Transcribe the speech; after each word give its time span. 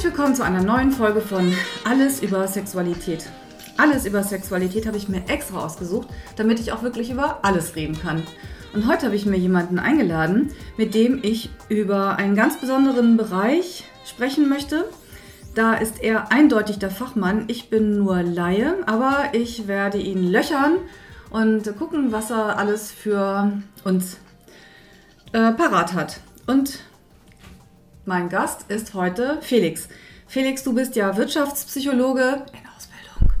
Herzlich 0.00 0.16
willkommen 0.16 0.34
zu 0.34 0.44
einer 0.44 0.62
neuen 0.62 0.92
Folge 0.92 1.20
von 1.20 1.54
Alles 1.84 2.22
über 2.22 2.48
Sexualität. 2.48 3.28
Alles 3.76 4.06
über 4.06 4.22
Sexualität 4.22 4.86
habe 4.86 4.96
ich 4.96 5.10
mir 5.10 5.28
extra 5.28 5.62
ausgesucht, 5.62 6.08
damit 6.36 6.58
ich 6.58 6.72
auch 6.72 6.82
wirklich 6.82 7.10
über 7.10 7.40
alles 7.44 7.76
reden 7.76 8.00
kann. 8.00 8.22
Und 8.72 8.88
heute 8.88 9.04
habe 9.04 9.14
ich 9.14 9.26
mir 9.26 9.36
jemanden 9.36 9.78
eingeladen, 9.78 10.52
mit 10.78 10.94
dem 10.94 11.18
ich 11.22 11.50
über 11.68 12.16
einen 12.16 12.34
ganz 12.34 12.58
besonderen 12.58 13.18
Bereich 13.18 13.84
sprechen 14.06 14.48
möchte. 14.48 14.86
Da 15.54 15.74
ist 15.74 16.02
er 16.02 16.32
eindeutig 16.32 16.78
der 16.78 16.90
Fachmann. 16.90 17.44
Ich 17.48 17.68
bin 17.68 17.98
nur 17.98 18.22
Laie, 18.22 18.76
aber 18.86 19.24
ich 19.32 19.68
werde 19.68 19.98
ihn 19.98 20.32
löchern 20.32 20.78
und 21.28 21.76
gucken, 21.76 22.10
was 22.10 22.30
er 22.30 22.56
alles 22.56 22.90
für 22.90 23.52
uns 23.84 24.16
äh, 25.34 25.52
parat 25.52 25.92
hat. 25.92 26.20
Und 26.46 26.78
mein 28.10 28.28
Gast 28.28 28.68
ist 28.68 28.94
heute 28.94 29.38
Felix. 29.40 29.88
Felix, 30.26 30.64
du 30.64 30.74
bist 30.74 30.96
ja 30.96 31.16
Wirtschaftspsychologe 31.16 32.42
in 32.52 32.66
Ausbildung. 32.76 33.32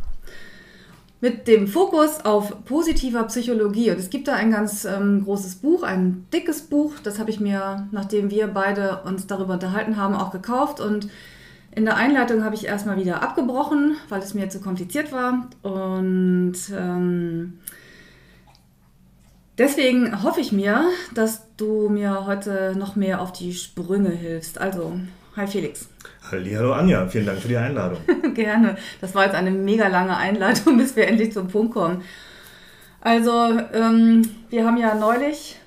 Mit 1.20 1.48
dem 1.48 1.66
Fokus 1.66 2.24
auf 2.24 2.64
positiver 2.66 3.24
Psychologie. 3.24 3.90
Und 3.90 3.98
es 3.98 4.10
gibt 4.10 4.28
da 4.28 4.34
ein 4.34 4.52
ganz 4.52 4.84
ähm, 4.84 5.24
großes 5.24 5.56
Buch, 5.56 5.82
ein 5.82 6.28
dickes 6.32 6.62
Buch. 6.62 6.92
Das 7.02 7.18
habe 7.18 7.30
ich 7.30 7.40
mir, 7.40 7.88
nachdem 7.90 8.30
wir 8.30 8.46
beide 8.46 9.02
uns 9.02 9.26
darüber 9.26 9.54
unterhalten 9.54 9.96
haben, 9.96 10.14
auch 10.14 10.30
gekauft. 10.30 10.78
Und 10.78 11.08
in 11.74 11.84
der 11.84 11.96
Einleitung 11.96 12.44
habe 12.44 12.54
ich 12.54 12.64
erstmal 12.64 12.96
wieder 12.96 13.24
abgebrochen, 13.24 13.96
weil 14.08 14.22
es 14.22 14.34
mir 14.34 14.50
zu 14.50 14.60
kompliziert 14.60 15.10
war. 15.10 15.48
Und 15.64 16.54
ähm, 16.72 17.58
Deswegen 19.60 20.22
hoffe 20.22 20.40
ich 20.40 20.52
mir, 20.52 20.86
dass 21.12 21.42
du 21.58 21.90
mir 21.90 22.24
heute 22.24 22.74
noch 22.78 22.96
mehr 22.96 23.20
auf 23.20 23.30
die 23.30 23.52
Sprünge 23.52 24.08
hilfst. 24.08 24.58
Also, 24.58 24.98
hi 25.36 25.46
Felix. 25.46 25.86
Hallo 26.32 26.72
Anja, 26.72 27.06
vielen 27.08 27.26
Dank 27.26 27.40
für 27.40 27.48
die 27.48 27.58
Einladung. 27.58 27.98
Gerne. 28.34 28.78
Das 29.02 29.14
war 29.14 29.26
jetzt 29.26 29.34
eine 29.34 29.50
mega 29.50 29.88
lange 29.88 30.16
Einleitung, 30.16 30.76
bis 30.78 30.96
wir 30.96 31.06
endlich 31.06 31.34
zum 31.34 31.48
Punkt 31.48 31.74
kommen. 31.74 32.02
Also, 33.02 33.60
ähm, 33.74 34.22
wir 34.48 34.64
haben 34.64 34.78
ja 34.78 34.94
neulich 34.94 35.60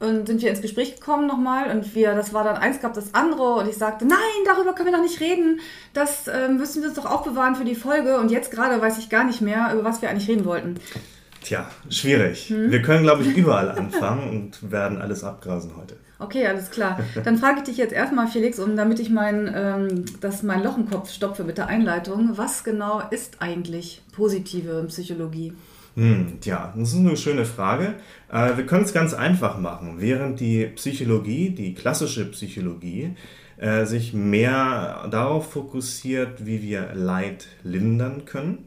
und 0.00 0.26
sind 0.26 0.40
wir 0.40 0.48
ins 0.48 0.62
Gespräch 0.62 0.94
gekommen 0.94 1.26
nochmal 1.26 1.70
und 1.70 1.94
wir, 1.94 2.14
das 2.14 2.32
war 2.32 2.44
dann 2.44 2.56
eins 2.56 2.80
gab 2.80 2.94
das 2.94 3.12
andere 3.12 3.56
und 3.56 3.68
ich 3.68 3.76
sagte, 3.76 4.06
nein, 4.06 4.18
darüber 4.46 4.72
können 4.72 4.90
wir 4.90 4.96
noch 4.96 5.04
nicht 5.04 5.20
reden. 5.20 5.60
Das 5.92 6.28
ähm, 6.28 6.56
müssen 6.56 6.80
wir 6.80 6.88
uns 6.88 6.96
doch 6.96 7.04
aufbewahren 7.04 7.56
für 7.56 7.66
die 7.66 7.74
Folge 7.74 8.16
und 8.16 8.30
jetzt 8.30 8.50
gerade 8.50 8.80
weiß 8.80 8.96
ich 8.96 9.10
gar 9.10 9.24
nicht 9.24 9.42
mehr, 9.42 9.70
über 9.74 9.84
was 9.84 10.00
wir 10.00 10.08
eigentlich 10.08 10.30
reden 10.30 10.46
wollten. 10.46 10.80
Tja, 11.42 11.68
schwierig. 11.88 12.48
Hm? 12.48 12.70
Wir 12.70 12.82
können, 12.82 13.02
glaube 13.02 13.22
ich, 13.22 13.36
überall 13.36 13.70
anfangen 13.70 14.30
und 14.30 14.70
werden 14.70 15.00
alles 15.00 15.24
abgrasen 15.24 15.72
heute. 15.76 15.96
Okay, 16.18 16.46
alles 16.46 16.70
klar. 16.70 17.00
Dann 17.24 17.36
frage 17.36 17.58
ich 17.58 17.64
dich 17.64 17.76
jetzt 17.76 17.92
erstmal, 17.92 18.28
Felix, 18.28 18.60
um 18.60 18.76
damit 18.76 19.00
ich 19.00 19.10
mein, 19.10 19.52
ähm, 19.54 20.04
das, 20.20 20.44
mein 20.44 20.62
Loch 20.62 20.78
im 20.78 20.88
Kopf 20.88 21.10
stopfe 21.10 21.42
mit 21.42 21.58
der 21.58 21.66
Einleitung. 21.66 22.32
Was 22.36 22.62
genau 22.62 23.02
ist 23.10 23.42
eigentlich 23.42 24.02
positive 24.12 24.84
Psychologie? 24.86 25.52
Hm, 25.96 26.38
tja, 26.40 26.72
das 26.76 26.92
ist 26.92 26.98
eine 26.98 27.16
schöne 27.16 27.44
Frage. 27.44 27.94
Äh, 28.30 28.56
wir 28.56 28.66
können 28.66 28.84
es 28.84 28.94
ganz 28.94 29.14
einfach 29.14 29.58
machen. 29.58 29.96
Während 29.98 30.38
die 30.38 30.66
Psychologie, 30.66 31.50
die 31.50 31.74
klassische 31.74 32.24
Psychologie, 32.30 33.14
äh, 33.58 33.84
sich 33.84 34.14
mehr 34.14 35.08
darauf 35.10 35.52
fokussiert, 35.52 36.46
wie 36.46 36.62
wir 36.62 36.94
Leid 36.94 37.46
lindern 37.62 38.24
können, 38.24 38.66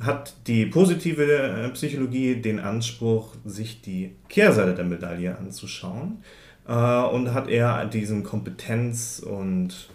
hat 0.00 0.34
die 0.46 0.66
positive 0.66 1.24
äh, 1.24 1.68
Psychologie 1.70 2.36
den 2.36 2.60
Anspruch, 2.60 3.34
sich 3.44 3.80
die 3.80 4.14
Kehrseite 4.28 4.74
der 4.74 4.84
Medaille 4.84 5.36
anzuschauen 5.38 6.22
äh, 6.68 6.72
und 6.72 7.32
hat 7.32 7.48
eher 7.48 7.86
diesen 7.86 8.22
Kompetenz- 8.22 9.20
und 9.20 9.88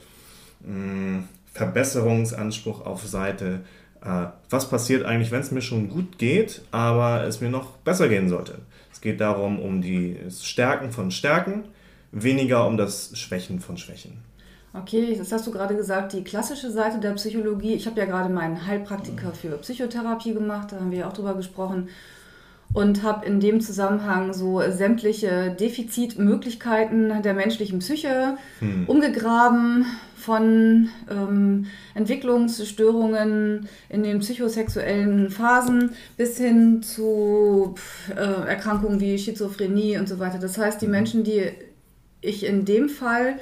mh, 0.66 1.24
Verbesserungsanspruch 1.54 2.86
auf 2.86 3.06
Seite, 3.06 3.62
äh, 4.04 4.28
was 4.50 4.70
passiert 4.70 5.06
eigentlich, 5.06 5.32
wenn 5.32 5.42
es 5.42 5.52
mir 5.52 5.62
schon 5.62 5.90
gut 5.90 6.18
geht, 6.18 6.62
aber 6.72 7.24
es 7.24 7.42
mir 7.42 7.50
noch 7.50 7.78
besser 7.78 8.10
gehen 8.10 8.30
sollte. 8.30 8.60
Es 8.92 9.02
geht 9.02 9.22
darum, 9.22 9.60
um 9.60 9.82
die 9.82 10.18
Stärken 10.30 10.92
von 10.92 11.12
Stärken, 11.12 11.66
weniger 12.12 12.66
um 12.68 12.78
das 12.78 13.18
Schwächen 13.18 13.60
von 13.60 13.78
Schwächen. 13.78 14.18
Okay, 14.74 15.16
das 15.18 15.32
hast 15.32 15.46
du 15.48 15.52
gerade 15.52 15.76
gesagt, 15.76 16.14
die 16.14 16.24
klassische 16.24 16.72
Seite 16.72 17.00
der 17.00 17.12
Psychologie. 17.12 17.74
Ich 17.74 17.88
habe 17.88 18.00
ja 18.00 18.06
gerade 18.06 18.34
meinen 18.34 18.66
Heilpraktiker 18.66 19.34
für 19.34 19.58
Psychotherapie 19.58 20.34
gemacht, 20.34 20.72
da 20.72 20.78
haben 20.78 20.92
wir 20.92 21.00
ja 21.00 21.10
auch 21.10 21.14
drüber 21.14 21.36
gesprochen. 21.36 21.90
Und 22.74 23.04
habe 23.04 23.26
in 23.26 23.42
dem 23.42 23.60
Zusammenhang 23.60 24.34
so 24.34 24.62
sämtliche 24.72 25.54
Defizitmöglichkeiten 25.60 27.22
der 27.22 27.34
menschlichen 27.34 27.80
Psyche 27.80 28.38
hm. 28.60 28.86
umgegraben, 28.88 29.86
von 30.22 30.90
ähm, 31.10 31.66
Entwicklungsstörungen 31.96 33.68
in 33.90 34.04
den 34.04 34.20
psychosexuellen 34.20 35.32
Phasen 35.32 35.92
bis 36.16 36.38
hin 36.38 36.84
zu 36.84 37.76
äh, 38.16 38.48
Erkrankungen 38.48 39.00
wie 39.00 39.18
Schizophrenie 39.18 39.98
und 39.98 40.08
so 40.08 40.20
weiter. 40.20 40.38
Das 40.38 40.58
heißt, 40.58 40.82
die 40.82 40.86
hm. 40.86 40.92
Menschen, 40.92 41.24
die 41.24 41.52
ich 42.22 42.46
in 42.46 42.66
dem 42.66 42.88
Fall 42.88 43.40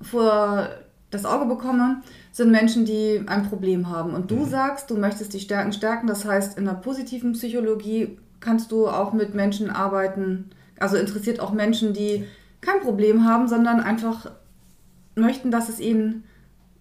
vor 0.00 0.68
das 1.10 1.24
Auge 1.24 1.46
bekomme, 1.46 2.02
sind 2.32 2.50
Menschen, 2.50 2.84
die 2.84 3.22
ein 3.26 3.48
Problem 3.48 3.88
haben. 3.88 4.12
Und 4.14 4.30
du 4.30 4.36
mhm. 4.36 4.48
sagst, 4.48 4.90
du 4.90 4.96
möchtest 4.96 5.32
die 5.32 5.40
Stärken 5.40 5.72
stärken. 5.72 6.06
Das 6.06 6.24
heißt, 6.24 6.58
in 6.58 6.64
der 6.64 6.74
positiven 6.74 7.32
Psychologie 7.32 8.18
kannst 8.40 8.72
du 8.72 8.88
auch 8.88 9.12
mit 9.12 9.34
Menschen 9.34 9.70
arbeiten, 9.70 10.50
also 10.78 10.96
interessiert 10.96 11.40
auch 11.40 11.52
Menschen, 11.52 11.94
die 11.94 12.24
kein 12.60 12.80
Problem 12.80 13.24
haben, 13.24 13.48
sondern 13.48 13.80
einfach 13.80 14.30
möchten, 15.14 15.50
dass 15.50 15.68
es 15.68 15.80
ihnen 15.80 16.24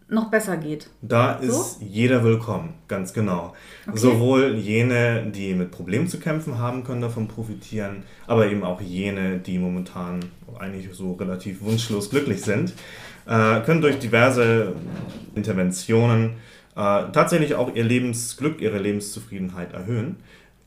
noch 0.08 0.30
besser 0.30 0.58
geht. 0.58 0.90
Da 1.02 1.40
so? 1.42 1.48
ist 1.48 1.82
jeder 1.82 2.24
willkommen, 2.24 2.76
ganz 2.88 3.14
genau. 3.14 3.54
Okay. 3.88 3.98
Sowohl 3.98 4.56
jene, 4.56 5.32
die 5.32 5.54
mit 5.54 5.72
Problemen 5.72 6.08
zu 6.08 6.20
kämpfen 6.20 6.60
haben, 6.60 6.84
können 6.84 7.02
davon 7.02 7.28
profitieren, 7.28 8.04
aber 8.28 8.50
eben 8.52 8.64
auch 8.64 8.82
jene, 8.82 9.40
die 9.40 9.58
momentan 9.58 10.20
eigentlich 10.60 10.90
so 10.94 11.14
relativ 11.14 11.62
wunschlos 11.62 12.10
glücklich 12.10 12.42
sind, 12.42 12.74
äh, 13.26 13.62
können 13.62 13.82
durch 13.82 14.00
diverse 14.00 14.74
Interventionen 15.36 16.36
äh, 16.76 17.04
tatsächlich 17.12 17.56
auch 17.56 17.74
ihr 17.74 17.84
Lebensglück, 17.84 18.62
ihre 18.62 18.80
Lebenszufriedenheit 18.80 19.74
erhöhen, 19.74 20.18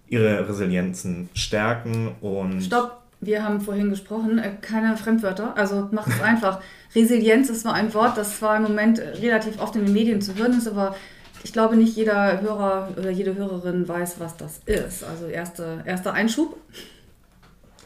ihre 0.08 0.48
Resilienzen 0.48 1.28
stärken 1.34 2.12
und... 2.20 2.62
Stopp! 2.62 3.02
Wir 3.20 3.42
haben 3.42 3.60
vorhin 3.60 3.90
gesprochen, 3.90 4.38
äh, 4.38 4.52
keine 4.60 4.96
Fremdwörter, 4.96 5.56
also 5.56 5.88
mach 5.90 6.06
es 6.06 6.20
einfach. 6.22 6.60
Resilienz 6.94 7.50
ist 7.50 7.64
nur 7.64 7.74
ein 7.74 7.92
Wort, 7.94 8.16
das 8.16 8.38
zwar 8.38 8.56
im 8.56 8.62
Moment 8.62 9.00
relativ 9.00 9.60
oft 9.60 9.74
in 9.76 9.84
den 9.84 9.92
Medien 9.92 10.22
zu 10.22 10.34
hören 10.36 10.56
ist, 10.56 10.68
aber 10.68 10.94
ich 11.42 11.52
glaube 11.52 11.76
nicht 11.76 11.96
jeder 11.96 12.40
Hörer 12.40 12.90
oder 12.96 13.10
jede 13.10 13.34
Hörerin 13.34 13.86
weiß, 13.86 14.16
was 14.18 14.36
das 14.36 14.60
ist. 14.66 15.04
Also 15.04 15.26
erste, 15.26 15.82
erster 15.84 16.12
Einschub. 16.12 16.56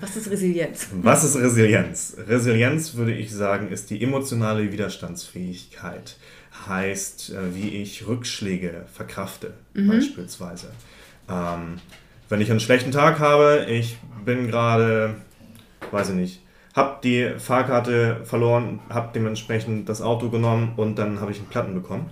Was 0.02 0.16
ist 0.16 0.32
Resilienz? 0.32 0.88
Was 1.00 1.22
ist 1.22 1.36
Resilienz? 1.36 2.16
Resilienz, 2.26 2.96
würde 2.96 3.14
ich 3.14 3.30
sagen, 3.30 3.68
ist 3.68 3.88
die 3.88 4.02
emotionale 4.02 4.72
Widerstandsfähigkeit. 4.72 6.16
Heißt, 6.66 7.30
äh, 7.30 7.54
wie 7.54 7.68
ich 7.80 8.04
Rückschläge 8.08 8.84
verkrafte, 8.92 9.54
mhm. 9.74 9.86
beispielsweise. 9.86 10.72
Ähm, 11.30 11.78
wenn 12.28 12.40
ich 12.40 12.50
einen 12.50 12.58
schlechten 12.58 12.90
Tag 12.90 13.20
habe, 13.20 13.66
ich 13.68 13.96
bin 14.24 14.48
gerade, 14.48 15.14
weiß 15.92 16.08
ich 16.08 16.16
nicht, 16.16 16.40
habe 16.74 16.98
die 17.04 17.34
Fahrkarte 17.38 18.22
verloren, 18.24 18.80
habe 18.88 19.10
dementsprechend 19.14 19.88
das 19.88 20.02
Auto 20.02 20.30
genommen 20.30 20.72
und 20.78 20.96
dann 20.96 21.20
habe 21.20 21.30
ich 21.30 21.38
einen 21.38 21.46
Platten 21.46 21.74
bekommen. 21.74 22.10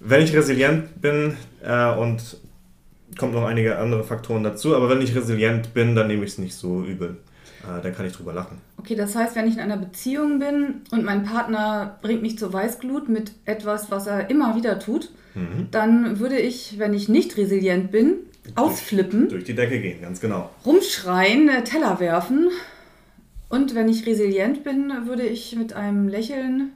Wenn 0.00 0.20
ich 0.20 0.34
resilient 0.34 1.00
bin 1.00 1.36
äh, 1.62 1.94
und 1.94 2.38
kommt 3.16 3.34
noch 3.34 3.44
einige 3.44 3.78
andere 3.78 4.04
Faktoren 4.04 4.42
dazu, 4.42 4.74
aber 4.74 4.88
wenn 4.88 5.00
ich 5.00 5.14
resilient 5.14 5.74
bin, 5.74 5.94
dann 5.94 6.08
nehme 6.08 6.24
ich 6.24 6.32
es 6.32 6.38
nicht 6.38 6.54
so 6.54 6.82
übel. 6.82 7.16
Äh, 7.64 7.82
dann 7.82 7.94
kann 7.94 8.06
ich 8.06 8.12
drüber 8.12 8.32
lachen. 8.32 8.58
Okay, 8.76 8.94
das 8.94 9.16
heißt, 9.16 9.36
wenn 9.36 9.48
ich 9.48 9.54
in 9.54 9.60
einer 9.60 9.76
Beziehung 9.76 10.38
bin 10.38 10.82
und 10.90 11.04
mein 11.04 11.24
Partner 11.24 11.98
bringt 12.02 12.22
mich 12.22 12.38
zur 12.38 12.52
Weißglut 12.52 13.08
mit 13.08 13.32
etwas, 13.44 13.90
was 13.90 14.06
er 14.06 14.28
immer 14.30 14.56
wieder 14.56 14.78
tut, 14.78 15.10
mhm. 15.34 15.68
dann 15.70 16.18
würde 16.18 16.38
ich, 16.38 16.78
wenn 16.78 16.92
ich 16.92 17.08
nicht 17.08 17.36
resilient 17.36 17.90
bin, 17.90 18.16
ausflippen. 18.56 19.28
Durch 19.28 19.44
die 19.44 19.54
Decke 19.54 19.80
gehen, 19.80 20.02
ganz 20.02 20.20
genau. 20.20 20.50
Rumschreien, 20.66 21.48
äh, 21.48 21.64
Teller 21.64 21.98
werfen. 22.00 22.50
Und 23.48 23.74
wenn 23.74 23.88
ich 23.88 24.06
resilient 24.06 24.64
bin, 24.64 24.92
würde 25.06 25.22
ich 25.22 25.56
mit 25.56 25.72
einem 25.72 26.08
Lächeln 26.08 26.72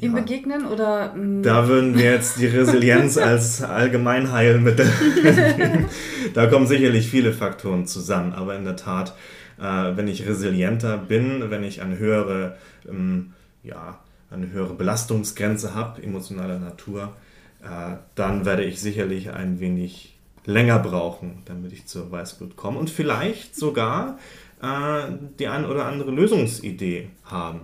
ihm 0.00 0.14
ja. 0.14 0.20
begegnen 0.20 0.66
oder 0.66 1.14
mm? 1.14 1.42
da 1.42 1.68
würden 1.68 1.96
wir 1.96 2.04
jetzt 2.04 2.40
die 2.40 2.46
Resilienz 2.46 3.16
als 3.18 3.62
Allgemeinheilmittel 3.62 4.90
da 6.34 6.46
kommen 6.46 6.66
sicherlich 6.66 7.08
viele 7.08 7.32
Faktoren 7.32 7.86
zusammen 7.86 8.32
aber 8.32 8.56
in 8.56 8.64
der 8.64 8.76
Tat 8.76 9.14
äh, 9.58 9.62
wenn 9.96 10.08
ich 10.08 10.26
resilienter 10.26 10.96
bin 10.98 11.50
wenn 11.50 11.64
ich 11.64 11.82
eine 11.82 11.98
höhere 11.98 12.56
ähm, 12.88 13.32
ja 13.62 13.98
eine 14.30 14.50
höhere 14.50 14.74
Belastungsgrenze 14.74 15.74
habe 15.74 16.02
emotionaler 16.02 16.58
Natur 16.58 17.14
äh, 17.62 17.96
dann 18.14 18.46
werde 18.46 18.64
ich 18.64 18.80
sicherlich 18.80 19.32
ein 19.32 19.60
wenig 19.60 20.16
länger 20.46 20.78
brauchen 20.78 21.42
damit 21.44 21.72
ich 21.72 21.86
zur 21.86 22.10
Weißblut 22.10 22.56
komme 22.56 22.78
und 22.78 22.90
vielleicht 22.90 23.54
sogar 23.54 24.18
äh, 24.62 25.12
die 25.38 25.48
ein 25.48 25.66
oder 25.66 25.86
andere 25.86 26.10
Lösungsidee 26.10 27.10
haben 27.24 27.60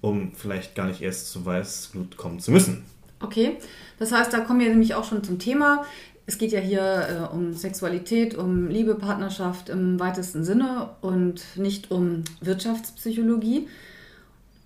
um 0.00 0.32
vielleicht 0.32 0.74
gar 0.74 0.86
nicht 0.86 1.02
erst 1.02 1.30
zu 1.30 1.44
Weißglut 1.44 2.16
kommen 2.16 2.40
zu 2.40 2.50
müssen. 2.50 2.84
Okay, 3.20 3.56
das 3.98 4.12
heißt, 4.12 4.32
da 4.32 4.40
kommen 4.40 4.60
wir 4.60 4.68
nämlich 4.68 4.94
auch 4.94 5.04
schon 5.04 5.24
zum 5.24 5.38
Thema. 5.38 5.84
Es 6.26 6.38
geht 6.38 6.52
ja 6.52 6.60
hier 6.60 7.30
äh, 7.30 7.34
um 7.34 7.54
Sexualität, 7.54 8.34
um 8.34 8.68
Liebe, 8.68 8.94
Partnerschaft 8.94 9.70
im 9.70 9.98
weitesten 9.98 10.44
Sinne 10.44 10.90
und 11.00 11.42
nicht 11.56 11.90
um 11.90 12.24
Wirtschaftspsychologie. 12.40 13.68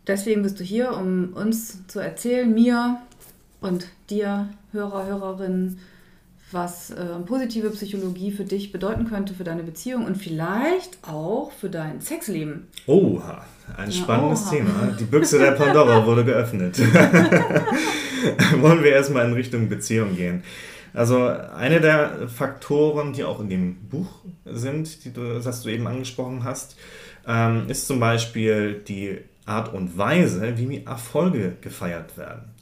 Deswegen 0.06 0.42
bist 0.42 0.58
du 0.58 0.64
hier, 0.64 0.96
um 0.96 1.32
uns 1.34 1.86
zu 1.86 2.00
erzählen, 2.00 2.52
mir 2.52 2.98
und 3.60 3.86
dir, 4.10 4.48
Hörer, 4.72 5.06
Hörerinnen, 5.06 5.78
was 6.52 6.90
äh, 6.90 7.04
positive 7.26 7.70
Psychologie 7.70 8.30
für 8.30 8.44
dich 8.44 8.72
bedeuten 8.72 9.08
könnte, 9.08 9.34
für 9.34 9.44
deine 9.44 9.62
Beziehung 9.62 10.06
und 10.06 10.16
vielleicht 10.16 10.98
auch 11.02 11.52
für 11.52 11.70
dein 11.70 12.00
Sexleben. 12.00 12.68
Oha, 12.86 13.44
ein 13.76 13.92
spannendes 13.92 14.46
oha. 14.46 14.50
Thema. 14.50 14.96
Die 14.98 15.04
Büchse 15.04 15.38
der 15.38 15.52
Pandora 15.52 16.04
wurde 16.06 16.24
geöffnet. 16.24 16.78
Wollen 18.60 18.84
wir 18.84 18.92
erstmal 18.92 19.26
in 19.26 19.32
Richtung 19.32 19.68
Beziehung 19.68 20.16
gehen. 20.16 20.42
Also 20.94 21.26
eine 21.26 21.80
der 21.80 22.28
Faktoren, 22.28 23.12
die 23.12 23.24
auch 23.24 23.40
in 23.40 23.48
dem 23.48 23.76
Buch 23.88 24.10
sind, 24.44 25.04
die 25.04 25.12
du, 25.12 25.40
das 25.40 25.62
du 25.62 25.70
eben 25.70 25.86
angesprochen 25.86 26.44
hast, 26.44 26.76
ähm, 27.26 27.64
ist 27.68 27.86
zum 27.86 27.98
Beispiel 27.98 28.82
die 28.86 29.18
Art 29.46 29.72
und 29.72 29.96
Weise, 29.96 30.56
wie 30.58 30.84
Erfolge 30.84 31.56
gefeiert 31.60 32.16
werden. 32.16 32.52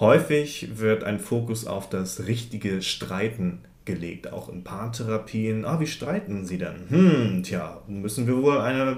Häufig 0.00 0.78
wird 0.78 1.04
ein 1.04 1.20
Fokus 1.20 1.66
auf 1.66 1.90
das 1.90 2.26
richtige 2.26 2.80
Streiten 2.80 3.58
gelegt, 3.84 4.32
auch 4.32 4.48
in 4.48 4.64
Paartherapien. 4.64 5.66
Ah, 5.66 5.78
wie 5.78 5.86
streiten 5.86 6.46
Sie 6.46 6.56
denn? 6.56 6.88
Hm, 6.88 7.42
tja, 7.42 7.82
müssen 7.86 8.26
wir 8.26 8.42
wohl 8.42 8.58
eine 8.58 8.96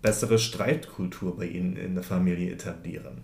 bessere 0.00 0.38
Streitkultur 0.38 1.36
bei 1.36 1.46
Ihnen 1.46 1.76
in 1.76 1.94
der 1.94 2.04
Familie 2.04 2.52
etablieren. 2.52 3.22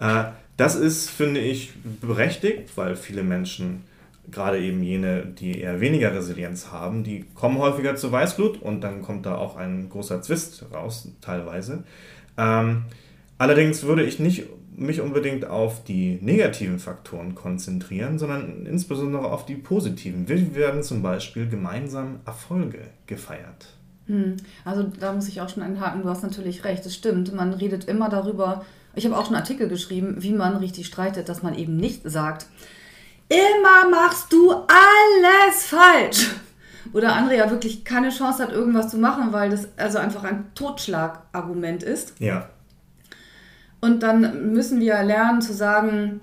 Äh, 0.00 0.24
das 0.56 0.74
ist, 0.74 1.08
finde 1.08 1.38
ich, 1.38 1.72
berechtigt, 2.00 2.76
weil 2.76 2.96
viele 2.96 3.22
Menschen, 3.22 3.84
gerade 4.28 4.58
eben 4.58 4.82
jene, 4.82 5.26
die 5.26 5.60
eher 5.60 5.80
weniger 5.80 6.12
Resilienz 6.12 6.72
haben, 6.72 7.04
die 7.04 7.26
kommen 7.34 7.58
häufiger 7.58 7.94
zur 7.94 8.10
Weißglut 8.10 8.60
und 8.60 8.80
dann 8.80 9.02
kommt 9.02 9.24
da 9.24 9.36
auch 9.36 9.56
ein 9.56 9.88
großer 9.88 10.20
Zwist 10.22 10.66
raus, 10.72 11.08
teilweise. 11.20 11.84
Ähm, 12.36 12.86
allerdings 13.38 13.84
würde 13.84 14.02
ich 14.02 14.18
nicht 14.18 14.44
mich 14.76 15.00
unbedingt 15.00 15.44
auf 15.44 15.84
die 15.84 16.18
negativen 16.22 16.78
Faktoren 16.78 17.34
konzentrieren, 17.34 18.18
sondern 18.18 18.66
insbesondere 18.66 19.30
auf 19.30 19.44
die 19.46 19.56
positiven. 19.56 20.28
Wir 20.28 20.54
werden 20.54 20.82
zum 20.82 21.02
Beispiel 21.02 21.48
gemeinsam 21.48 22.20
Erfolge 22.24 22.80
gefeiert. 23.06 23.74
Hm. 24.06 24.36
Also 24.64 24.84
da 24.84 25.12
muss 25.12 25.28
ich 25.28 25.40
auch 25.40 25.48
schon 25.48 25.62
einhaken, 25.62 26.02
du 26.02 26.08
hast 26.08 26.22
natürlich 26.22 26.64
recht, 26.64 26.84
es 26.86 26.94
stimmt. 26.94 27.34
Man 27.34 27.52
redet 27.52 27.84
immer 27.84 28.08
darüber, 28.08 28.64
ich 28.94 29.04
habe 29.04 29.16
auch 29.16 29.26
schon 29.26 29.36
Artikel 29.36 29.68
geschrieben, 29.68 30.16
wie 30.18 30.32
man 30.32 30.56
richtig 30.56 30.86
streitet, 30.86 31.28
dass 31.28 31.42
man 31.42 31.54
eben 31.54 31.76
nicht 31.76 32.02
sagt, 32.04 32.46
immer 33.28 33.88
machst 33.90 34.32
du 34.32 34.52
alles 34.52 35.66
falsch. 35.66 36.30
Oder 36.92 37.14
Andrea 37.14 37.50
wirklich 37.50 37.84
keine 37.84 38.10
Chance 38.10 38.42
hat, 38.42 38.52
irgendwas 38.52 38.90
zu 38.90 38.98
machen, 38.98 39.32
weil 39.32 39.50
das 39.50 39.68
also 39.76 39.98
einfach 39.98 40.24
ein 40.24 40.46
Totschlagargument 40.54 41.82
ist. 41.82 42.14
Ja. 42.18 42.48
Und 43.80 44.02
dann 44.02 44.52
müssen 44.52 44.80
wir 44.80 45.02
lernen 45.02 45.40
zu 45.40 45.52
sagen, 45.52 46.20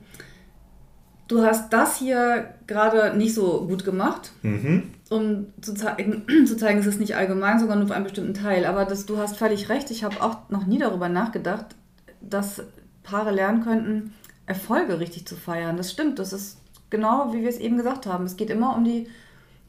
du 1.27 1.44
hast 1.44 1.74
das 1.74 1.98
hier 1.98 2.54
gerade 2.68 3.18
nicht 3.18 3.33
so 3.33 3.65
gut 3.68 3.83
gemacht, 3.83 4.31
mhm. 4.44 4.83
um 5.09 5.48
zu, 5.62 5.74
zeigen, 5.74 6.25
zu 6.45 6.57
zeigen, 6.57 6.80
es 6.80 6.86
ist 6.86 7.00
nicht 7.00 7.15
allgemein, 7.15 7.59
sondern 7.59 7.80
nur 7.80 7.88
für 7.88 7.95
einen 7.95 8.06
bestimmten 8.06 8.33
Teil. 8.33 8.65
Aber 8.65 8.86
das, 8.86 9.06
du 9.06 9.18
hast 9.18 9.38
völlig 9.38 9.69
recht, 9.69 9.92
ich 9.92 10.04
habe 10.04 10.21
auch 10.21 10.50
noch 10.50 10.65
nie 10.65 10.77
darüber 10.77 11.09
nachgedacht, 11.09 11.75
dass 12.21 12.63
Paare 13.04 13.31
lernen 13.31 13.63
könnten, 13.63 14.13
Erfolge 14.45 15.00
richtig 15.00 15.27
zu 15.27 15.36
feiern. 15.36 15.77
Das 15.77 15.92
stimmt, 15.92 16.19
das 16.19 16.33
ist 16.33 16.57
genau 16.89 17.33
wie 17.33 17.42
wir 17.42 17.50
es 17.50 17.57
eben 17.57 17.77
gesagt 17.77 18.06
haben. 18.06 18.25
Es 18.25 18.38
geht 18.38 18.50
immer 18.50 18.75
um 18.75 18.83
die 18.83 19.07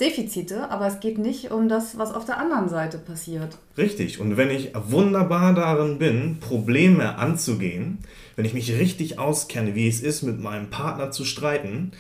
Defizite, 0.00 0.70
aber 0.70 0.86
es 0.86 1.00
geht 1.00 1.18
nicht 1.18 1.50
um 1.50 1.68
das, 1.68 1.98
was 1.98 2.14
auf 2.14 2.24
der 2.24 2.38
anderen 2.38 2.68
Seite 2.68 2.98
passiert. 2.98 3.58
Richtig. 3.76 4.20
Und 4.20 4.36
wenn 4.36 4.50
ich 4.50 4.72
wunderbar 4.74 5.54
darin 5.54 5.98
bin, 5.98 6.38
Probleme 6.38 7.18
anzugehen, 7.18 7.98
wenn 8.36 8.44
ich 8.44 8.54
mich 8.54 8.78
richtig 8.78 9.18
auskenne, 9.18 9.74
wie 9.74 9.88
es 9.88 10.00
ist, 10.00 10.22
mit 10.22 10.40
meinem 10.40 10.70
Partner 10.70 11.10
zu 11.10 11.24
streiten, 11.24 11.92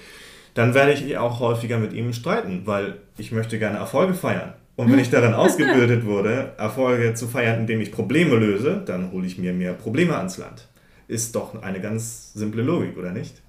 dann 0.54 0.74
werde 0.74 0.92
ich 0.92 1.18
auch 1.18 1.40
häufiger 1.40 1.78
mit 1.78 1.92
ihm 1.92 2.12
streiten, 2.12 2.62
weil 2.64 2.98
ich 3.16 3.32
möchte 3.32 3.58
gerne 3.58 3.78
Erfolge 3.78 4.14
feiern. 4.14 4.54
Und 4.76 4.92
wenn 4.92 5.00
ich 5.00 5.10
darin 5.10 5.34
ausgebildet 5.34 6.06
wurde, 6.06 6.52
Erfolge 6.56 7.14
zu 7.14 7.26
feiern, 7.26 7.60
indem 7.60 7.80
ich 7.80 7.90
Probleme 7.90 8.36
löse, 8.36 8.80
dann 8.86 9.10
hole 9.10 9.26
ich 9.26 9.38
mir 9.38 9.52
mehr 9.52 9.72
Probleme 9.72 10.16
ans 10.16 10.38
Land. 10.38 10.68
Ist 11.08 11.34
doch 11.34 11.62
eine 11.62 11.80
ganz 11.80 12.32
simple 12.34 12.62
Logik, 12.62 12.96
oder 12.96 13.10
nicht? 13.10 13.42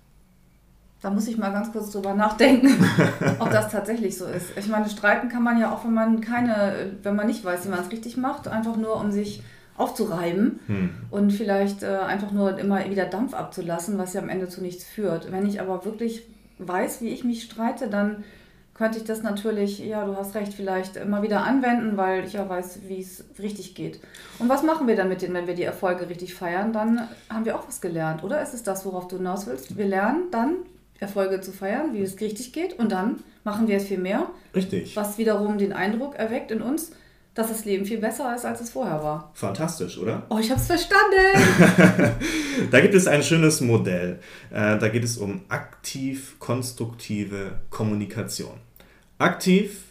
Da 1.02 1.10
muss 1.10 1.28
ich 1.28 1.38
mal 1.38 1.52
ganz 1.52 1.72
kurz 1.72 1.92
drüber 1.92 2.14
nachdenken, 2.14 2.84
ob 3.40 3.52
das 3.52 3.72
tatsächlich 3.72 4.18
so 4.18 4.26
ist. 4.26 4.58
Ich 4.58 4.68
meine, 4.68 4.90
streiten 4.90 5.30
kann 5.30 5.44
man 5.44 5.60
ja 5.60 5.72
auch, 5.72 5.86
wenn 5.86 5.94
man 5.94 6.20
keine, 6.20 6.92
wenn 7.04 7.16
man 7.16 7.28
nicht 7.28 7.44
weiß, 7.46 7.66
wie 7.66 7.70
man 7.70 7.80
es 7.80 7.92
richtig 7.92 8.18
macht, 8.18 8.48
einfach 8.48 8.76
nur 8.76 9.00
um 9.00 9.12
sich 9.12 9.42
aufzureiben 9.78 10.60
hm. 10.68 10.90
und 11.10 11.32
vielleicht 11.32 11.84
äh, 11.84 12.00
einfach 12.00 12.32
nur 12.32 12.60
immer 12.60 12.84
wieder 12.90 13.06
Dampf 13.06 13.34
abzulassen, 13.34 13.98
was 13.98 14.14
ja 14.14 14.22
am 14.22 14.28
Ende 14.28 14.50
zu 14.50 14.62
nichts 14.62 14.84
führt. 14.84 15.32
Wenn 15.32 15.48
ich 15.48 15.62
aber 15.62 15.86
wirklich 15.86 16.24
weiß, 16.58 17.00
wie 17.02 17.10
ich 17.10 17.24
mich 17.24 17.44
streite, 17.44 17.88
dann 17.88 18.26
könnte 18.74 18.98
ich 18.98 19.04
das 19.04 19.24
natürlich, 19.24 19.80
ja, 19.80 20.06
du 20.06 20.16
hast 20.16 20.36
recht, 20.36 20.54
vielleicht 20.54 20.98
immer 20.98 21.22
wieder 21.22 21.44
anwenden, 21.44 21.98
weil 21.98 22.26
ich 22.26 22.34
ja 22.34 22.48
weiß, 22.48 22.80
wie 22.88 23.02
es 23.02 23.26
richtig 23.38 23.76
geht. 23.76 24.00
Und 24.40 24.48
was 24.48 24.64
machen 24.64 24.88
wir 24.88 24.96
dann 24.96 25.10
mit 25.10 25.22
denen, 25.22 25.34
wenn 25.34 25.48
wir 25.48 25.56
die 25.56 25.64
Erfolge 25.64 26.10
richtig 26.10 26.34
feiern? 26.34 26.72
Dann 26.72 27.08
haben 27.30 27.44
wir 27.44 27.58
auch 27.58 27.68
was 27.68 27.82
gelernt, 27.82 28.24
oder? 28.24 28.42
Ist 28.42 28.54
es 28.54 28.64
das, 28.64 28.86
worauf 28.86 29.10
du 29.10 29.18
hinaus 29.18 29.48
willst? 29.48 29.78
Wir 29.78 29.86
lernen 29.86 30.28
dann, 30.32 30.56
Erfolge 31.00 31.42
zu 31.42 31.52
feiern, 31.52 31.94
wie 31.94 32.02
es 32.02 32.20
richtig 32.20 32.54
geht. 32.54 32.74
Und 32.74 32.92
dann 32.92 33.18
machen 33.44 33.68
wir 33.68 33.78
es 33.78 33.86
viel 33.86 33.98
mehr. 33.98 34.30
Richtig. 34.56 34.96
Was 34.96 35.18
wiederum 35.18 35.58
den 35.58 35.74
Eindruck 35.74 36.14
erweckt 36.16 36.52
in 36.52 36.62
uns, 36.62 36.92
dass 37.34 37.48
das 37.48 37.66
Leben 37.66 37.86
viel 37.86 37.98
besser 38.00 38.36
ist, 38.36 38.46
als 38.46 38.60
es 38.60 38.72
vorher 38.72 39.02
war. 39.04 39.32
Fantastisch, 39.34 39.98
oder? 39.98 40.24
Oh, 40.30 40.40
ich 40.40 40.52
habe 40.52 40.60
es 40.60 40.68
verstanden. 40.68 42.20
da 42.72 42.82
gibt 42.82 42.96
es 42.96 43.08
ein 43.08 43.24
schönes 43.24 43.62
Modell. 43.62 44.20
Äh, 44.52 44.78
da 44.78 44.90
geht 44.90 45.06
es 45.06 45.18
um 45.18 45.44
aktiv-konstruktive 45.48 47.62
Kommunikation. 47.70 48.58
Aktiv 49.20 49.84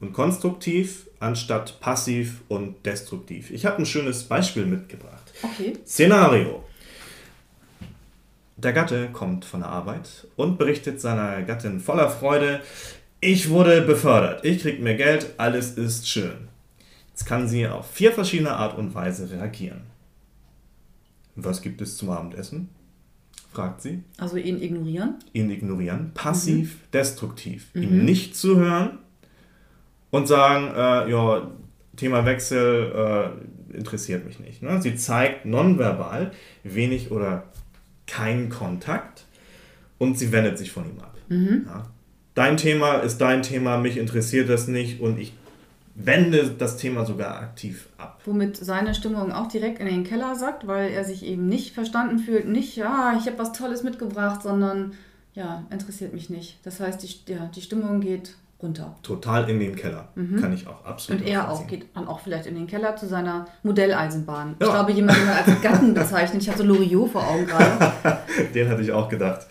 und 0.00 0.12
konstruktiv 0.12 1.08
anstatt 1.20 1.80
passiv 1.80 2.42
und 2.48 2.84
destruktiv. 2.86 3.50
Ich 3.50 3.66
habe 3.66 3.78
ein 3.78 3.86
schönes 3.86 4.24
Beispiel 4.24 4.66
mitgebracht. 4.66 5.32
Okay. 5.42 5.74
Szenario. 5.84 6.64
Der 8.58 8.72
Gatte 8.72 9.10
kommt 9.12 9.44
von 9.44 9.60
der 9.60 9.68
Arbeit 9.68 10.26
und 10.34 10.58
berichtet 10.58 11.00
seiner 11.00 11.42
Gattin 11.42 11.78
voller 11.78 12.10
Freude, 12.10 12.60
ich 13.20 13.50
wurde 13.50 13.82
befördert, 13.82 14.44
ich 14.44 14.62
krieg 14.62 14.80
mehr 14.82 14.96
Geld, 14.96 15.34
alles 15.36 15.78
ist 15.78 16.08
schön. 16.08 16.48
Jetzt 17.10 17.24
kann 17.24 17.48
sie 17.48 17.68
auf 17.68 17.88
vier 17.88 18.10
verschiedene 18.10 18.52
Art 18.52 18.76
und 18.76 18.94
Weise 18.96 19.30
reagieren. 19.30 19.82
Was 21.36 21.62
gibt 21.62 21.80
es 21.80 21.96
zum 21.96 22.10
Abendessen? 22.10 22.68
fragt 23.52 23.80
sie. 23.80 24.02
Also 24.18 24.36
ihn 24.36 24.60
ignorieren? 24.60 25.14
Ihn 25.32 25.50
ignorieren, 25.50 26.10
passiv, 26.14 26.74
mhm. 26.74 26.90
destruktiv. 26.92 27.70
Mhm. 27.74 27.82
Ihm 27.82 28.04
nicht 28.04 28.36
zuhören 28.36 28.98
und 30.10 30.26
sagen, 30.26 30.66
äh, 30.74 31.10
ja, 31.10 31.50
Thema 31.96 32.24
Wechsel 32.24 32.92
äh, 33.72 33.76
interessiert 33.76 34.26
mich 34.26 34.40
nicht. 34.40 34.62
Ne? 34.62 34.82
Sie 34.82 34.96
zeigt 34.96 35.44
nonverbal 35.46 36.32
wenig 36.64 37.10
oder 37.10 37.44
keinen 38.08 38.48
Kontakt 38.48 39.26
und 39.98 40.18
sie 40.18 40.32
wendet 40.32 40.58
sich 40.58 40.72
von 40.72 40.84
ihm 40.90 40.98
ab. 40.98 41.16
Mhm. 41.28 41.66
Ja. 41.66 41.86
Dein 42.34 42.56
Thema 42.56 42.94
ist 42.96 43.18
dein 43.18 43.42
Thema, 43.42 43.78
mich 43.78 43.96
interessiert 43.96 44.48
das 44.48 44.66
nicht 44.66 45.00
und 45.00 45.18
ich 45.18 45.32
wende 45.94 46.50
das 46.50 46.76
Thema 46.76 47.04
sogar 47.04 47.40
aktiv 47.40 47.88
ab. 47.98 48.20
Womit 48.24 48.56
seine 48.56 48.94
Stimmung 48.94 49.32
auch 49.32 49.48
direkt 49.48 49.80
in 49.80 49.86
den 49.86 50.04
Keller 50.04 50.36
sagt, 50.36 50.66
weil 50.66 50.92
er 50.92 51.04
sich 51.04 51.24
eben 51.24 51.48
nicht 51.48 51.74
verstanden 51.74 52.20
fühlt, 52.20 52.46
nicht, 52.46 52.76
ja, 52.76 53.16
ich 53.18 53.26
habe 53.26 53.38
was 53.38 53.52
Tolles 53.52 53.82
mitgebracht, 53.82 54.42
sondern 54.42 54.92
ja, 55.34 55.64
interessiert 55.70 56.14
mich 56.14 56.30
nicht. 56.30 56.58
Das 56.64 56.78
heißt, 56.78 57.02
die, 57.02 57.32
ja, 57.32 57.50
die 57.54 57.62
Stimmung 57.62 58.00
geht 58.00 58.34
runter. 58.62 58.96
Total 59.02 59.48
in 59.48 59.60
den 59.60 59.76
Keller. 59.76 60.08
Mhm. 60.14 60.40
Kann 60.40 60.52
ich 60.52 60.66
auch 60.66 60.84
absolut. 60.84 61.20
Und 61.20 61.28
er 61.28 61.50
auch 61.50 61.66
geht 61.66 61.86
dann 61.94 62.08
auch 62.08 62.20
vielleicht 62.20 62.46
in 62.46 62.54
den 62.54 62.66
Keller 62.66 62.96
zu 62.96 63.06
seiner 63.06 63.46
Modelleisenbahn. 63.62 64.56
Ja. 64.60 64.66
Ich 64.66 64.72
glaube, 64.72 64.92
jemand, 64.92 65.18
den 65.18 65.28
als 65.28 65.62
Gatten 65.62 65.94
bezeichnet. 65.94 66.42
Ich 66.42 66.50
hatte 66.50 66.64
Loriot 66.64 67.10
vor 67.10 67.26
Augen 67.26 67.46
gerade. 67.46 67.92
den 68.54 68.68
hatte 68.68 68.82
ich 68.82 68.92
auch 68.92 69.08
gedacht. 69.08 69.46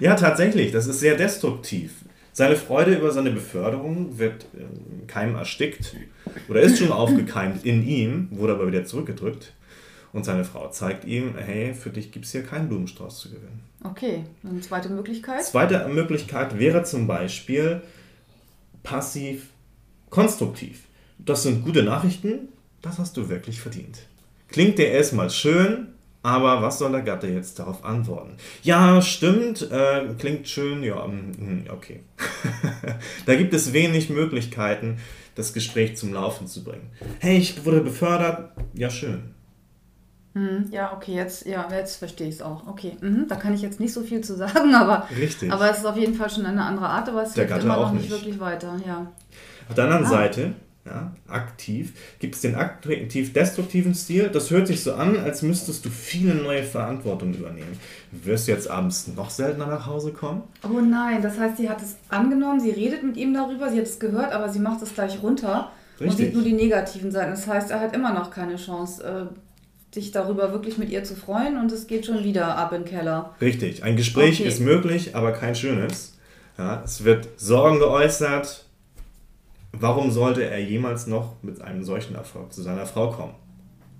Ja, 0.00 0.14
tatsächlich, 0.14 0.72
das 0.72 0.86
ist 0.86 1.00
sehr 1.00 1.16
destruktiv. 1.16 1.92
Seine 2.34 2.56
Freude 2.56 2.94
über 2.94 3.10
seine 3.10 3.30
Beförderung 3.30 4.18
wird 4.18 4.46
im 4.54 5.06
Keim 5.06 5.34
erstickt 5.34 5.94
oder 6.48 6.62
ist 6.62 6.78
schon 6.78 6.90
aufgekeimt 6.90 7.66
in 7.66 7.86
ihm, 7.86 8.28
wurde 8.30 8.54
aber 8.54 8.66
wieder 8.66 8.84
zurückgedrückt. 8.84 9.52
Und 10.14 10.24
seine 10.24 10.44
Frau 10.44 10.68
zeigt 10.68 11.04
ihm, 11.04 11.34
hey, 11.36 11.74
für 11.74 11.90
dich 11.90 12.12
gibt 12.12 12.26
es 12.26 12.32
hier 12.32 12.42
keinen 12.42 12.68
Blumenstrauß 12.68 13.18
zu 13.18 13.30
gewinnen. 13.30 13.60
Okay, 13.82 14.24
eine 14.48 14.60
zweite 14.60 14.90
Möglichkeit? 14.90 15.42
Zweite 15.42 15.88
Möglichkeit 15.88 16.58
wäre 16.58 16.84
zum 16.84 17.06
Beispiel, 17.06 17.82
passiv, 18.82 19.48
konstruktiv. 20.10 20.84
Das 21.18 21.42
sind 21.42 21.64
gute 21.64 21.82
Nachrichten, 21.82 22.48
das 22.80 22.98
hast 22.98 23.16
du 23.16 23.28
wirklich 23.28 23.60
verdient. 23.60 24.00
Klingt 24.48 24.78
dir 24.78 24.88
erstmal 24.88 25.30
schön, 25.30 25.88
Aber 26.22 26.62
was 26.62 26.78
soll 26.78 26.92
der 26.92 27.02
Gatte 27.02 27.26
jetzt 27.26 27.58
darauf 27.58 27.84
antworten? 27.84 28.36
Ja, 28.62 29.02
stimmt, 29.02 29.70
äh, 29.72 30.04
klingt 30.18 30.48
schön, 30.48 30.84
ja, 30.84 31.04
mm, 31.06 31.32
mm, 31.36 31.64
okay. 31.70 32.00
da 33.26 33.34
gibt 33.34 33.52
es 33.54 33.72
wenig 33.72 34.08
Möglichkeiten, 34.08 34.98
das 35.34 35.52
Gespräch 35.52 35.96
zum 35.96 36.12
Laufen 36.12 36.46
zu 36.46 36.62
bringen. 36.62 36.90
Hey, 37.18 37.38
ich 37.38 37.64
wurde 37.64 37.80
befördert, 37.80 38.52
ja, 38.74 38.88
schön. 38.88 39.34
Hm, 40.34 40.68
ja, 40.70 40.92
okay, 40.96 41.14
jetzt, 41.14 41.44
ja, 41.46 41.68
jetzt 41.70 41.96
verstehe 41.96 42.28
ich 42.28 42.36
es 42.36 42.42
auch. 42.42 42.66
Okay, 42.66 42.96
mhm, 43.00 43.26
da 43.28 43.36
kann 43.36 43.52
ich 43.54 43.60
jetzt 43.62 43.80
nicht 43.80 43.92
so 43.92 44.00
viel 44.02 44.22
zu 44.22 44.34
sagen, 44.36 44.74
aber, 44.74 45.06
Richtig. 45.16 45.52
aber 45.52 45.70
es 45.70 45.78
ist 45.78 45.84
auf 45.86 45.96
jeden 45.96 46.14
Fall 46.14 46.30
schon 46.30 46.46
eine 46.46 46.62
andere 46.64 46.88
Art, 46.88 47.08
aber 47.08 47.22
es 47.22 47.34
Der 47.34 47.46
hilft 47.46 47.64
immer 47.64 47.76
auch 47.76 47.92
noch 47.92 48.00
nicht 48.00 48.10
wirklich 48.10 48.40
weiter. 48.40 48.76
Ja. 48.86 49.06
Auf 49.68 49.74
der 49.74 49.84
anderen 49.84 50.06
Ah. 50.06 50.08
Seite, 50.08 50.54
ja, 50.84 51.12
aktiv, 51.28 51.92
gibt 52.18 52.34
es 52.34 52.40
den 52.40 52.56
aktiv-destruktiven 52.56 53.94
Stil. 53.94 54.30
Das 54.32 54.50
hört 54.50 54.66
sich 54.66 54.82
so 54.82 54.94
an, 54.94 55.16
als 55.18 55.42
müsstest 55.42 55.84
du 55.84 55.90
viele 55.90 56.34
neue 56.34 56.62
Verantwortung 56.64 57.34
übernehmen. 57.34 57.78
Wirst 58.10 58.48
du 58.48 58.52
jetzt 58.52 58.68
abends 58.70 59.06
noch 59.08 59.30
seltener 59.30 59.66
nach 59.66 59.86
Hause 59.86 60.12
kommen? 60.12 60.42
Oh 60.64 60.80
nein, 60.80 61.22
das 61.22 61.38
heißt, 61.38 61.58
sie 61.58 61.68
hat 61.68 61.80
es 61.82 61.96
angenommen, 62.08 62.58
sie 62.58 62.70
redet 62.70 63.02
mit 63.04 63.16
ihm 63.16 63.32
darüber, 63.34 63.70
sie 63.70 63.78
hat 63.78 63.86
es 63.86 64.00
gehört, 64.00 64.32
aber 64.32 64.48
sie 64.48 64.58
macht 64.58 64.82
es 64.82 64.94
gleich 64.94 65.22
runter 65.22 65.70
und 66.00 66.06
Richtig. 66.06 66.26
sieht 66.26 66.34
nur 66.34 66.42
die 66.42 66.54
negativen 66.54 67.10
Seiten. 67.12 67.30
Das 67.30 67.46
heißt, 67.46 67.70
er 67.70 67.80
hat 67.80 67.94
immer 67.94 68.12
noch 68.12 68.30
keine 68.30 68.56
Chance, 68.56 69.04
äh, 69.04 69.26
sich 69.92 70.10
darüber 70.10 70.52
wirklich 70.52 70.78
mit 70.78 70.90
ihr 70.90 71.04
zu 71.04 71.14
freuen 71.14 71.58
und 71.58 71.70
es 71.70 71.86
geht 71.86 72.06
schon 72.06 72.24
wieder 72.24 72.56
ab 72.56 72.72
in 72.72 72.82
den 72.82 72.90
Keller. 72.90 73.34
Richtig, 73.40 73.82
ein 73.84 73.96
Gespräch 73.96 74.40
Okay. 74.40 74.48
ist 74.48 74.60
möglich, 74.60 75.14
aber 75.14 75.32
kein 75.32 75.54
schönes. 75.54 76.16
Ja, 76.58 76.82
es 76.84 77.04
wird 77.04 77.28
Sorgen 77.36 77.78
geäußert. 77.78 78.64
Warum 79.72 80.10
sollte 80.10 80.44
er 80.44 80.58
jemals 80.62 81.06
noch 81.06 81.36
mit 81.42 81.60
einem 81.60 81.82
solchen 81.84 82.14
Erfolg 82.14 82.52
zu 82.52 82.62
seiner 82.62 82.86
Frau 82.86 83.10
kommen? 83.10 83.34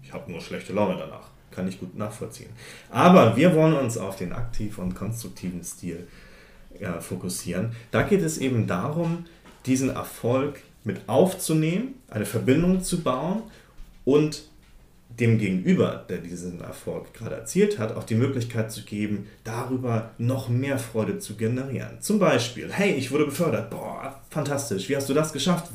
Ich 0.03 0.13
habe 0.13 0.31
nur 0.31 0.41
schlechte 0.41 0.73
Laune 0.73 0.97
danach. 0.99 1.29
Kann 1.51 1.69
ich 1.69 1.79
gut 1.79 1.97
nachvollziehen. 1.97 2.51
Aber 2.91 3.37
wir 3.37 3.55
wollen 3.55 3.75
uns 3.75 3.99
auf 3.99 4.17
den 4.17 4.33
aktiven 4.33 4.85
und 4.85 4.95
konstruktiven 4.95 5.63
Stil 5.63 6.07
ja, 6.79 7.01
fokussieren. 7.01 7.73
Da 7.91 8.03
geht 8.03 8.23
es 8.23 8.39
eben 8.39 8.67
darum, 8.67 9.27
diesen 9.67 9.91
Erfolg 9.91 10.61
mit 10.85 11.09
aufzunehmen, 11.09 11.95
eine 12.09 12.25
Verbindung 12.27 12.83
zu 12.83 13.01
bauen 13.03 13.43
und 14.05 14.45
dem 15.19 15.39
Gegenüber, 15.39 16.05
der 16.09 16.19
diesen 16.19 16.61
Erfolg 16.61 17.13
gerade 17.15 17.37
erzielt 17.37 17.79
hat, 17.79 17.97
auch 17.97 18.05
die 18.05 18.15
Möglichkeit 18.15 18.73
zu 18.73 18.85
geben, 18.85 19.27
darüber 19.45 20.11
noch 20.19 20.49
mehr 20.49 20.79
Freude 20.79 21.19
zu 21.19 21.37
generieren. 21.37 22.01
Zum 22.01 22.19
Beispiel, 22.19 22.71
hey, 22.73 22.93
ich 22.93 23.11
wurde 23.11 23.27
befördert. 23.27 23.71
Boah, 23.71 24.21
fantastisch. 24.31 24.89
Wie 24.89 24.97
hast 24.97 25.09
du 25.09 25.15
das 25.15 25.33
geschafft? 25.33 25.71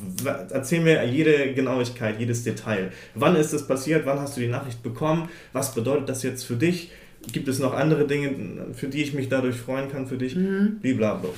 Erzähl 0.50 0.80
mir 0.80 1.04
jede 1.06 1.54
Genauigkeit, 1.54 2.18
jedes 2.18 2.44
Detail. 2.44 2.90
Wann 3.14 3.36
ist 3.36 3.52
es 3.52 3.66
passiert? 3.66 4.06
Wann 4.06 4.20
hast 4.20 4.36
du 4.36 4.40
die 4.40 4.48
Nachricht 4.48 4.82
bekommen? 4.82 5.28
Was 5.52 5.74
bedeutet 5.74 6.08
das 6.08 6.22
jetzt 6.22 6.44
für 6.44 6.56
dich? 6.56 6.90
Gibt 7.32 7.48
es 7.48 7.58
noch 7.58 7.74
andere 7.74 8.06
Dinge, 8.06 8.30
für 8.74 8.88
die 8.88 9.02
ich 9.02 9.12
mich 9.12 9.28
dadurch 9.28 9.56
freuen 9.56 9.90
kann 9.90 10.06
für 10.06 10.16
dich? 10.16 10.36
Blablabla. 10.80 11.30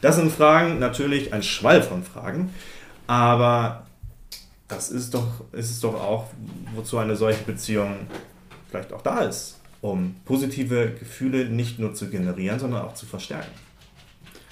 Das 0.00 0.16
sind 0.16 0.30
Fragen, 0.30 0.78
natürlich 0.78 1.32
ein 1.32 1.42
Schwall 1.42 1.82
von 1.82 2.02
Fragen, 2.02 2.50
aber 3.06 3.86
das 4.74 4.90
ist 4.90 5.14
doch, 5.14 5.26
ist 5.52 5.70
es 5.70 5.80
doch 5.80 5.94
auch, 5.94 6.26
wozu 6.74 6.98
eine 6.98 7.16
solche 7.16 7.44
Beziehung 7.44 8.06
vielleicht 8.68 8.92
auch 8.92 9.02
da 9.02 9.20
ist, 9.20 9.60
um 9.80 10.16
positive 10.24 10.92
Gefühle 10.98 11.46
nicht 11.46 11.78
nur 11.78 11.94
zu 11.94 12.08
generieren, 12.08 12.58
sondern 12.58 12.82
auch 12.82 12.94
zu 12.94 13.06
verstärken. 13.06 13.52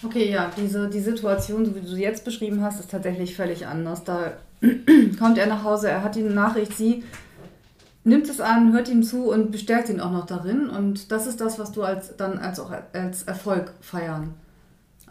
Okay, 0.05 0.31
ja, 0.31 0.50
diese, 0.57 0.88
die 0.88 1.00
Situation, 1.00 1.64
so 1.64 1.75
wie 1.76 1.81
du 1.81 1.88
sie 1.88 2.02
jetzt 2.02 2.25
beschrieben 2.25 2.62
hast, 2.62 2.81
ist 2.81 2.91
tatsächlich 2.91 3.37
völlig 3.37 3.67
anders. 3.67 4.02
Da 4.05 4.33
kommt 5.19 5.38
er 5.38 5.47
nach 5.47 5.62
Hause, 5.62 5.91
er 5.91 6.02
hat 6.02 6.17
die 6.17 6.23
Nachricht, 6.23 6.76
sie 6.76 7.05
nimmt 8.05 8.29
es 8.29 8.41
an, 8.41 8.73
hört 8.73 8.88
ihm 8.88 9.05
zu 9.05 9.31
und 9.31 9.52
bestärkt 9.52 9.88
ihn 9.88 10.00
auch 10.00 10.11
noch 10.11 10.26
darin. 10.26 10.69
Und 10.69 11.12
das 11.12 11.29
ist 11.29 11.41
das, 11.41 11.59
was 11.59 11.71
du 11.71 11.85
als, 11.85 12.17
dann 12.17 12.38
als 12.38 12.59
auch 12.59 12.73
als 12.93 13.23
Erfolg 13.23 13.73
feiern 13.81 14.35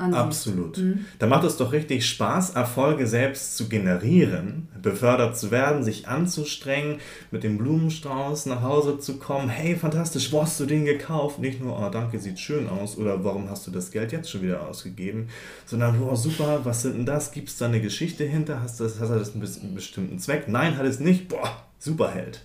ansiehst. 0.02 0.18
Absolut. 0.22 0.82
Da 1.20 1.28
macht 1.28 1.44
es 1.46 1.58
doch 1.58 1.72
richtig 1.72 2.06
Spaß, 2.08 2.52
Erfolge 2.52 3.08
selbst 3.08 3.56
zu 3.56 3.70
generieren, 3.70 4.68
befördert 4.82 5.38
zu 5.38 5.52
werden, 5.52 5.84
sich 5.84 6.08
anzustrengen, 6.08 7.00
mit 7.32 7.44
dem 7.44 7.58
Blumenstrauß 7.58 8.48
nach 8.48 8.62
Hause 8.64 9.00
zu 9.00 9.18
kommen. 9.18 9.48
Hey, 9.50 9.76
fantastisch, 9.76 10.32
wo 10.32 10.42
hast 10.42 10.60
du 10.60 10.66
den 10.66 10.86
gekauft? 10.86 11.40
Nicht 11.40 11.62
nur, 11.62 11.80
oh, 11.80 11.90
danke, 11.90 12.20
sieht 12.20 12.40
schön 12.40 12.68
aus 12.68 12.98
oder 12.98 13.24
warum 13.24 13.50
hast 13.50 13.68
du 13.68 13.72
das 13.72 13.92
Geld 13.92 14.12
jetzt 14.12 14.30
schon 14.30 14.42
wieder 14.42 14.68
ausgegeben, 14.68 15.30
sondern, 15.66 16.02
oh, 16.02 16.16
super, 16.16 16.62
was 16.64 16.82
sind 16.82 16.98
denn 16.98 17.06
das? 17.06 17.32
Gibt 17.32 17.50
es 17.50 17.58
da 17.58 17.66
eine 17.68 17.80
Geschichte 17.82 18.24
hinter? 18.24 18.62
Hast 18.62 18.80
das, 18.80 19.00
hat 19.00 19.10
das 19.10 19.34
einen 19.34 19.44
bes- 19.44 19.62
einen 19.62 19.76
bestimmten 19.76 20.20
Zweck? 20.20 20.48
Nein, 20.48 20.78
hat 20.78 20.86
es 20.86 21.00
nicht. 21.00 21.28
Boah, 21.30 21.64
Superheld. 21.80 22.42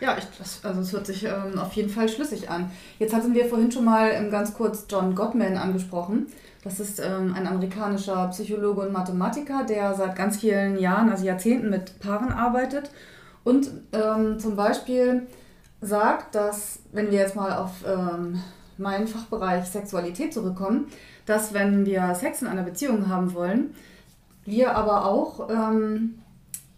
Ja, 0.00 0.16
ich, 0.18 0.24
das, 0.38 0.64
also 0.64 0.80
es 0.80 0.92
hört 0.92 1.06
sich 1.06 1.24
ähm, 1.24 1.58
auf 1.58 1.72
jeden 1.72 1.88
Fall 1.88 2.08
schlüssig 2.08 2.50
an. 2.50 2.70
Jetzt 2.98 3.14
hatten 3.14 3.34
wir 3.34 3.46
vorhin 3.46 3.72
schon 3.72 3.84
mal 3.84 4.10
ähm, 4.12 4.30
ganz 4.30 4.54
kurz 4.54 4.86
John 4.88 5.14
Gottman 5.14 5.56
angesprochen. 5.56 6.26
Das 6.62 6.80
ist 6.80 6.98
ähm, 7.00 7.34
ein 7.34 7.46
amerikanischer 7.46 8.28
Psychologe 8.28 8.82
und 8.82 8.92
Mathematiker, 8.92 9.64
der 9.64 9.94
seit 9.94 10.16
ganz 10.16 10.38
vielen 10.38 10.78
Jahren, 10.78 11.10
also 11.10 11.24
Jahrzehnten 11.24 11.70
mit 11.70 11.98
Paaren 12.00 12.32
arbeitet 12.32 12.90
und 13.44 13.70
ähm, 13.92 14.40
zum 14.40 14.56
Beispiel 14.56 15.28
sagt, 15.80 16.34
dass, 16.34 16.80
wenn 16.90 17.12
wir 17.12 17.20
jetzt 17.20 17.36
mal 17.36 17.52
auf 17.52 17.70
ähm, 17.86 18.42
meinen 18.76 19.06
Fachbereich 19.06 19.64
Sexualität 19.66 20.34
zurückkommen, 20.34 20.88
dass 21.26 21.54
wenn 21.54 21.86
wir 21.86 22.14
Sex 22.16 22.42
in 22.42 22.48
einer 22.48 22.64
Beziehung 22.64 23.08
haben 23.08 23.34
wollen, 23.34 23.74
wir 24.44 24.74
aber 24.76 25.04
auch 25.06 25.48
ähm, 25.48 26.18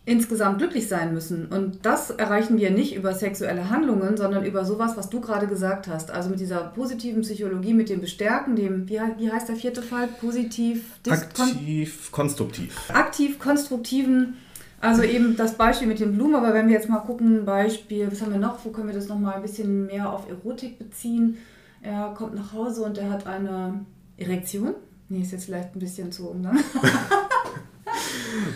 insgesamt 0.08 0.58
glücklich 0.58 0.88
sein 0.88 1.12
müssen. 1.12 1.46
Und 1.46 1.84
das 1.84 2.10
erreichen 2.10 2.58
wir 2.58 2.70
nicht 2.70 2.96
über 2.96 3.12
sexuelle 3.12 3.68
Handlungen, 3.68 4.16
sondern 4.16 4.44
über 4.44 4.64
sowas, 4.64 4.96
was 4.96 5.10
du 5.10 5.20
gerade 5.20 5.46
gesagt 5.46 5.86
hast. 5.86 6.10
Also 6.10 6.30
mit 6.30 6.40
dieser 6.40 6.60
positiven 6.60 7.22
Psychologie, 7.22 7.74
mit 7.74 7.90
dem 7.90 8.00
Bestärken, 8.00 8.56
dem, 8.56 8.88
wie, 8.88 8.98
wie 9.18 9.30
heißt 9.30 9.48
der 9.48 9.56
vierte 9.56 9.82
Fall? 9.82 10.08
Positiv, 10.20 10.98
Aktiv, 11.08 12.10
konstruktiv. 12.10 12.76
aktiv 12.92 13.38
konstruktiven, 13.38 14.36
also 14.80 15.02
eben 15.02 15.36
das 15.36 15.54
Beispiel 15.54 15.88
mit 15.88 15.98
den 15.98 16.14
Blumen, 16.14 16.36
aber 16.36 16.54
wenn 16.54 16.68
wir 16.68 16.74
jetzt 16.74 16.88
mal 16.88 17.00
gucken, 17.00 17.44
Beispiel, 17.44 18.10
was 18.10 18.22
haben 18.22 18.32
wir 18.32 18.38
noch, 18.38 18.64
wo 18.64 18.70
können 18.70 18.86
wir 18.86 18.94
das 18.94 19.08
nochmal 19.08 19.34
ein 19.34 19.42
bisschen 19.42 19.86
mehr 19.86 20.12
auf 20.12 20.28
Erotik 20.28 20.78
beziehen? 20.78 21.36
Er 21.82 22.14
kommt 22.16 22.34
nach 22.34 22.52
Hause 22.52 22.82
und 22.82 22.96
er 22.96 23.10
hat 23.10 23.26
eine 23.26 23.84
Erektion. 24.16 24.74
Nee, 25.08 25.22
ist 25.22 25.32
jetzt 25.32 25.46
vielleicht 25.46 25.74
ein 25.74 25.80
bisschen 25.80 26.12
zu 26.12 26.34
ne? 26.34 26.52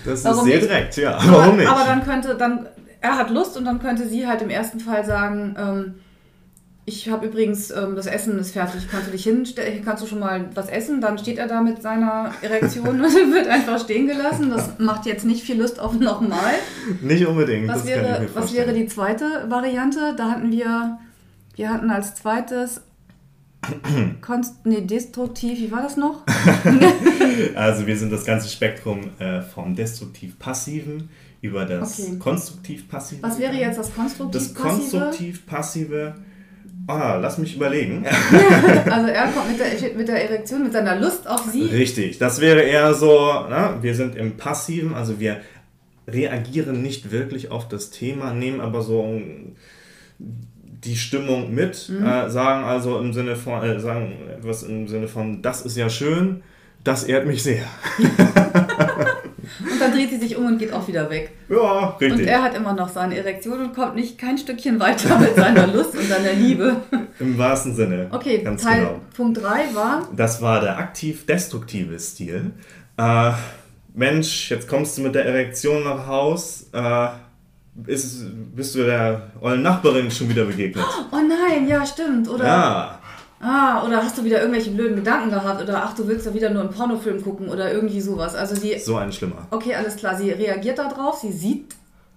Das 0.04 0.20
ist 0.20 0.24
Warum 0.24 0.44
sehr 0.44 0.56
nicht? 0.56 0.68
direkt, 0.68 0.96
ja. 0.96 1.16
Aber, 1.16 1.32
Warum 1.32 1.56
nicht? 1.56 1.68
aber 1.68 1.84
dann 1.84 2.04
könnte, 2.04 2.34
dann, 2.34 2.66
er 3.00 3.18
hat 3.18 3.30
Lust 3.30 3.56
und 3.56 3.64
dann 3.64 3.80
könnte 3.80 4.06
sie 4.06 4.26
halt 4.26 4.42
im 4.42 4.50
ersten 4.50 4.80
Fall 4.80 5.04
sagen, 5.04 5.54
ähm, 5.58 5.94
ich 6.84 7.08
habe 7.08 7.26
übrigens, 7.26 7.70
ähm, 7.70 7.94
das 7.94 8.06
Essen 8.06 8.38
ist 8.40 8.52
fertig, 8.52 8.88
kannst 8.90 9.06
du 9.06 9.12
dich 9.12 9.22
hinstellen, 9.22 9.84
kannst 9.84 10.02
du 10.02 10.06
schon 10.08 10.18
mal 10.18 10.46
was 10.54 10.68
essen? 10.68 11.00
Dann 11.00 11.16
steht 11.16 11.38
er 11.38 11.46
da 11.46 11.60
mit 11.60 11.80
seiner 11.80 12.32
Erektion 12.42 12.88
und 13.00 13.02
wird 13.32 13.46
einfach 13.46 13.78
stehen 13.78 14.08
gelassen. 14.08 14.50
Das 14.50 14.78
macht 14.78 15.06
jetzt 15.06 15.24
nicht 15.24 15.44
viel 15.44 15.60
Lust 15.60 15.78
auf 15.78 15.94
nochmal. 15.94 16.54
nicht 17.00 17.24
unbedingt. 17.24 17.68
Was 17.68 17.86
wäre, 17.86 18.26
was 18.34 18.52
wäre 18.52 18.72
die 18.72 18.86
zweite 18.86 19.46
Variante? 19.48 20.14
Da 20.16 20.30
hatten 20.32 20.50
wir, 20.50 20.98
wir 21.54 21.70
hatten 21.72 21.88
als 21.90 22.16
zweites 22.16 22.80
Konst, 24.20 24.64
nee, 24.66 24.80
destruktiv, 24.80 25.58
wie 25.58 25.70
war 25.70 25.82
das 25.82 25.96
noch? 25.96 26.22
Also 27.54 27.86
wir 27.86 27.96
sind 27.96 28.12
das 28.12 28.24
ganze 28.24 28.48
Spektrum 28.48 29.10
äh, 29.18 29.40
vom 29.40 29.74
destruktiv-passiven 29.74 31.08
über 31.40 31.64
das 31.64 31.98
Okay. 32.00 32.18
konstruktiv-passive. 32.18 33.22
Was 33.22 33.38
wäre 33.38 33.54
jetzt 33.54 33.78
das 33.78 33.86
Das 33.88 33.94
konstruktiv-passive? 33.96 34.98
konstruktiv-passive? 34.98 36.14
Ah, 36.88 37.16
lass 37.16 37.38
mich 37.38 37.56
überlegen. 37.56 38.04
Also 38.90 39.08
er 39.08 39.28
kommt 39.28 39.48
mit 39.50 39.58
der, 39.60 39.94
mit 39.96 40.08
der 40.08 40.28
Erektion, 40.30 40.64
mit 40.64 40.72
seiner 40.72 40.98
Lust 41.00 41.26
auf 41.28 41.44
sie. 41.50 41.62
Richtig, 41.62 42.18
das 42.18 42.40
wäre 42.40 42.60
eher 42.62 42.92
so, 42.94 43.16
na, 43.48 43.82
wir 43.82 43.94
sind 43.94 44.16
im 44.16 44.36
Passiven, 44.36 44.94
also 44.94 45.18
wir 45.20 45.40
reagieren 46.08 46.82
nicht 46.82 47.10
wirklich 47.12 47.50
auf 47.50 47.68
das 47.68 47.90
Thema, 47.90 48.34
nehmen 48.34 48.60
aber 48.60 48.82
so 48.82 49.20
die 50.72 50.96
Stimmung 50.96 51.54
mit, 51.54 51.88
Mhm. 51.88 52.04
äh, 52.06 52.30
sagen 52.30 52.64
also 52.64 52.98
im 52.98 53.12
Sinne 53.12 53.36
von, 53.36 53.62
äh, 53.62 53.78
sagen 53.78 54.12
etwas 54.38 54.62
im 54.64 54.88
Sinne 54.88 55.06
von, 55.08 55.42
das 55.42 55.62
ist 55.62 55.76
ja 55.76 55.88
schön, 55.90 56.42
das 56.82 57.04
ehrt 57.04 57.26
mich 57.26 57.42
sehr. 57.42 57.62
Und 57.98 59.80
dann 59.80 59.92
dreht 59.92 60.10
sie 60.10 60.18
sich 60.18 60.36
um 60.36 60.46
und 60.46 60.58
geht 60.58 60.72
auch 60.72 60.86
wieder 60.88 61.10
weg. 61.10 61.30
Ja, 61.48 61.88
Und 61.90 62.00
richtig. 62.00 62.26
er 62.26 62.42
hat 62.42 62.54
immer 62.56 62.72
noch 62.72 62.88
seine 62.88 63.16
Erektion 63.18 63.60
und 63.60 63.74
kommt 63.74 63.94
nicht 63.96 64.16
kein 64.18 64.38
Stückchen 64.38 64.80
weiter 64.80 65.18
mit 65.18 65.36
seiner 65.36 65.66
Lust 65.66 65.94
und 65.96 66.04
seiner 66.04 66.32
Liebe. 66.32 66.76
Im 67.18 67.36
wahrsten 67.38 67.74
Sinne. 67.74 68.08
Okay, 68.10 68.38
ganz 68.42 68.62
Teil 68.62 68.80
genau. 68.86 69.00
Punkt 69.16 69.42
3 69.42 69.74
war, 69.74 70.08
Das 70.16 70.40
war 70.40 70.60
der 70.60 70.78
aktiv-destruktive 70.78 71.98
Stil. 71.98 72.52
Äh, 72.96 73.32
Mensch, 73.94 74.50
jetzt 74.50 74.68
kommst 74.68 74.96
du 74.96 75.02
mit 75.02 75.14
der 75.14 75.26
Erektion 75.26 75.84
nach 75.84 76.06
Haus. 76.06 76.68
Äh, 76.72 77.08
ist, 77.86 78.24
bist 78.54 78.74
du 78.74 78.84
der 78.84 79.32
ollen 79.40 79.62
Nachbarin 79.62 80.10
schon 80.10 80.28
wieder 80.28 80.44
begegnet? 80.44 80.84
oh 81.10 81.16
nein, 81.16 81.66
ja 81.66 81.84
stimmt. 81.86 82.28
Oder, 82.28 82.44
Ja, 82.44 83.00
ah, 83.40 83.84
oder 83.84 84.02
hast 84.02 84.18
du 84.18 84.24
wieder 84.24 84.40
irgendwelche 84.40 84.70
blöden 84.70 84.96
Gedanken 84.96 85.30
gehabt 85.30 85.62
oder 85.62 85.82
ach, 85.84 85.94
du 85.94 86.06
willst 86.06 86.26
ja 86.26 86.34
wieder 86.34 86.50
nur 86.50 86.62
einen 86.62 86.70
Pornofilm 86.70 87.22
gucken 87.22 87.48
oder 87.48 87.72
irgendwie 87.72 88.00
sowas. 88.00 88.34
Also 88.34 88.54
sie, 88.54 88.78
so 88.78 88.96
ein 88.96 89.12
Schlimmer. 89.12 89.46
okay, 89.50 89.74
alles 89.74 89.96
klar, 89.96 90.16
sie 90.16 90.30
reagiert 90.30 90.78
darauf, 90.78 91.18
sie 91.20 91.32
sieht 91.32 91.74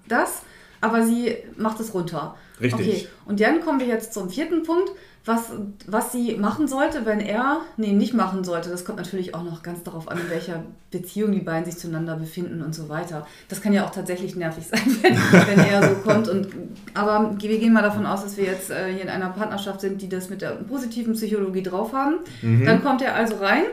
das, 0.07 0.41
aber 0.81 1.05
sie 1.05 1.37
macht 1.57 1.79
es 1.79 1.93
runter. 1.93 2.35
Richtig. 2.61 2.87
Okay, 2.87 3.07
und 3.25 3.39
dann 3.39 3.61
kommen 3.61 3.79
wir 3.79 3.87
jetzt 3.87 4.13
zum 4.13 4.29
vierten 4.29 4.63
Punkt 4.63 4.91
was, 5.25 5.51
was 5.87 6.11
sie 6.11 6.35
machen 6.35 6.67
sollte, 6.67 7.05
wenn 7.05 7.19
er, 7.19 7.61
nee, 7.77 7.93
nicht 7.93 8.13
machen 8.13 8.43
sollte. 8.43 8.69
Das 8.69 8.85
kommt 8.85 8.99
natürlich 8.99 9.33
auch 9.33 9.41
noch 9.41 9.63
ganz 9.63 9.81
darauf 9.81 10.07
an, 10.07 10.19
in 10.19 10.29
welcher 10.29 10.63
Beziehung 10.91 11.31
die 11.31 11.39
beiden 11.39 11.65
sich 11.65 11.79
zueinander 11.79 12.15
befinden 12.15 12.61
und 12.61 12.75
so 12.75 12.89
weiter. 12.89 13.25
Das 13.49 13.59
kann 13.59 13.73
ja 13.73 13.85
auch 13.85 13.89
tatsächlich 13.89 14.35
nervig 14.35 14.67
sein, 14.67 14.81
wenn, 15.01 15.17
wenn 15.47 15.65
er 15.65 15.81
so 15.81 15.95
kommt. 15.95 16.27
Und, 16.27 16.49
aber 16.93 17.35
wir 17.39 17.59
gehen 17.59 17.73
mal 17.73 17.81
davon 17.81 18.05
aus, 18.05 18.23
dass 18.23 18.37
wir 18.37 18.45
jetzt 18.45 18.69
äh, 18.69 18.93
hier 18.93 19.01
in 19.01 19.09
einer 19.09 19.29
Partnerschaft 19.29 19.81
sind, 19.81 19.99
die 20.01 20.09
das 20.09 20.29
mit 20.29 20.43
der 20.43 20.51
positiven 20.51 21.13
Psychologie 21.13 21.63
drauf 21.63 21.91
haben. 21.93 22.17
Mhm. 22.43 22.63
Dann 22.63 22.83
kommt 22.83 23.01
er 23.01 23.15
also 23.15 23.37
rein, 23.37 23.63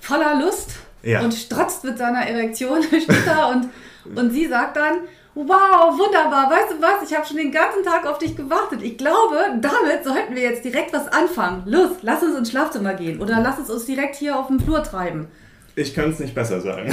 voller 0.00 0.38
Lust 0.38 0.72
ja. 1.02 1.22
und 1.22 1.32
strotzt 1.32 1.82
mit 1.84 1.96
seiner 1.96 2.26
Erektion, 2.26 2.80
da 3.24 3.46
und, 3.46 3.68
und 4.14 4.30
sie 4.32 4.46
sagt 4.46 4.76
dann, 4.76 4.98
Wow, 5.34 5.96
wunderbar. 5.96 6.50
Weißt 6.50 6.72
du 6.72 6.82
was? 6.82 7.08
Ich 7.08 7.16
habe 7.16 7.24
schon 7.26 7.36
den 7.36 7.52
ganzen 7.52 7.84
Tag 7.84 8.04
auf 8.04 8.18
dich 8.18 8.34
gewartet. 8.36 8.82
Ich 8.82 8.98
glaube, 8.98 9.36
damit 9.60 10.02
sollten 10.04 10.34
wir 10.34 10.42
jetzt 10.42 10.64
direkt 10.64 10.92
was 10.92 11.06
anfangen. 11.08 11.62
Los, 11.66 11.98
lass 12.02 12.22
uns 12.22 12.36
ins 12.36 12.50
Schlafzimmer 12.50 12.94
gehen 12.94 13.20
oder 13.20 13.40
lass 13.40 13.58
es 13.58 13.70
uns 13.70 13.84
direkt 13.84 14.16
hier 14.16 14.36
auf 14.38 14.48
dem 14.48 14.58
Flur 14.58 14.82
treiben. 14.82 15.28
Ich 15.76 15.94
kann 15.94 16.10
es 16.10 16.18
nicht 16.18 16.34
besser 16.34 16.60
sagen. 16.60 16.92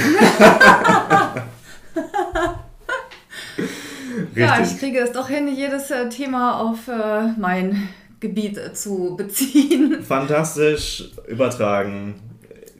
ja, 4.36 4.60
ich 4.62 4.78
kriege 4.78 5.00
es 5.00 5.10
doch 5.10 5.28
hin, 5.28 5.48
jedes 5.54 5.90
äh, 5.90 6.08
Thema 6.08 6.60
auf 6.60 6.86
äh, 6.86 7.32
mein 7.36 7.88
Gebiet 8.20 8.56
äh, 8.56 8.72
zu 8.72 9.16
beziehen. 9.16 10.00
Fantastisch 10.04 11.10
übertragen. 11.26 12.14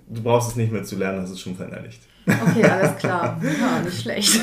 Du 0.08 0.22
brauchst 0.22 0.50
es 0.50 0.56
nicht 0.56 0.70
mehr 0.72 0.84
zu 0.84 0.96
lernen, 0.96 1.22
das 1.22 1.32
ist 1.32 1.40
schon 1.40 1.56
verinnerlicht. 1.56 2.00
Okay, 2.28 2.64
alles 2.64 2.96
klar. 2.96 3.40
Ja, 3.42 3.80
nicht 3.84 4.00
schlecht. 4.00 4.40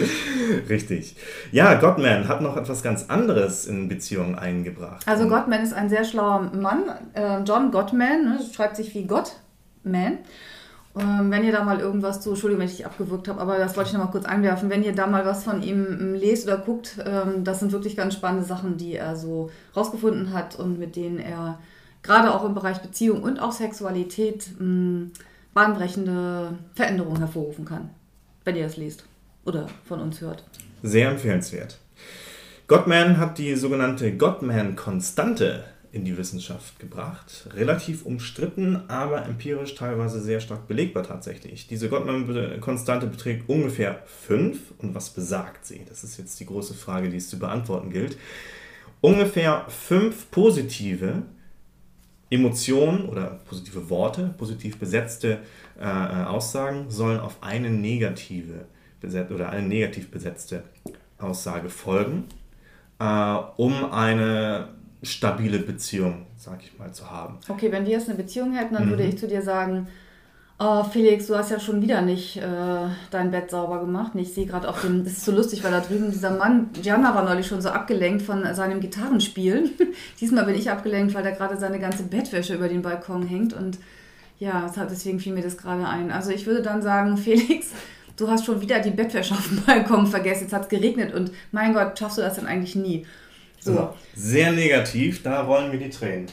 Richtig. 0.68 1.16
Ja, 1.52 1.74
Gottman 1.74 2.28
hat 2.28 2.40
noch 2.40 2.56
etwas 2.56 2.82
ganz 2.82 3.06
anderes 3.08 3.66
in 3.66 3.88
Beziehungen 3.88 4.34
eingebracht. 4.36 5.06
Also 5.06 5.28
Gottman 5.28 5.62
ist 5.62 5.72
ein 5.74 5.88
sehr 5.88 6.04
schlauer 6.04 6.50
Mann. 6.54 6.84
Äh, 7.14 7.40
John 7.44 7.70
Gottman, 7.70 8.24
ne, 8.24 8.38
schreibt 8.54 8.76
sich 8.76 8.94
wie 8.94 9.04
Gottman. 9.04 10.18
Ähm, 10.98 11.30
wenn 11.30 11.44
ihr 11.44 11.52
da 11.52 11.62
mal 11.62 11.78
irgendwas 11.78 12.20
zu, 12.20 12.30
Entschuldigung, 12.30 12.62
wenn 12.62 12.68
ich 12.68 12.78
dich 12.78 12.86
abgewürgt 12.86 13.28
habe, 13.28 13.40
aber 13.40 13.58
das 13.58 13.76
wollte 13.76 13.90
ich 13.90 13.94
noch 13.94 14.04
mal 14.04 14.10
kurz 14.10 14.24
einwerfen. 14.24 14.70
Wenn 14.70 14.82
ihr 14.82 14.94
da 14.94 15.06
mal 15.06 15.24
was 15.24 15.44
von 15.44 15.62
ihm 15.62 16.14
lest 16.14 16.46
oder 16.46 16.58
guckt, 16.58 16.96
ähm, 17.04 17.44
das 17.44 17.60
sind 17.60 17.70
wirklich 17.70 17.96
ganz 17.96 18.14
spannende 18.14 18.44
Sachen, 18.44 18.76
die 18.76 18.96
er 18.96 19.14
so 19.14 19.50
rausgefunden 19.76 20.32
hat 20.32 20.56
und 20.56 20.78
mit 20.78 20.96
denen 20.96 21.18
er 21.18 21.58
gerade 22.02 22.34
auch 22.34 22.44
im 22.44 22.54
Bereich 22.54 22.78
Beziehung 22.80 23.22
und 23.22 23.38
auch 23.40 23.52
Sexualität 23.52 24.48
mh, 24.58 25.08
bahnbrechende 25.54 26.58
Veränderungen 26.74 27.18
hervorrufen 27.18 27.64
kann, 27.64 27.90
wenn 28.44 28.56
ihr 28.56 28.64
das 28.64 28.76
liest 28.76 29.04
oder 29.44 29.66
von 29.84 30.00
uns 30.00 30.20
hört. 30.20 30.44
Sehr 30.82 31.10
empfehlenswert. 31.10 31.78
Gottman 32.66 33.18
hat 33.18 33.38
die 33.38 33.56
sogenannte 33.56 34.16
Gottman-Konstante 34.16 35.64
in 35.92 36.04
die 36.04 36.16
Wissenschaft 36.16 36.78
gebracht. 36.78 37.48
Relativ 37.54 38.06
umstritten, 38.06 38.82
aber 38.88 39.26
empirisch 39.26 39.74
teilweise 39.74 40.20
sehr 40.20 40.40
stark 40.40 40.68
belegbar 40.68 41.02
tatsächlich. 41.02 41.66
Diese 41.66 41.88
Gottman-Konstante 41.88 43.08
beträgt 43.08 43.48
ungefähr 43.48 44.02
5. 44.06 44.74
Und 44.78 44.94
was 44.94 45.10
besagt 45.10 45.66
sie? 45.66 45.84
Das 45.88 46.04
ist 46.04 46.16
jetzt 46.16 46.38
die 46.38 46.46
große 46.46 46.74
Frage, 46.74 47.10
die 47.10 47.16
es 47.16 47.28
zu 47.28 47.38
beantworten 47.38 47.90
gilt. 47.90 48.16
Ungefähr 49.00 49.64
5 49.68 50.30
positive 50.30 51.22
Emotionen 52.30 53.06
oder 53.06 53.40
positive 53.48 53.90
Worte, 53.90 54.34
positiv 54.38 54.78
besetzte 54.78 55.38
äh, 55.78 55.84
äh, 55.84 56.24
Aussagen 56.24 56.90
sollen 56.90 57.20
auf 57.20 57.38
eine 57.40 57.70
negative 57.70 58.66
oder 59.02 59.48
eine 59.48 59.66
negativ 59.66 60.10
besetzte 60.10 60.62
Aussage 61.18 61.70
folgen, 61.70 62.24
äh, 62.98 63.36
um 63.56 63.90
eine 63.90 64.68
stabile 65.02 65.58
Beziehung, 65.58 66.26
sag 66.36 66.62
ich 66.62 66.78
mal, 66.78 66.92
zu 66.92 67.10
haben. 67.10 67.38
Okay, 67.48 67.72
wenn 67.72 67.84
wir 67.84 67.92
jetzt 67.92 68.08
eine 68.08 68.18
Beziehung 68.18 68.52
hätten, 68.52 68.74
dann 68.74 68.86
mhm. 68.86 68.90
würde 68.90 69.04
ich 69.04 69.18
zu 69.18 69.26
dir 69.26 69.42
sagen, 69.42 69.88
Oh, 70.62 70.84
Felix, 70.84 71.26
du 71.26 71.36
hast 71.36 71.50
ja 71.50 71.58
schon 71.58 71.80
wieder 71.80 72.02
nicht 72.02 72.36
äh, 72.36 72.42
dein 73.10 73.30
Bett 73.30 73.50
sauber 73.50 73.80
gemacht. 73.80 74.12
Ich 74.16 74.34
sehe 74.34 74.44
gerade 74.44 74.68
auf 74.68 74.82
dem, 74.82 75.04
das 75.04 75.14
ist 75.14 75.24
so 75.24 75.32
lustig, 75.32 75.64
weil 75.64 75.70
da 75.70 75.80
drüben 75.80 76.10
dieser 76.10 76.32
Mann, 76.36 76.68
Gianna 76.82 77.14
war 77.14 77.24
neulich 77.24 77.46
schon 77.46 77.62
so 77.62 77.70
abgelenkt 77.70 78.20
von 78.20 78.44
seinem 78.54 78.80
Gitarrenspielen. 78.80 79.70
Diesmal 80.20 80.44
bin 80.44 80.54
ich 80.54 80.70
abgelenkt, 80.70 81.14
weil 81.14 81.22
da 81.22 81.30
gerade 81.30 81.56
seine 81.56 81.78
ganze 81.78 82.02
Bettwäsche 82.02 82.54
über 82.54 82.68
den 82.68 82.82
Balkon 82.82 83.26
hängt 83.26 83.54
und 83.54 83.78
ja, 84.38 84.70
deswegen 84.90 85.18
fiel 85.18 85.32
mir 85.32 85.42
das 85.42 85.56
gerade 85.56 85.88
ein. 85.88 86.10
Also 86.10 86.30
ich 86.30 86.44
würde 86.46 86.60
dann 86.60 86.82
sagen, 86.82 87.16
Felix, 87.16 87.68
du 88.18 88.28
hast 88.28 88.44
schon 88.44 88.60
wieder 88.60 88.80
die 88.80 88.90
Bettwäsche 88.90 89.32
auf 89.32 89.48
dem 89.48 89.62
Balkon 89.62 90.06
vergessen. 90.06 90.42
Jetzt 90.42 90.52
hat 90.52 90.64
es 90.64 90.68
geregnet 90.68 91.14
und 91.14 91.32
mein 91.52 91.72
Gott, 91.72 91.98
schaffst 91.98 92.18
du 92.18 92.22
das 92.22 92.34
denn 92.34 92.44
eigentlich 92.44 92.76
nie? 92.76 93.06
So. 93.60 93.94
Sehr 94.14 94.52
negativ, 94.52 95.22
da 95.22 95.40
rollen 95.40 95.70
mir 95.70 95.78
die 95.78 95.88
Tränen. 95.88 96.26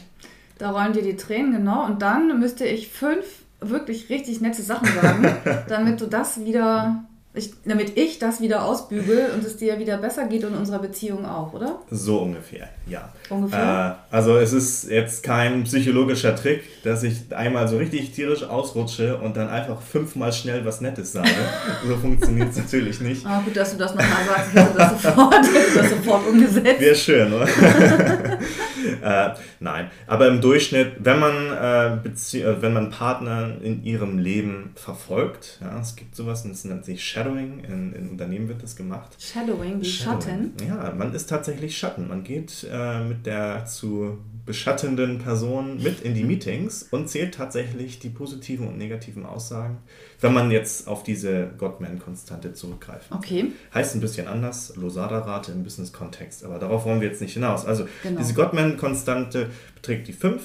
Da 0.58 0.72
rollen 0.72 0.92
dir 0.92 1.02
die 1.02 1.16
Tränen, 1.16 1.52
genau. 1.52 1.86
Und 1.86 2.02
dann 2.02 2.38
müsste 2.38 2.66
ich 2.66 2.88
fünf 2.88 3.24
wirklich 3.60 4.08
richtig 4.08 4.40
nette 4.40 4.62
Sachen 4.62 4.88
sagen, 5.00 5.26
damit 5.68 6.00
du 6.00 6.06
das 6.06 6.44
wieder, 6.44 7.04
ich, 7.34 7.52
damit 7.64 7.96
ich 7.96 8.18
das 8.18 8.40
wieder 8.40 8.64
ausbügel 8.64 9.30
und 9.34 9.44
es 9.44 9.56
dir 9.58 9.78
wieder 9.78 9.98
besser 9.98 10.26
geht 10.26 10.44
und 10.44 10.54
unserer 10.54 10.78
Beziehung 10.78 11.26
auch, 11.26 11.52
oder? 11.52 11.78
So 11.90 12.20
ungefähr, 12.20 12.68
ja. 12.86 13.12
Ungefähr. 13.28 13.98
Äh, 14.10 14.14
also 14.14 14.38
es 14.38 14.52
ist 14.52 14.90
jetzt 14.90 15.22
kein 15.22 15.64
psychologischer 15.64 16.34
Trick, 16.34 16.62
dass 16.82 17.02
ich 17.02 17.34
einmal 17.34 17.68
so 17.68 17.76
richtig 17.76 18.12
tierisch 18.12 18.42
ausrutsche 18.42 19.18
und 19.18 19.36
dann 19.36 19.48
einfach 19.48 19.80
fünfmal 19.82 20.32
schnell 20.32 20.64
was 20.64 20.80
Nettes 20.80 21.12
sage. 21.12 21.28
so 21.86 21.96
funktioniert 21.96 22.50
es 22.50 22.56
natürlich 22.56 23.00
nicht. 23.00 23.26
Ah, 23.26 23.42
gut, 23.44 23.54
dass 23.54 23.72
du 23.72 23.78
das 23.78 23.94
nochmal 23.94 24.24
sagst. 24.26 24.50
Ich 24.54 24.60
hätte 24.60 24.78
das 24.78 25.02
sofort, 25.02 25.34
hätte 25.54 25.78
das 25.78 25.90
sofort 25.90 26.26
umgesetzt. 26.28 26.80
Wäre 26.80 26.94
schön, 26.94 27.32
oder? 27.32 27.46
äh, 29.02 29.34
nein, 29.60 29.90
aber 30.06 30.28
im 30.28 30.40
Durchschnitt, 30.40 30.92
wenn 31.00 31.18
man, 31.18 31.34
äh, 31.52 32.38
äh, 32.38 32.62
wenn 32.62 32.72
man 32.72 32.90
Partner 32.90 33.50
in 33.62 33.84
ihrem 33.84 34.18
Leben 34.18 34.72
verfolgt, 34.74 35.58
ja, 35.60 35.78
es 35.80 35.94
gibt 35.94 36.16
sowas, 36.16 36.44
und 36.44 36.52
das 36.52 36.64
nennt 36.64 36.84
sich 36.84 37.04
Shadowing, 37.18 37.64
in, 37.64 37.92
in 37.92 38.08
Unternehmen 38.10 38.48
wird 38.48 38.62
das 38.62 38.76
gemacht. 38.76 39.16
Shadowing, 39.18 39.80
wie. 39.80 39.84
Schatten? 39.84 40.52
Ja, 40.66 40.92
man 40.96 41.14
ist 41.14 41.28
tatsächlich 41.28 41.76
Schatten. 41.76 42.08
Man 42.08 42.24
geht 42.24 42.66
äh, 42.70 43.04
mit 43.04 43.26
der 43.26 43.66
zu 43.66 44.18
beschattenden 44.48 45.18
Person 45.18 45.82
mit 45.82 46.00
in 46.00 46.14
die 46.14 46.24
Meetings 46.24 46.84
und 46.90 47.10
zählt 47.10 47.34
tatsächlich 47.34 47.98
die 47.98 48.08
positiven 48.08 48.66
und 48.66 48.78
negativen 48.78 49.26
Aussagen, 49.26 49.76
wenn 50.22 50.32
man 50.32 50.50
jetzt 50.50 50.88
auf 50.88 51.02
diese 51.02 51.50
Gottman-Konstante 51.58 52.54
zurückgreift. 52.54 53.12
Okay. 53.12 53.52
Heißt 53.74 53.94
ein 53.94 54.00
bisschen 54.00 54.26
anders, 54.26 54.74
Losada-Rate 54.76 55.52
im 55.52 55.64
Business-Kontext, 55.64 56.46
aber 56.46 56.58
darauf 56.58 56.86
wollen 56.86 57.02
wir 57.02 57.08
jetzt 57.08 57.20
nicht 57.20 57.34
hinaus. 57.34 57.66
Also 57.66 57.86
genau. 58.02 58.18
diese 58.18 58.32
Gottman-Konstante 58.32 59.50
beträgt 59.74 60.08
die 60.08 60.14
5 60.14 60.42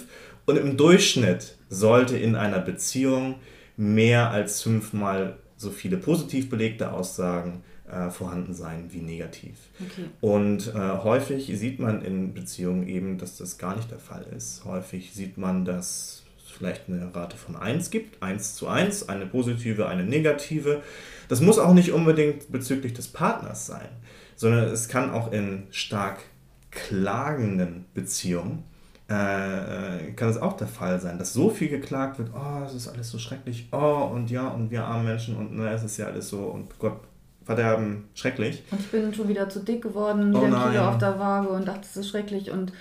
und 0.47 0.57
im 0.57 0.75
Durchschnitt 0.75 1.55
sollte 1.69 2.17
in 2.17 2.35
einer 2.35 2.59
Beziehung 2.59 3.35
mehr 3.77 4.31
als 4.31 4.61
fünfmal 4.61 5.37
so 5.63 5.71
viele 5.71 5.97
positiv 5.97 6.49
belegte 6.49 6.91
Aussagen 6.91 7.63
äh, 7.89 8.09
vorhanden 8.09 8.53
sein 8.53 8.89
wie 8.91 9.01
negativ. 9.01 9.57
Okay. 9.79 10.05
Und 10.21 10.73
äh, 10.73 10.79
häufig 11.03 11.47
sieht 11.57 11.79
man 11.79 12.03
in 12.03 12.33
Beziehungen 12.33 12.87
eben, 12.87 13.17
dass 13.17 13.37
das 13.37 13.57
gar 13.57 13.75
nicht 13.75 13.91
der 13.91 13.99
Fall 13.99 14.25
ist. 14.35 14.63
Häufig 14.65 15.13
sieht 15.13 15.37
man, 15.37 15.65
dass 15.65 16.23
es 16.37 16.51
vielleicht 16.51 16.87
eine 16.87 17.13
Rate 17.13 17.37
von 17.37 17.55
1 17.55 17.89
gibt, 17.89 18.21
1 18.21 18.55
zu 18.55 18.67
1, 18.67 19.09
eine 19.09 19.25
positive, 19.25 19.87
eine 19.87 20.03
negative. 20.03 20.81
Das 21.27 21.41
muss 21.41 21.59
auch 21.59 21.73
nicht 21.73 21.91
unbedingt 21.91 22.51
bezüglich 22.51 22.93
des 22.93 23.07
Partners 23.07 23.65
sein, 23.65 23.89
sondern 24.35 24.65
es 24.65 24.87
kann 24.87 25.11
auch 25.11 25.31
in 25.31 25.63
stark 25.71 26.19
klagenden 26.71 27.85
Beziehungen 27.93 28.63
äh, 29.09 30.07
äh 30.07 30.11
kann 30.13 30.29
es 30.29 30.37
auch 30.37 30.53
der 30.53 30.67
Fall 30.67 30.99
sein, 30.99 31.17
dass 31.17 31.33
so 31.33 31.49
viel 31.49 31.69
geklagt 31.69 32.19
wird, 32.19 32.31
oh, 32.33 32.63
es 32.65 32.73
ist 32.73 32.87
alles 32.87 33.09
so 33.09 33.17
schrecklich, 33.17 33.67
oh, 33.71 34.09
und 34.13 34.29
ja, 34.29 34.47
und 34.47 34.71
wir 34.71 34.85
armen 34.85 35.05
Menschen, 35.05 35.35
und 35.37 35.55
na, 35.55 35.71
es 35.71 35.83
ist 35.83 35.97
ja 35.97 36.07
alles 36.07 36.29
so, 36.29 36.39
und 36.39 36.77
Gott 36.79 36.99
Verderben, 37.45 38.05
schrecklich. 38.15 38.63
Und 38.71 38.79
ich 38.79 38.91
bin 38.91 39.13
schon 39.13 39.27
wieder 39.27 39.49
zu 39.49 39.59
dick 39.59 39.81
geworden, 39.81 40.29
wieder 40.29 40.65
oh 40.65 40.69
Kilo 40.69 40.87
auf 40.87 40.97
der 40.97 41.19
Waage 41.19 41.49
und 41.49 41.67
dachte, 41.67 41.81
das 41.81 41.97
ist 41.97 42.09
schrecklich. 42.09 42.51
Und 42.51 42.71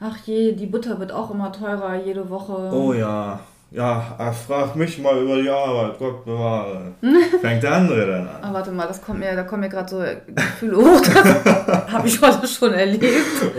ach 0.00 0.16
je, 0.24 0.52
die 0.52 0.66
Butter 0.66 0.98
wird 0.98 1.12
auch 1.12 1.30
immer 1.30 1.52
teurer 1.52 2.02
jede 2.02 2.30
Woche. 2.30 2.70
Oh 2.72 2.94
ja. 2.94 3.40
Ja, 3.70 4.32
frag 4.46 4.76
mich 4.76 4.98
mal 4.98 5.20
über 5.20 5.42
die 5.42 5.50
Arbeit, 5.50 5.98
Gott 5.98 6.24
bewahre. 6.24 6.92
Fängt 7.40 7.62
der 7.64 7.72
andere 7.72 8.06
dann 8.06 8.28
an. 8.28 8.36
Ah, 8.42 8.52
warte 8.52 8.70
mal, 8.70 8.86
das 8.86 9.02
kommt 9.02 9.18
mir, 9.18 9.34
da 9.34 9.42
kommen 9.42 9.62
mir 9.62 9.68
gerade 9.68 9.88
so 9.88 10.04
Gefühle 10.32 10.76
hoch. 10.76 11.00
Das 11.00 11.44
habe 11.92 12.06
ich 12.06 12.20
heute 12.20 12.46
schon 12.46 12.72
erlebt. 12.72 13.04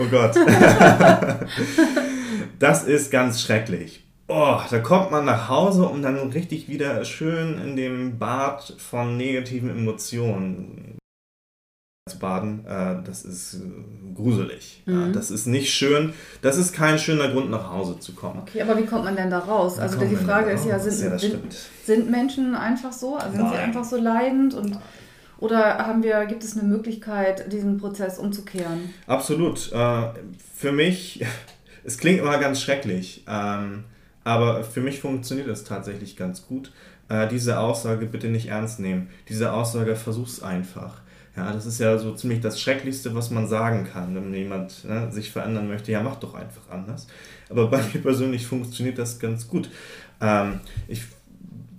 Oh 0.00 0.06
Gott. 0.10 0.34
das 2.58 2.84
ist 2.84 3.10
ganz 3.10 3.42
schrecklich. 3.42 4.04
Oh, 4.28 4.58
da 4.70 4.78
kommt 4.80 5.10
man 5.10 5.24
nach 5.24 5.48
Hause 5.48 5.86
und 5.86 6.02
dann 6.02 6.16
richtig 6.30 6.68
wieder 6.68 7.04
schön 7.04 7.58
in 7.62 7.76
dem 7.76 8.18
Bad 8.18 8.74
von 8.78 9.16
negativen 9.16 9.70
Emotionen 9.70 10.87
zu 12.08 12.18
baden. 12.18 12.64
Äh, 12.66 12.96
das 13.04 13.24
ist 13.24 13.54
äh, 13.54 14.14
gruselig. 14.14 14.82
Mhm. 14.86 15.12
das 15.12 15.30
ist 15.30 15.46
nicht 15.46 15.72
schön. 15.72 16.12
Das 16.42 16.56
ist 16.56 16.72
kein 16.72 16.98
schöner 16.98 17.28
Grund, 17.28 17.50
nach 17.50 17.70
Hause 17.70 17.98
zu 18.00 18.14
kommen. 18.14 18.40
Okay, 18.40 18.62
aber 18.62 18.78
wie 18.78 18.86
kommt 18.86 19.04
man 19.04 19.16
denn 19.16 19.30
da 19.30 19.38
raus? 19.38 19.78
Also 19.78 19.98
die 20.04 20.16
Frage 20.16 20.50
ist 20.50 20.66
ja, 20.66 20.78
sind, 20.78 21.10
ja, 21.10 21.18
sind, 21.18 21.54
sind, 21.84 22.10
Menschen 22.10 22.54
einfach 22.54 22.92
so? 22.92 23.16
Also 23.16 23.36
sind 23.36 23.50
sie 23.50 23.56
einfach 23.56 23.84
so 23.84 23.96
leidend 23.96 24.54
und 24.54 24.78
Oder 25.38 25.78
haben 25.78 26.02
wir, 26.02 26.26
gibt 26.26 26.42
es 26.42 26.58
eine 26.58 26.66
Möglichkeit, 26.66 27.52
diesen 27.52 27.78
Prozess 27.78 28.18
umzukehren? 28.18 28.92
Absolut. 29.06 29.70
Äh, 29.72 30.02
für 30.54 30.72
mich, 30.72 31.24
es 31.84 31.98
klingt 31.98 32.20
immer 32.20 32.38
ganz 32.38 32.60
schrecklich, 32.60 33.24
ähm, 33.28 33.84
aber 34.24 34.64
für 34.64 34.80
mich 34.80 35.00
funktioniert 35.00 35.48
es 35.48 35.64
tatsächlich 35.64 36.16
ganz 36.16 36.46
gut. 36.46 36.72
Diese 37.30 37.58
Aussage 37.58 38.04
bitte 38.04 38.26
nicht 38.26 38.48
ernst 38.48 38.80
nehmen. 38.80 39.08
Diese 39.30 39.54
Aussage 39.54 39.96
versuch's 39.96 40.42
einfach. 40.42 41.00
Ja, 41.38 41.52
das 41.52 41.66
ist 41.66 41.78
ja 41.78 41.96
so 41.98 42.14
ziemlich 42.14 42.40
das 42.40 42.60
Schrecklichste, 42.60 43.14
was 43.14 43.30
man 43.30 43.46
sagen 43.46 43.86
kann, 43.92 44.12
wenn 44.12 44.34
jemand 44.34 44.84
ne, 44.84 45.12
sich 45.12 45.30
verändern 45.30 45.68
möchte. 45.68 45.92
Ja, 45.92 46.02
mach 46.02 46.16
doch 46.16 46.34
einfach 46.34 46.68
anders. 46.68 47.06
Aber 47.48 47.68
bei 47.68 47.80
mir 47.94 48.02
persönlich 48.02 48.44
funktioniert 48.44 48.98
das 48.98 49.20
ganz 49.20 49.46
gut. 49.46 49.70
Ähm, 50.20 50.58
ich 50.88 51.02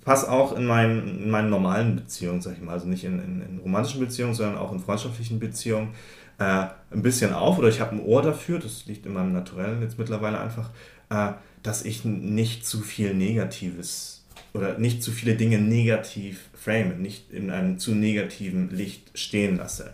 passe 0.06 0.32
auch 0.32 0.56
in 0.56 0.66
meinen, 0.66 1.24
in 1.24 1.30
meinen 1.30 1.50
normalen 1.50 1.98
Beziehungen, 1.98 2.42
sag 2.42 2.54
ich 2.54 2.62
mal, 2.62 2.72
also 2.72 2.88
nicht 2.88 3.04
in, 3.04 3.20
in, 3.20 3.42
in 3.42 3.60
romantischen 3.60 4.00
Beziehungen, 4.00 4.34
sondern 4.34 4.58
auch 4.58 4.72
in 4.72 4.80
freundschaftlichen 4.80 5.40
Beziehungen, 5.40 5.90
äh, 6.38 6.68
ein 6.92 7.02
bisschen 7.02 7.34
auf 7.34 7.58
oder 7.58 7.68
ich 7.68 7.82
habe 7.82 7.98
ein 7.98 8.02
Ohr 8.02 8.22
dafür, 8.22 8.60
das 8.60 8.86
liegt 8.86 9.06
in 9.06 9.12
meinem 9.12 9.34
Naturellen 9.34 9.82
jetzt 9.82 10.00
mittlerweile 10.00 10.40
einfach, 10.40 10.70
äh, 11.10 11.34
dass 11.64 11.84
ich 11.84 12.06
nicht 12.06 12.66
zu 12.66 12.80
viel 12.80 13.14
Negatives 13.14 14.24
oder 14.54 14.78
nicht 14.78 15.04
zu 15.04 15.12
viele 15.12 15.36
Dinge 15.36 15.60
negativ 15.60 16.49
frame, 16.60 17.02
nicht 17.02 17.32
in 17.32 17.50
einem 17.52 17.80
zu 17.80 17.96
negativen 17.96 18.70
Licht 18.70 19.12
stehen 19.18 19.58
lasse. 19.58 19.94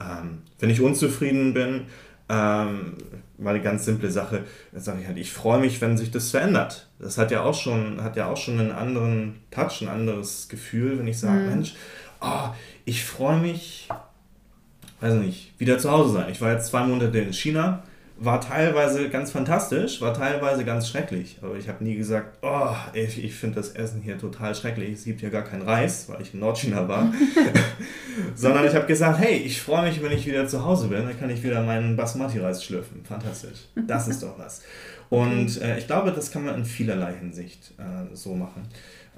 Ähm, 0.00 0.42
wenn 0.58 0.70
ich 0.70 0.80
unzufrieden 0.80 1.54
bin, 1.54 1.82
ähm, 2.28 2.94
mal 3.38 3.54
eine 3.54 3.62
ganz 3.62 3.84
simple 3.84 4.10
Sache, 4.10 4.44
sage 4.74 5.00
ich 5.00 5.06
halt, 5.06 5.16
ich 5.16 5.32
freue 5.32 5.60
mich, 5.60 5.80
wenn 5.80 5.96
sich 5.96 6.10
das 6.10 6.30
verändert. 6.30 6.88
Das 6.98 7.18
hat 7.18 7.30
ja 7.30 7.42
auch 7.42 7.54
schon, 7.54 8.02
hat 8.02 8.16
ja 8.16 8.26
auch 8.26 8.36
schon 8.36 8.58
einen 8.58 8.72
anderen 8.72 9.36
Touch, 9.50 9.82
ein 9.82 9.88
anderes 9.88 10.48
Gefühl, 10.48 10.98
wenn 10.98 11.06
ich 11.06 11.18
sage, 11.18 11.40
mhm. 11.40 11.48
Mensch, 11.48 11.74
oh, 12.20 12.48
ich 12.84 13.04
freue 13.04 13.38
mich, 13.38 13.88
weiß 15.00 15.14
nicht, 15.14 15.52
wieder 15.58 15.78
zu 15.78 15.90
Hause 15.90 16.14
sein. 16.14 16.30
Ich 16.30 16.40
war 16.40 16.52
jetzt 16.52 16.68
zwei 16.68 16.84
Monate 16.84 17.18
in 17.18 17.32
China, 17.32 17.82
war 18.18 18.40
teilweise 18.40 19.10
ganz 19.10 19.30
fantastisch, 19.30 20.00
war 20.00 20.14
teilweise 20.14 20.64
ganz 20.64 20.88
schrecklich. 20.88 21.38
Aber 21.42 21.56
ich 21.56 21.68
habe 21.68 21.84
nie 21.84 21.96
gesagt, 21.96 22.38
oh, 22.42 22.70
ich, 22.94 23.22
ich 23.22 23.34
finde 23.34 23.56
das 23.56 23.70
Essen 23.70 24.00
hier 24.00 24.18
total 24.18 24.54
schrecklich. 24.54 24.92
Es 24.92 25.04
gibt 25.04 25.20
ja 25.20 25.28
gar 25.28 25.42
keinen 25.42 25.62
Reis, 25.62 26.08
weil 26.08 26.22
ich 26.22 26.32
in 26.32 26.40
Nordchina 26.40 26.88
war. 26.88 27.12
Sondern 28.34 28.66
ich 28.66 28.74
habe 28.74 28.86
gesagt, 28.86 29.18
hey, 29.18 29.36
ich 29.36 29.60
freue 29.60 29.88
mich, 29.88 30.02
wenn 30.02 30.12
ich 30.12 30.26
wieder 30.26 30.48
zu 30.48 30.64
Hause 30.64 30.88
bin. 30.88 31.04
Dann 31.04 31.18
kann 31.18 31.28
ich 31.28 31.42
wieder 31.42 31.62
meinen 31.62 31.96
Basmati-Reis 31.96 32.64
schlürfen. 32.64 33.04
Fantastisch. 33.04 33.68
Das 33.86 34.08
ist 34.08 34.22
doch 34.22 34.38
was. 34.38 34.62
Und 35.10 35.60
äh, 35.60 35.78
ich 35.78 35.86
glaube, 35.86 36.10
das 36.10 36.30
kann 36.30 36.44
man 36.44 36.54
in 36.56 36.64
vielerlei 36.64 37.14
Hinsicht 37.14 37.74
äh, 37.78 38.14
so 38.14 38.34
machen. 38.34 38.62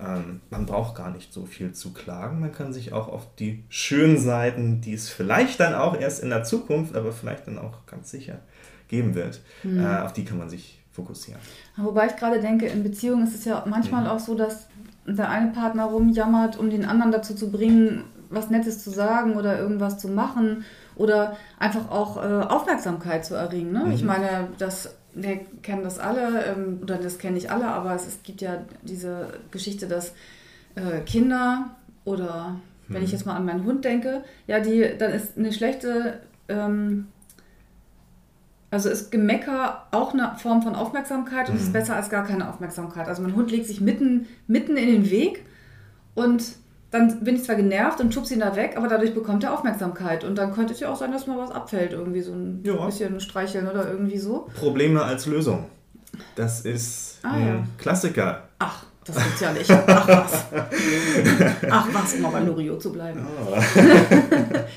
Ähm, 0.00 0.40
man 0.50 0.66
braucht 0.66 0.96
gar 0.96 1.10
nicht 1.10 1.32
so 1.32 1.46
viel 1.46 1.72
zu 1.72 1.92
klagen. 1.92 2.40
Man 2.40 2.52
kann 2.52 2.72
sich 2.72 2.92
auch 2.92 3.08
auf 3.08 3.34
die 3.36 3.64
schönen 3.68 4.18
Seiten, 4.18 4.80
die 4.80 4.94
es 4.94 5.08
vielleicht 5.08 5.60
dann 5.60 5.74
auch 5.74 5.98
erst 5.98 6.22
in 6.22 6.30
der 6.30 6.42
Zukunft, 6.42 6.96
aber 6.96 7.12
vielleicht 7.12 7.46
dann 7.46 7.58
auch 7.58 7.86
ganz 7.86 8.10
sicher 8.10 8.40
geben 8.88 9.14
wird, 9.14 9.40
mhm. 9.62 9.80
äh, 9.80 10.00
auf 10.00 10.12
die 10.12 10.24
kann 10.24 10.38
man 10.38 10.50
sich 10.50 10.78
fokussieren. 10.92 11.40
Wobei 11.76 12.06
ich 12.06 12.16
gerade 12.16 12.40
denke, 12.40 12.66
in 12.66 12.82
Beziehungen 12.82 13.26
ist 13.26 13.34
es 13.34 13.44
ja 13.44 13.64
manchmal 13.68 14.02
mhm. 14.04 14.08
auch 14.08 14.18
so, 14.18 14.34
dass 14.34 14.66
der 15.06 15.28
eine 15.30 15.52
Partner 15.52 15.84
rumjammert, 15.84 16.58
um 16.58 16.70
den 16.70 16.84
anderen 16.84 17.12
dazu 17.12 17.34
zu 17.34 17.50
bringen, 17.50 18.04
was 18.30 18.50
Nettes 18.50 18.82
zu 18.82 18.90
sagen 18.90 19.36
oder 19.36 19.58
irgendwas 19.58 19.98
zu 19.98 20.08
machen 20.08 20.64
oder 20.96 21.36
einfach 21.58 21.90
auch 21.90 22.16
äh, 22.16 22.44
Aufmerksamkeit 22.44 23.24
zu 23.24 23.34
erringen. 23.34 23.72
Ne? 23.72 23.84
Mhm. 23.86 23.92
Ich 23.92 24.02
meine, 24.02 24.48
das, 24.58 24.94
wir 25.14 25.40
kennen 25.62 25.82
das 25.82 25.98
alle, 25.98 26.44
ähm, 26.44 26.80
oder 26.82 26.96
das 26.98 27.18
kenne 27.18 27.38
ich 27.38 27.50
alle, 27.50 27.68
aber 27.68 27.94
es, 27.94 28.06
es, 28.06 28.22
gibt 28.22 28.42
ja 28.42 28.58
diese 28.82 29.28
Geschichte, 29.50 29.86
dass 29.86 30.12
äh, 30.74 31.00
Kinder 31.06 31.70
oder 32.04 32.56
wenn 32.88 33.02
ich 33.02 33.10
mhm. 33.10 33.16
jetzt 33.16 33.26
mal 33.26 33.36
an 33.36 33.44
meinen 33.44 33.64
Hund 33.64 33.84
denke, 33.84 34.24
ja, 34.46 34.60
die, 34.60 34.86
dann 34.98 35.12
ist 35.12 35.38
eine 35.38 35.52
schlechte 35.52 36.20
ähm, 36.48 37.06
also 38.70 38.90
ist 38.90 39.10
Gemecker 39.10 39.86
auch 39.92 40.12
eine 40.12 40.34
Form 40.38 40.62
von 40.62 40.74
Aufmerksamkeit 40.74 41.48
und 41.48 41.54
mhm. 41.54 41.60
ist 41.60 41.72
besser 41.72 41.96
als 41.96 42.10
gar 42.10 42.24
keine 42.24 42.48
Aufmerksamkeit. 42.48 43.08
Also 43.08 43.22
mein 43.22 43.34
Hund 43.34 43.50
legt 43.50 43.66
sich 43.66 43.80
mitten, 43.80 44.26
mitten 44.46 44.76
in 44.76 44.88
den 44.88 45.10
Weg 45.10 45.44
und 46.14 46.44
dann 46.90 47.22
bin 47.22 47.36
ich 47.36 47.44
zwar 47.44 47.56
genervt 47.56 48.00
und 48.00 48.14
schubse 48.14 48.34
ihn 48.34 48.40
da 48.40 48.56
weg, 48.56 48.74
aber 48.76 48.88
dadurch 48.88 49.12
bekommt 49.12 49.44
er 49.44 49.52
Aufmerksamkeit. 49.52 50.24
Und 50.24 50.36
dann 50.36 50.54
könnte 50.54 50.72
es 50.72 50.80
ja 50.80 50.90
auch 50.90 50.96
sein, 50.96 51.12
dass 51.12 51.26
mal 51.26 51.38
was 51.38 51.50
abfällt, 51.50 51.92
irgendwie 51.92 52.22
so 52.22 52.32
ein 52.32 52.60
ja. 52.64 52.86
bisschen 52.86 53.20
streicheln 53.20 53.68
oder 53.68 53.90
irgendwie 53.90 54.18
so. 54.18 54.48
Probleme 54.54 55.02
als 55.02 55.26
Lösung. 55.26 55.66
Das 56.34 56.62
ist 56.62 57.18
ah, 57.22 57.32
ein 57.32 57.46
ja. 57.46 57.64
Klassiker. 57.76 58.48
Ach. 58.58 58.84
Das 59.08 59.24
gibt's 59.24 59.40
ja 59.40 59.52
nicht. 59.52 59.70
Ach 59.70 60.08
was. 60.08 60.44
Ach 61.70 61.88
was, 61.92 62.14
um 62.14 62.26
auch 62.26 62.32
bei 62.32 62.40
Loriot 62.40 62.82
zu 62.82 62.92
bleiben. 62.92 63.20
Ah. 63.20 63.60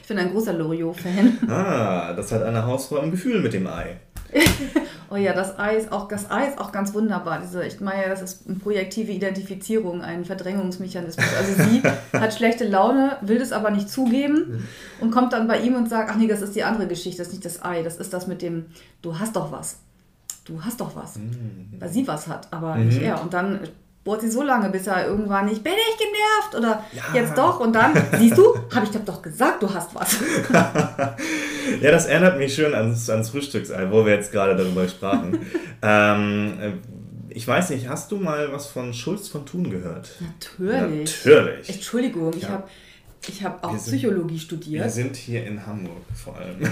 ich 0.02 0.08
bin 0.08 0.18
ein 0.18 0.32
großer 0.32 0.54
Loriot-Fan. 0.54 1.38
Ah, 1.50 2.14
das 2.14 2.32
hat 2.32 2.44
eine 2.44 2.66
Hausfrau 2.66 2.98
im 2.98 3.12
Gefühl 3.12 3.42
mit 3.42 3.54
dem 3.54 3.68
Ei. 3.68 3.98
oh 5.10 5.16
ja, 5.16 5.34
das 5.34 5.60
Ei 5.60 5.76
ist 5.76 5.92
auch, 5.92 6.08
das 6.08 6.32
Ei 6.32 6.48
ist 6.48 6.58
auch 6.58 6.72
ganz 6.72 6.94
wunderbar. 6.94 7.40
Diese, 7.42 7.66
ich 7.66 7.80
meine, 7.82 8.08
das 8.08 8.22
ist 8.22 8.48
eine 8.48 8.58
projektive 8.58 9.12
Identifizierung, 9.12 10.02
ein 10.02 10.26
Verdrängungsmechanismus. 10.26 11.26
Also 11.38 11.64
sie 11.64 11.84
hat 12.18 12.34
schlechte 12.34 12.66
Laune, 12.66 13.18
will 13.22 13.40
das 13.40 13.52
aber 13.52 13.72
nicht 13.72 13.90
zugeben 13.90 14.68
und 15.00 15.12
kommt 15.12 15.34
dann 15.34 15.48
bei 15.48 15.60
ihm 15.60 15.76
und 15.76 15.90
sagt, 15.90 16.10
ach 16.12 16.16
nee, 16.16 16.28
das 16.28 16.42
ist 16.42 16.56
die 16.56 16.64
andere 16.64 16.88
Geschichte, 16.88 17.18
das 17.18 17.28
ist 17.28 17.34
nicht 17.34 17.46
das 17.46 17.64
Ei, 17.64 17.84
das 17.84 17.98
ist 17.98 18.14
das 18.14 18.28
mit 18.28 18.42
dem, 18.42 18.68
du 19.02 19.20
hast 19.20 19.36
doch 19.36 19.52
was. 19.52 19.80
Du 20.46 20.64
hast 20.64 20.82
doch 20.82 20.96
was. 20.96 21.18
Mhm. 21.18 21.74
Weil 21.80 21.90
sie 21.90 22.08
was 22.08 22.28
hat, 22.28 22.48
aber 22.52 22.76
mhm. 22.76 22.88
nicht 22.88 23.02
er. 23.02 23.22
Und 23.22 23.34
dann 23.34 23.60
bohrt 24.04 24.22
sie 24.22 24.32
so 24.32 24.42
lange, 24.42 24.70
bis 24.70 24.88
er 24.88 25.08
irgendwann 25.08 25.46
nicht, 25.46 25.64
bin 25.64 25.74
ich 25.74 25.98
genervt 25.98 26.56
oder 26.58 26.84
ja. 26.92 27.04
jetzt 27.14 27.38
doch 27.38 27.60
und 27.60 27.74
dann, 27.74 27.94
siehst 28.18 28.38
du, 28.38 28.56
habe 28.74 28.86
ich 28.86 28.92
doch 29.06 29.22
gesagt, 29.22 29.62
du 29.62 29.72
hast 29.72 29.94
was. 29.94 30.18
ja, 31.82 31.92
das 31.92 32.08
erinnert 32.08 32.38
mich 32.38 32.54
schön 32.54 32.74
ans, 32.74 33.10
ans 33.10 33.30
Frühstücksei, 33.30 33.92
wo 33.92 34.06
wir 34.06 34.16
jetzt 34.16 34.32
gerade 34.32 34.56
darüber 34.56 34.88
sprachen. 34.88 35.40
ähm, 35.82 36.58
äh, 36.60 36.72
ich 37.30 37.48
weiß 37.48 37.70
nicht, 37.70 37.88
hast 37.88 38.12
du 38.12 38.18
mal 38.18 38.52
was 38.52 38.68
von 38.68 38.94
Schulz 38.94 39.28
von 39.30 39.46
Thun 39.46 39.70
gehört? 39.70 40.10
Natürlich. 40.20 41.26
Natürlich. 41.26 41.70
Entschuldigung, 41.70 42.34
ich 42.36 42.50
habe 42.50 42.64
ich 43.28 43.44
habe 43.44 43.64
auch 43.64 43.78
sind, 43.78 43.98
Psychologie 43.98 44.40
studiert. 44.40 44.84
Wir 44.84 44.90
sind 44.90 45.16
hier 45.16 45.46
in 45.46 45.66
Hamburg 45.66 46.02
vor 46.14 46.38
allem. 46.38 46.58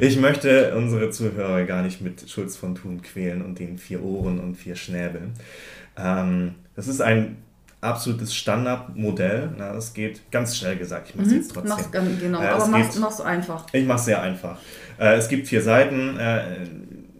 ich 0.00 0.18
möchte 0.18 0.74
unsere 0.76 1.10
Zuhörer 1.10 1.64
gar 1.64 1.82
nicht 1.82 2.00
mit 2.00 2.28
Schulz 2.30 2.56
von 2.56 2.74
Thun 2.74 3.02
quälen 3.02 3.42
und 3.42 3.58
den 3.58 3.78
vier 3.78 4.02
Ohren 4.02 4.38
und 4.38 4.54
vier 4.54 4.76
Schnäbeln. 4.76 5.32
Ähm, 5.96 6.54
das 6.76 6.86
ist 6.86 7.00
ein 7.00 7.38
absolutes 7.80 8.34
Standardmodell. 8.34 9.50
Na, 9.56 9.72
das 9.72 9.94
geht 9.94 10.30
ganz 10.30 10.56
schnell 10.56 10.76
gesagt. 10.76 11.10
Ich 11.10 11.16
mache 11.16 11.26
es 11.26 11.32
mhm, 11.32 11.38
jetzt 11.38 11.52
trotzdem. 11.52 11.70
Mach's, 11.70 12.20
genau, 12.20 12.40
äh, 12.40 12.46
aber 12.46 12.66
mach's, 12.68 12.92
geht, 12.92 13.00
mach's 13.00 13.20
einfach. 13.20 13.66
Ich 13.72 13.84
mache 13.84 13.98
es 13.98 14.04
sehr 14.04 14.22
einfach. 14.22 14.58
Äh, 14.98 15.16
es 15.16 15.28
gibt 15.28 15.48
vier 15.48 15.62
Seiten. 15.62 16.16
Äh, 16.18 16.66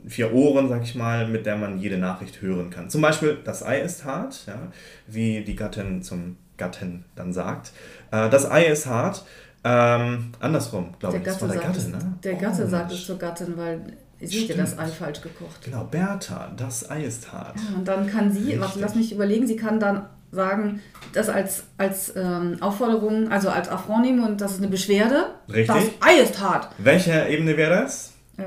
vier 0.06 0.32
Ohren, 0.32 0.68
sag 0.68 0.82
ich 0.82 0.94
mal, 0.94 1.28
mit 1.28 1.46
der 1.46 1.56
man 1.56 1.78
jede 1.78 1.96
Nachricht 1.96 2.42
hören 2.42 2.70
kann. 2.70 2.90
Zum 2.90 3.00
Beispiel, 3.00 3.38
das 3.44 3.62
Ei 3.62 3.80
ist 3.80 4.04
hart, 4.04 4.44
ja, 4.46 4.58
wie 5.06 5.44
die 5.44 5.54
Gattin 5.54 6.02
zum 6.02 6.36
Gatten 6.60 7.04
dann 7.16 7.32
sagt. 7.32 7.72
Äh, 8.12 8.30
das 8.30 8.48
Ei 8.48 8.66
ist 8.66 8.86
hart. 8.86 9.24
Ähm, 9.64 10.32
andersrum, 10.38 10.94
glaube 10.98 11.18
ich. 11.18 11.24
Das 11.24 11.40
war 11.42 11.48
der 11.48 11.60
Gatte, 11.60 11.88
ne? 11.88 11.98
Der 12.22 12.34
Gatte 12.34 12.64
oh, 12.64 12.68
sagt 12.68 12.92
es 12.92 13.04
zur 13.04 13.18
Gattin, 13.18 13.56
weil 13.56 13.80
sie 14.20 14.48
hat 14.48 14.58
das 14.58 14.78
Ei 14.78 14.86
falsch 14.86 15.20
gekocht. 15.20 15.64
Genau, 15.64 15.84
Bertha, 15.84 16.52
das 16.56 16.88
Ei 16.90 17.02
ist 17.04 17.32
hart. 17.32 17.56
Ja, 17.56 17.76
und 17.76 17.88
dann 17.88 18.06
kann 18.06 18.30
sie, 18.30 18.60
warte, 18.60 18.78
lass 18.78 18.94
mich 18.94 19.12
überlegen, 19.12 19.46
sie 19.46 19.56
kann 19.56 19.80
dann 19.80 20.06
sagen, 20.32 20.80
das 21.12 21.28
als, 21.28 21.64
als 21.76 22.14
ähm, 22.16 22.58
Aufforderung, 22.60 23.30
also 23.30 23.50
als 23.50 23.68
Affront 23.68 24.02
nehmen 24.02 24.24
und 24.24 24.40
das 24.40 24.52
ist 24.52 24.58
eine 24.58 24.68
Beschwerde. 24.68 25.26
Richtig. 25.48 25.66
Das 25.66 25.84
Ei 26.00 26.20
ist 26.22 26.40
hart. 26.40 26.68
Welche 26.78 27.28
Ebene 27.28 27.56
wäre 27.56 27.82
das? 27.82 28.12
Äh, 28.38 28.44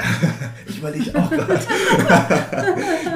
ich 0.66 0.78
überlege 0.78 1.14
auch 1.18 1.30
gerade. 1.30 1.60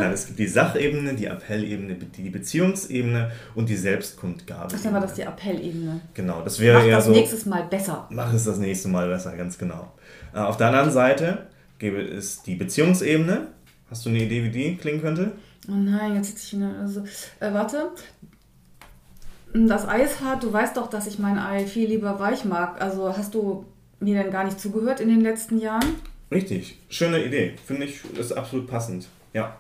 Nein, 0.01 0.13
es 0.13 0.27
gibt 0.27 0.39
die 0.39 0.47
Sachebene, 0.47 1.15
die 1.15 1.27
Appellebene, 1.27 1.95
die 1.95 2.31
Beziehungsebene 2.31 3.31
und 3.55 3.69
die 3.69 3.77
Selbstkundgabe. 3.77 4.75
Ach, 4.75 4.83
dann 4.83 4.93
war 4.93 5.01
das 5.01 5.15
die 5.15 5.23
Appellebene. 5.23 6.01
Genau, 6.15 6.43
das 6.43 6.61
wäre 6.61 6.79
Mach 6.79 6.89
das 6.89 7.05
so. 7.07 7.13
nächstes 7.13 7.47
Mal 7.47 7.65
besser. 7.65 8.07
Mach 8.11 8.33
es 8.33 8.45
das 8.45 8.59
nächste 8.59 8.89
Mal 8.89 9.09
besser, 9.09 9.37
ganz 9.37 9.59
genau. 9.59 9.93
Äh, 10.35 10.39
auf 10.39 10.57
der 10.57 10.69
anderen 10.69 10.91
Seite 10.91 11.47
gäbe 11.79 12.01
es 12.01 12.43
die 12.43 12.55
Beziehungsebene. 12.55 13.49
Hast 13.91 14.05
du 14.05 14.11
eine 14.11 14.23
Idee, 14.23 14.45
wie 14.45 14.51
die 14.51 14.77
klingen 14.77 15.01
könnte? 15.01 15.33
Oh 15.69 15.73
nein, 15.73 16.15
jetzt 16.17 16.29
sitze 16.29 16.45
ich 16.45 16.53
wieder. 16.55 16.79
Also, 16.81 17.05
äh, 17.41 17.53
warte. 17.53 17.91
Das 19.55 19.87
Ei 19.87 20.03
ist 20.03 20.21
hart. 20.21 20.43
Du 20.43 20.53
weißt 20.53 20.77
doch, 20.77 20.91
dass 20.91 21.07
ich 21.07 21.19
mein 21.19 21.39
Ei 21.39 21.65
viel 21.67 21.89
lieber 21.89 22.19
weich 22.19 22.45
mag. 22.45 22.81
Also 22.83 23.17
hast 23.17 23.35
du 23.35 23.65
mir 24.01 24.21
denn 24.21 24.33
gar 24.33 24.45
nicht 24.45 24.61
zugehört 24.61 25.01
in 25.01 25.09
den 25.09 25.21
letzten 25.21 25.59
Jahren? 25.59 25.95
Richtig, 26.31 26.79
schöne 26.89 27.25
Idee. 27.25 27.55
Finde 27.67 27.87
ich, 27.87 28.01
ist 28.19 28.33
absolut 28.33 28.67
passend. 28.67 29.09
Ja. 29.33 29.57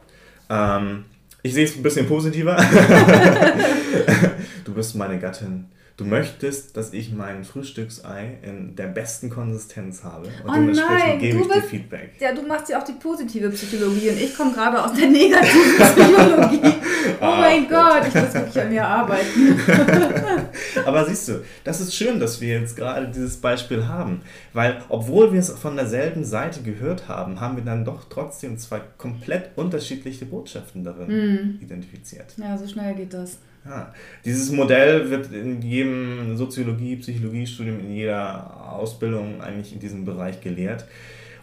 Ähm, 0.50 1.04
ich 1.42 1.54
sehe 1.54 1.64
es 1.64 1.76
ein 1.76 1.82
bisschen 1.82 2.06
positiver. 2.06 2.56
du 4.64 4.74
bist 4.74 4.94
meine 4.96 5.18
Gattin. 5.18 5.66
Du 5.96 6.04
möchtest, 6.04 6.76
dass 6.76 6.92
ich 6.92 7.12
mein 7.12 7.44
Frühstücksei 7.44 8.38
in 8.42 8.74
der 8.74 8.88
besten 8.88 9.30
Konsistenz 9.30 10.02
habe 10.02 10.26
und 10.26 10.50
Oh 10.50 10.52
dementsprechend 10.52 10.98
nein, 11.08 11.18
gebe 11.20 11.38
du 11.38 11.42
ich 11.44 11.48
dir 11.48 11.54
bist- 11.60 11.68
Feedback. 11.70 12.10
Ja, 12.18 12.32
du 12.34 12.42
machst 12.42 12.68
ja 12.68 12.80
auch 12.80 12.84
die 12.84 12.94
positive 12.94 13.48
Psychologie 13.50 14.10
und 14.10 14.20
ich 14.20 14.36
komme 14.36 14.52
gerade 14.52 14.82
aus 14.82 14.92
der 14.92 15.06
negativen 15.08 15.76
Psychologie. 15.78 16.60
Ah, 17.54 17.60
mein 17.60 17.68
Gott. 17.68 18.08
Ich 18.08 18.14
muss 18.14 18.34
wirklich 18.34 18.60
an 18.60 18.70
mir 18.70 18.86
arbeiten. 18.86 19.60
Aber 20.86 21.04
siehst 21.06 21.28
du, 21.28 21.42
das 21.64 21.80
ist 21.80 21.94
schön, 21.94 22.20
dass 22.20 22.40
wir 22.40 22.60
jetzt 22.60 22.76
gerade 22.76 23.08
dieses 23.08 23.36
Beispiel 23.36 23.86
haben, 23.86 24.22
weil 24.52 24.78
obwohl 24.88 25.32
wir 25.32 25.40
es 25.40 25.50
von 25.50 25.76
derselben 25.76 26.24
Seite 26.24 26.62
gehört 26.62 27.08
haben, 27.08 27.40
haben 27.40 27.56
wir 27.56 27.64
dann 27.64 27.84
doch 27.84 28.04
trotzdem 28.08 28.58
zwei 28.58 28.80
komplett 28.98 29.50
unterschiedliche 29.56 30.26
Botschaften 30.26 30.84
darin 30.84 31.08
Mhm. 31.08 31.58
identifiziert. 31.60 32.34
Ja, 32.36 32.56
so 32.58 32.66
schnell 32.66 32.94
geht 32.94 33.14
das. 33.14 33.38
Ja, 33.64 33.94
dieses 34.24 34.50
Modell 34.52 35.08
wird 35.10 35.32
in 35.32 35.62
jedem 35.62 36.36
Soziologie, 36.36 36.96
Psychologiestudium, 36.96 37.80
in 37.80 37.92
jeder 37.94 38.72
Ausbildung 38.72 39.40
eigentlich 39.40 39.72
in 39.72 39.80
diesem 39.80 40.04
Bereich 40.04 40.42
gelehrt. 40.42 40.84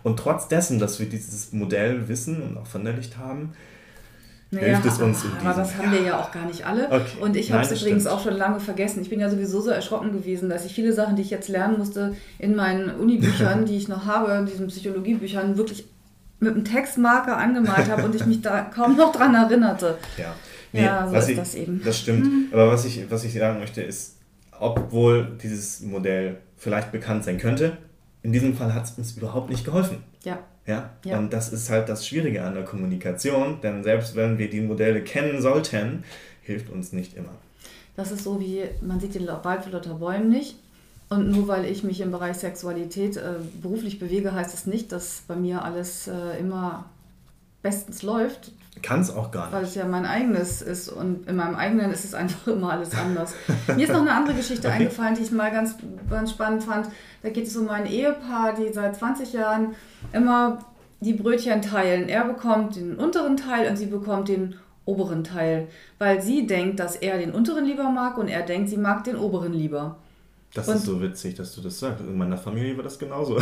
Und 0.04 0.18
trotz 0.20 0.48
dessen, 0.48 0.78
dass 0.78 1.00
wir 1.00 1.08
dieses 1.10 1.52
Modell 1.52 2.08
wissen 2.08 2.42
und 2.44 2.58
auch 2.58 2.68
verinnerlicht 2.68 3.18
haben, 3.18 3.54
hilft 4.60 4.86
es 4.86 5.00
uns 5.00 5.24
in 5.24 5.32
aber 5.40 5.54
das 5.54 5.78
haben 5.78 5.92
wir 5.92 6.02
ja 6.02 6.20
auch 6.20 6.32
gar 6.32 6.46
nicht 6.46 6.66
alle. 6.66 6.86
Okay. 6.88 7.22
Und 7.22 7.38
ich 7.38 7.52
habe 7.52 7.64
es 7.64 7.72
übrigens 7.82 8.04
stimmt. 8.04 8.16
auch 8.16 8.24
schon 8.24 8.34
lange 8.34 8.60
vergessen. 8.60 9.02
Ich 9.02 9.10
bin 9.10 9.20
ja 9.20 9.30
sowieso 9.30 9.62
so 9.62 9.70
erschrocken 9.70 10.12
gewesen, 10.12 10.50
dass 10.50 10.66
ich 10.66 10.74
viele 10.74 10.92
Sachen, 10.92 11.16
die 11.16 11.22
ich 11.22 11.30
jetzt 11.30 11.48
lernen 11.48 11.78
musste, 11.78 12.16
in 12.38 12.56
meinen 12.56 12.90
Unibüchern, 12.90 13.66
die 13.68 13.78
ich 13.78 13.88
noch 13.88 14.06
habe, 14.06 14.34
in 14.34 14.46
diesen 14.46 14.68
Psychologiebüchern, 14.68 15.58
wirklich 15.58 15.86
mit 16.40 16.56
einem 16.56 16.66
Textmarker 16.66 17.38
angemalt 17.38 17.90
habe 17.90 18.04
und 18.04 18.16
ich 18.16 18.26
mich 18.26 18.42
da 18.42 18.62
kaum 18.76 18.98
noch 18.98 19.12
dran 19.12 19.36
erinnerte. 19.36 19.98
Ja, 20.18 20.36
Ja, 20.74 21.08
so 21.08 21.16
ist 21.16 21.30
ich, 21.30 21.38
das 21.38 21.56
eben. 21.56 21.82
Das 21.86 22.00
stimmt. 22.00 22.54
Aber 22.54 22.68
was 22.68 22.84
ich, 22.86 23.10
was 23.10 23.24
ich 23.24 23.34
sagen 23.34 23.60
möchte, 23.60 23.82
ist, 23.82 24.18
obwohl 24.60 25.38
dieses 25.42 25.82
Modell 25.82 26.38
vielleicht 26.58 26.92
bekannt 26.92 27.24
sein 27.24 27.38
könnte, 27.38 27.78
in 28.24 28.32
diesem 28.32 28.56
Fall 28.56 28.74
hat 28.74 28.84
es 28.84 28.92
uns 28.92 29.18
überhaupt 29.18 29.50
nicht 29.50 29.66
geholfen. 29.66 30.04
Ja. 30.24 30.40
Ja? 30.66 30.92
Ja. 31.06 31.18
Und 31.18 31.34
das 31.34 31.52
ist 31.52 31.70
halt 31.70 31.90
das 31.90 32.08
Schwierige 32.08 32.44
an 32.44 32.54
der 32.54 32.64
Kommunikation, 32.64 33.60
denn 33.62 33.84
selbst 33.84 34.16
wenn 34.16 34.38
wir 34.38 34.50
die 34.50 34.62
Modelle 34.62 35.02
kennen 35.04 35.42
sollten, 35.42 36.04
hilft 36.42 36.70
uns 36.70 36.94
nicht 36.94 37.16
immer. 37.16 37.34
Das 37.96 38.12
ist 38.12 38.24
so 38.24 38.40
wie, 38.40 38.64
man 38.82 39.00
sieht 39.00 39.16
den 39.16 39.28
Wald 39.28 39.64
vor 39.64 39.72
lauter 39.72 39.96
Bäumen 39.96 40.30
nicht. 40.30 40.56
Und 41.10 41.30
nur 41.30 41.50
weil 41.50 41.66
ich 41.66 41.84
mich 41.84 42.00
im 42.00 42.12
Bereich 42.12 42.38
Sexualität 42.38 43.18
äh, 43.18 43.34
beruflich 43.62 44.00
bewege, 44.00 44.32
heißt 44.32 44.54
es 44.54 44.66
nicht, 44.66 44.94
dass 44.94 45.24
bei 45.28 45.36
mir 45.36 45.62
alles 45.62 46.08
äh, 46.08 46.40
immer 46.40 46.86
bestens 47.62 48.02
läuft, 48.04 48.52
Kann 48.82 49.02
es 49.02 49.12
auch 49.16 49.32
gar 49.32 49.52
weil 49.52 49.62
nicht. 49.62 49.70
es 49.70 49.76
ja 49.76 49.86
mein 49.86 50.06
eigenes 50.06 50.62
ist. 50.62 50.90
Und 50.90 51.28
in 51.28 51.36
meinem 51.36 51.56
eigenen 51.56 51.92
ist 51.92 52.06
es 52.06 52.14
einfach 52.22 52.48
immer 52.48 52.72
alles 52.72 52.92
anders. 52.96 53.34
Mir 53.76 53.84
ist 53.86 53.92
noch 53.94 54.02
eine 54.02 54.14
andere 54.14 54.36
Geschichte 54.36 54.68
Okay. 54.68 54.78
eingefallen, 54.78 55.16
die 55.16 55.22
ich 55.24 55.32
mal 55.32 55.52
ganz, 55.52 55.76
ganz 56.10 56.32
spannend 56.32 56.64
fand. 56.64 56.88
Da 57.22 57.30
geht 57.30 57.48
es 57.48 57.56
um 57.56 57.70
ein 57.70 57.86
Ehepaar, 57.86 58.54
die 58.56 58.72
seit 58.74 58.96
20 58.96 59.34
Jahren 59.34 59.76
immer 60.14 60.60
die 61.02 61.14
Brötchen 61.14 61.62
teilen. 61.62 62.10
Er 62.10 62.26
bekommt 62.26 62.76
den 62.76 62.96
unteren 62.96 63.38
Teil 63.38 63.70
und 63.70 63.76
sie 63.78 63.88
bekommt 63.88 64.28
den 64.30 64.56
oberen 64.86 65.24
Teil, 65.24 65.68
weil 66.00 66.22
sie 66.22 66.48
denkt, 66.48 66.80
dass 66.80 66.96
er 66.96 67.18
den 67.20 67.32
unteren 67.32 67.66
lieber 67.66 67.90
mag 67.90 68.18
und 68.18 68.28
er 68.28 68.42
denkt, 68.42 68.70
sie 68.70 68.78
mag 68.78 69.04
den 69.04 69.16
oberen 69.16 69.54
lieber. 69.54 69.98
Das 70.54 70.68
Und- 70.68 70.76
ist 70.76 70.86
so 70.86 71.02
witzig, 71.02 71.36
dass 71.36 71.56
du 71.56 71.62
das 71.62 71.80
sagst. 71.80 72.02
In 72.02 72.18
meiner 72.18 72.38
Familie 72.38 72.76
war 72.76 72.84
das 72.84 73.00
genauso. 73.00 73.40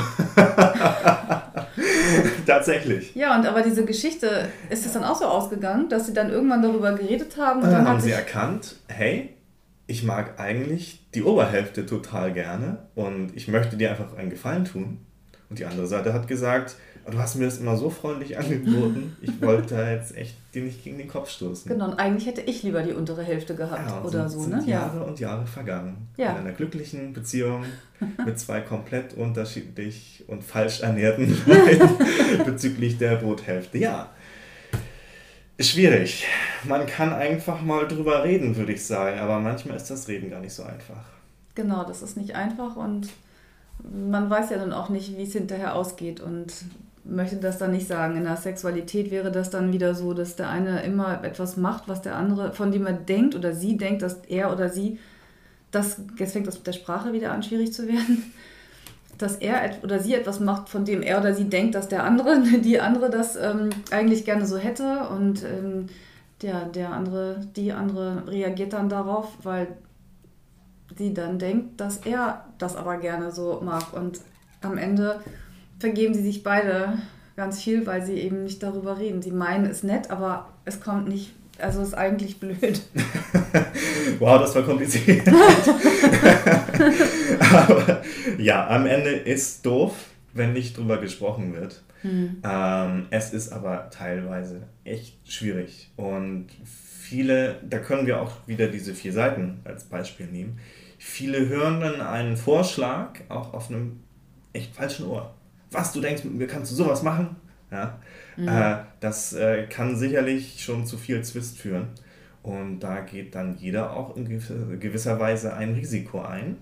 Tatsächlich. 2.46 3.16
Ja, 3.16 3.38
und 3.38 3.46
aber 3.46 3.62
diese 3.62 3.86
Geschichte 3.86 4.48
ist 4.70 4.86
es 4.86 4.94
dann 4.94 5.04
auch 5.04 5.16
so 5.16 5.26
ausgegangen, 5.26 5.90
dass 5.90 6.06
sie 6.06 6.14
dann 6.14 6.30
irgendwann 6.30 6.62
darüber 6.62 6.94
geredet 6.94 7.38
haben 7.38 7.60
und 7.62 7.66
dann 7.66 7.72
dann 7.74 7.82
hat 7.82 7.88
haben 7.90 8.02
sie 8.02 8.12
erkannt, 8.12 8.76
hey, 8.88 9.36
ich 9.88 10.04
mag 10.04 10.40
eigentlich 10.40 11.06
die 11.16 11.24
Oberhälfte 11.24 11.86
total 11.86 12.32
gerne 12.32 12.86
und 12.96 13.36
ich 13.36 13.48
möchte 13.48 13.76
dir 13.76 13.92
einfach 13.92 14.16
einen 14.16 14.30
Gefallen 14.30 14.66
tun. 14.66 15.00
Und 15.50 15.58
die 15.58 15.66
andere 15.66 15.88
Seite 15.88 16.14
hat 16.14 16.28
gesagt, 16.28 16.76
du 17.10 17.20
hast 17.20 17.36
mir 17.36 17.46
das 17.46 17.58
immer 17.58 17.76
so 17.78 17.90
freundlich 17.90 18.38
angeboten, 18.38 19.16
ich 19.22 19.42
wollte 19.42 19.76
da 19.76 19.92
jetzt 19.92 20.16
echt 20.16 20.36
dir 20.54 20.64
nicht 20.64 20.84
gegen 20.84 20.98
den 20.98 21.08
Kopf 21.08 21.30
stoßen. 21.30 21.70
genau, 21.72 21.86
und 21.86 21.94
eigentlich 22.00 22.26
hätte 22.26 22.42
ich 22.42 22.64
lieber 22.64 22.82
die 22.82 22.94
untere 22.94 23.24
Hälfte 23.24 23.56
gehabt 23.56 23.88
Ja, 23.88 24.02
oder 24.02 24.30
sind, 24.30 24.40
so, 24.40 24.50
sind 24.50 24.66
ne? 24.66 24.72
Ja. 24.72 24.80
Jahre 24.82 25.04
und 25.04 25.20
Jahre 25.20 25.46
vergangen. 25.46 26.08
Ja. 26.18 26.32
In 26.32 26.38
einer 26.38 26.52
glücklichen 26.54 27.14
Beziehung 27.14 27.64
mit 28.26 28.40
zwei 28.40 28.62
komplett 28.62 29.14
unterschiedlich 29.14 30.24
und 30.28 30.44
falsch 30.44 30.82
ernährten 30.82 31.38
Leuten 31.46 31.90
bezüglich 32.46 32.98
der 32.98 33.18
Brothälfte. 33.18 33.78
Ja, 33.78 34.10
ist 35.58 35.72
schwierig. 35.72 36.26
Man 36.64 36.86
kann 36.88 37.14
einfach 37.14 37.62
mal 37.62 37.86
drüber 37.86 38.24
reden, 38.24 38.56
würde 38.56 38.72
ich 38.72 38.86
sagen, 38.86 39.20
aber 39.20 39.40
manchmal 39.40 39.76
ist 39.76 39.90
das 39.90 40.08
Reden 40.08 40.30
gar 40.30 40.40
nicht 40.40 40.54
so 40.54 40.64
einfach. 40.64 41.04
Genau, 41.54 41.84
das 41.84 42.02
ist 42.02 42.16
nicht 42.16 42.34
einfach 42.36 42.78
und 42.78 43.10
man 43.84 44.30
weiß 44.30 44.50
ja 44.52 44.58
dann 44.58 44.74
auch 44.74 44.90
nicht, 44.90 45.18
wie 45.18 45.24
es 45.24 45.34
hinterher 45.34 45.76
ausgeht 45.76 46.22
und 46.22 46.54
möchte 47.10 47.38
das 47.38 47.58
dann 47.58 47.72
nicht 47.72 47.88
sagen. 47.88 48.16
In 48.16 48.24
der 48.24 48.38
Sexualität 48.38 49.12
wäre 49.12 49.32
das 49.32 49.50
dann 49.50 49.74
wieder 49.74 49.96
so, 49.96 50.14
dass 50.14 50.36
der 50.36 50.50
eine 50.50 50.84
immer 50.84 51.24
etwas 51.24 51.58
macht, 51.58 51.88
was 51.88 52.02
der 52.02 52.16
andere, 52.16 52.54
von 52.54 52.72
dem 52.72 52.86
er 52.86 52.94
denkt 52.94 53.36
oder 53.36 53.54
sie 53.54 53.78
denkt, 53.78 54.02
dass 54.02 54.18
er 54.28 54.52
oder 54.52 54.70
sie, 54.70 55.00
das, 55.72 56.02
jetzt 56.18 56.34
fängt 56.34 56.48
das 56.48 56.56
mit 56.56 56.68
der 56.68 56.74
Sprache 56.74 57.14
wieder 57.14 57.32
an, 57.32 57.44
schwierig 57.44 57.74
zu 57.74 57.88
werden, 57.88 58.32
dass 59.18 59.36
er 59.36 59.72
oder 59.84 60.00
sie 60.00 60.14
etwas 60.14 60.40
macht, 60.40 60.70
von 60.70 60.86
dem 60.86 61.02
er 61.02 61.20
oder 61.20 61.34
sie 61.34 61.50
denkt, 61.50 61.76
dass 61.76 61.88
der 61.88 62.04
andere, 62.04 62.42
die 62.64 62.80
andere 62.80 63.10
das 63.10 63.36
ähm, 63.36 63.70
eigentlich 63.92 64.26
gerne 64.26 64.46
so 64.46 64.58
hätte 64.58 65.08
und 65.10 65.44
ähm, 65.44 65.88
der, 66.42 66.66
der 66.66 66.92
andere, 66.92 67.42
die 67.56 67.74
andere 67.74 68.24
reagiert 68.28 68.74
dann 68.74 68.88
darauf, 68.88 69.28
weil 69.44 69.68
sie 70.98 71.14
dann 71.14 71.38
denkt, 71.38 71.80
dass 71.80 71.98
er 71.98 72.46
das 72.58 72.76
aber 72.76 72.98
gerne 72.98 73.32
so 73.32 73.62
mag. 73.64 73.94
Und 73.94 74.22
am 74.62 74.78
Ende 74.78 75.20
vergeben 75.80 76.14
sie 76.14 76.24
sich 76.24 76.44
beide 76.44 77.00
ganz 77.36 77.62
viel, 77.62 77.86
weil 77.88 78.06
sie 78.06 78.16
eben 78.16 78.44
nicht 78.44 78.62
darüber 78.62 78.98
reden. 79.00 79.22
Sie 79.22 79.32
meinen 79.32 79.66
es 79.66 79.84
nett, 79.84 80.12
aber 80.12 80.50
es 80.66 80.82
kommt 80.82 81.08
nicht, 81.08 81.34
also 81.58 81.82
es 81.82 81.90
ist 81.90 81.94
eigentlich 81.94 82.40
blöd. 82.40 82.82
Wow, 84.18 84.42
das 84.42 84.56
war 84.56 84.64
kompliziert. 84.64 85.28
Aber 87.54 88.02
ja, 88.38 88.68
am 88.68 88.86
Ende 88.86 89.12
ist 89.12 89.66
doof, 89.66 89.94
wenn 90.34 90.52
nicht 90.54 90.78
drüber 90.78 90.98
gesprochen 90.98 91.54
wird. 91.54 91.82
Ähm, 92.04 93.08
es 93.10 93.34
ist 93.34 93.52
aber 93.52 93.90
teilweise 93.90 94.62
echt 94.84 95.18
schwierig. 95.30 95.92
Und 95.98 96.48
viele, 96.64 97.60
da 97.70 97.80
können 97.80 98.08
wir 98.08 98.22
auch 98.22 98.32
wieder 98.46 98.68
diese 98.68 98.94
vier 98.94 99.12
Seiten 99.12 99.60
als 99.66 99.84
Beispiel 99.84 100.28
nehmen. 100.28 100.60
Viele 100.98 101.48
hören 101.48 101.82
dann 101.82 102.02
einen 102.02 102.38
Vorschlag 102.38 103.20
auch 103.30 103.54
auf 103.54 103.70
einem 103.70 104.00
echt 104.54 104.76
falschen 104.76 105.08
Ohr. 105.08 105.34
Was, 105.72 105.92
du 105.92 106.02
denkst, 106.02 106.24
mit 106.24 106.34
mir 106.36 106.48
kannst 106.48 106.72
du 106.72 106.76
sowas 106.76 107.04
machen? 107.04 107.36
Ja, 107.72 108.00
äh, 108.38 108.78
das 109.00 109.34
äh, 109.34 109.68
kann 109.68 109.96
sicherlich 109.96 110.64
schon 110.64 110.88
zu 110.88 110.98
viel 110.98 111.24
Zwist 111.24 111.60
führen. 111.60 111.90
Und 112.42 112.80
da 112.80 113.02
geht 113.02 113.36
dann 113.36 113.58
jeder 113.58 113.94
auch 113.94 114.16
in 114.16 114.26
gewisser, 114.80 115.20
Weise 115.20 115.54
ein 115.54 115.74
Risiko 115.74 116.22
ein. 116.22 116.56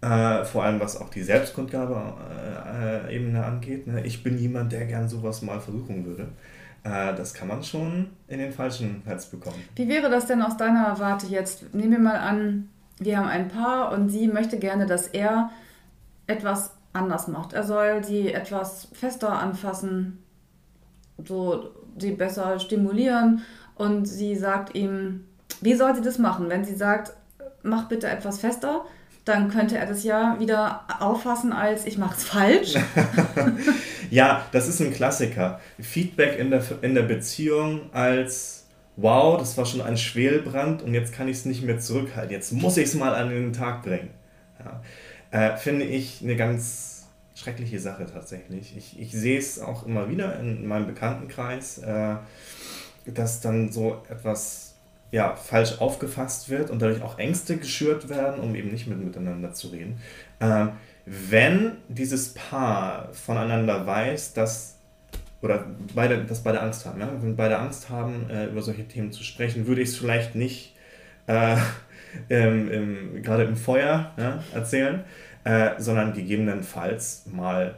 Äh, 0.00 0.44
vor 0.44 0.62
allem 0.64 0.80
was 0.80 0.98
auch 1.00 1.10
die 1.10 1.22
Selbstkundgabe-Ebene 1.22 3.44
angeht. 3.44 3.86
Ne? 3.86 4.02
Ich 4.04 4.22
bin 4.22 4.38
jemand, 4.38 4.72
der 4.72 4.86
gern 4.86 5.06
sowas 5.08 5.42
mal 5.42 5.60
versuchen 5.60 6.06
würde. 6.06 6.28
Äh, 6.84 7.14
das 7.14 7.34
kann 7.34 7.48
man 7.48 7.62
schon 7.62 8.10
in 8.28 8.38
den 8.38 8.52
falschen 8.52 9.02
Hals 9.06 9.26
bekommen. 9.26 9.62
Wie 9.76 9.88
wäre 9.88 10.08
das 10.10 10.26
denn 10.26 10.42
aus 10.42 10.56
deiner 10.56 10.98
Warte 10.98 11.26
jetzt? 11.26 11.74
Nehmen 11.74 11.92
wir 11.92 12.00
mal 12.00 12.18
an, 12.18 12.68
wir 12.98 13.18
haben 13.18 13.28
ein 13.28 13.48
Paar 13.48 13.92
und 13.92 14.08
sie 14.08 14.28
möchte 14.28 14.58
gerne, 14.58 14.86
dass 14.86 15.08
er 15.08 15.50
etwas 16.26 16.72
anders 16.92 17.28
macht. 17.28 17.52
Er 17.52 17.62
soll 17.62 18.04
sie 18.04 18.32
etwas 18.32 18.88
fester 18.92 19.32
anfassen, 19.32 20.22
so 21.24 21.70
sie 21.98 22.12
besser 22.12 22.58
stimulieren 22.58 23.42
und 23.74 24.06
sie 24.06 24.36
sagt 24.36 24.74
ihm, 24.74 25.24
wie 25.60 25.74
soll 25.74 25.94
sie 25.94 26.02
das 26.02 26.18
machen? 26.18 26.48
Wenn 26.48 26.64
sie 26.64 26.74
sagt, 26.74 27.12
mach 27.62 27.88
bitte 27.88 28.08
etwas 28.08 28.40
fester, 28.40 28.84
dann 29.24 29.50
könnte 29.50 29.78
er 29.78 29.86
das 29.86 30.02
ja 30.02 30.36
wieder 30.40 30.82
auffassen 30.98 31.52
als 31.52 31.86
ich 31.86 31.98
mach's 31.98 32.24
falsch. 32.24 32.74
Ja, 34.12 34.44
das 34.52 34.68
ist 34.68 34.78
ein 34.80 34.92
Klassiker. 34.92 35.58
Feedback 35.80 36.38
in 36.38 36.50
der, 36.50 36.62
in 36.82 36.94
der 36.94 37.04
Beziehung 37.04 37.88
als 37.94 38.66
wow, 38.96 39.38
das 39.38 39.56
war 39.56 39.64
schon 39.64 39.80
ein 39.80 39.96
Schwelbrand 39.96 40.82
und 40.82 40.92
jetzt 40.92 41.14
kann 41.14 41.28
ich 41.28 41.38
es 41.38 41.44
nicht 41.46 41.62
mehr 41.62 41.78
zurückhalten. 41.78 42.30
Jetzt 42.30 42.52
muss 42.52 42.76
ich 42.76 42.84
es 42.84 42.94
mal 42.94 43.14
an 43.14 43.30
den 43.30 43.54
Tag 43.54 43.82
bringen. 43.82 44.10
Ja. 44.62 44.82
Äh, 45.32 45.56
finde 45.56 45.86
ich 45.86 46.22
eine 46.22 46.36
ganz 46.36 47.08
schreckliche 47.34 47.80
Sache 47.80 48.06
tatsächlich. 48.06 48.76
Ich, 48.76 49.00
ich 49.00 49.12
sehe 49.12 49.38
es 49.38 49.58
auch 49.58 49.86
immer 49.86 50.08
wieder 50.08 50.38
in 50.38 50.66
meinem 50.66 50.86
Bekanntenkreis, 50.86 51.78
äh, 51.78 52.16
dass 53.06 53.40
dann 53.40 53.72
so 53.72 54.02
etwas 54.08 54.74
ja, 55.10 55.34
falsch 55.34 55.80
aufgefasst 55.80 56.48
wird 56.48 56.70
und 56.70 56.80
dadurch 56.80 57.02
auch 57.02 57.18
Ängste 57.18 57.56
geschürt 57.56 58.08
werden, 58.08 58.40
um 58.40 58.54
eben 58.54 58.70
nicht 58.70 58.86
mit, 58.86 59.02
miteinander 59.02 59.52
zu 59.52 59.68
reden. 59.68 60.00
Ähm, 60.40 60.70
wenn 61.04 61.78
dieses 61.88 62.34
Paar 62.34 63.12
voneinander 63.12 63.86
weiß, 63.86 64.34
dass 64.34 64.76
oder 65.42 65.66
beide, 65.94 66.24
dass 66.24 66.44
beide 66.44 66.60
Angst 66.60 66.86
haben, 66.86 67.00
ja? 67.00 67.10
wenn 67.20 67.34
beide 67.34 67.58
Angst 67.58 67.90
haben, 67.90 68.30
äh, 68.30 68.46
über 68.46 68.62
solche 68.62 68.86
Themen 68.86 69.10
zu 69.10 69.24
sprechen, 69.24 69.66
würde 69.66 69.82
ich 69.82 69.88
es 69.88 69.96
vielleicht 69.96 70.36
nicht 70.36 70.76
äh, 71.26 71.56
ähm, 72.30 73.22
gerade 73.22 73.44
im 73.44 73.56
Feuer 73.56 74.12
ja, 74.16 74.42
erzählen, 74.54 75.04
äh, 75.44 75.70
sondern 75.78 76.12
gegebenenfalls 76.12 77.24
mal 77.30 77.74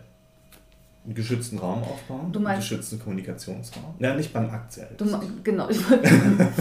einen 1.04 1.14
geschützten 1.14 1.58
Raum 1.58 1.82
aufbauen, 1.82 2.32
du 2.32 2.40
meinst, 2.40 2.48
einen 2.48 2.60
geschützten 2.60 2.98
Kommunikationsraum. 2.98 3.94
Ja, 3.98 4.14
nicht 4.14 4.32
beim 4.32 4.48
Akt 4.48 4.72
selbst. 4.72 4.98
Du, 4.98 5.06
genau, 5.42 5.68
ich 5.70 5.90
wollte 5.90 6.08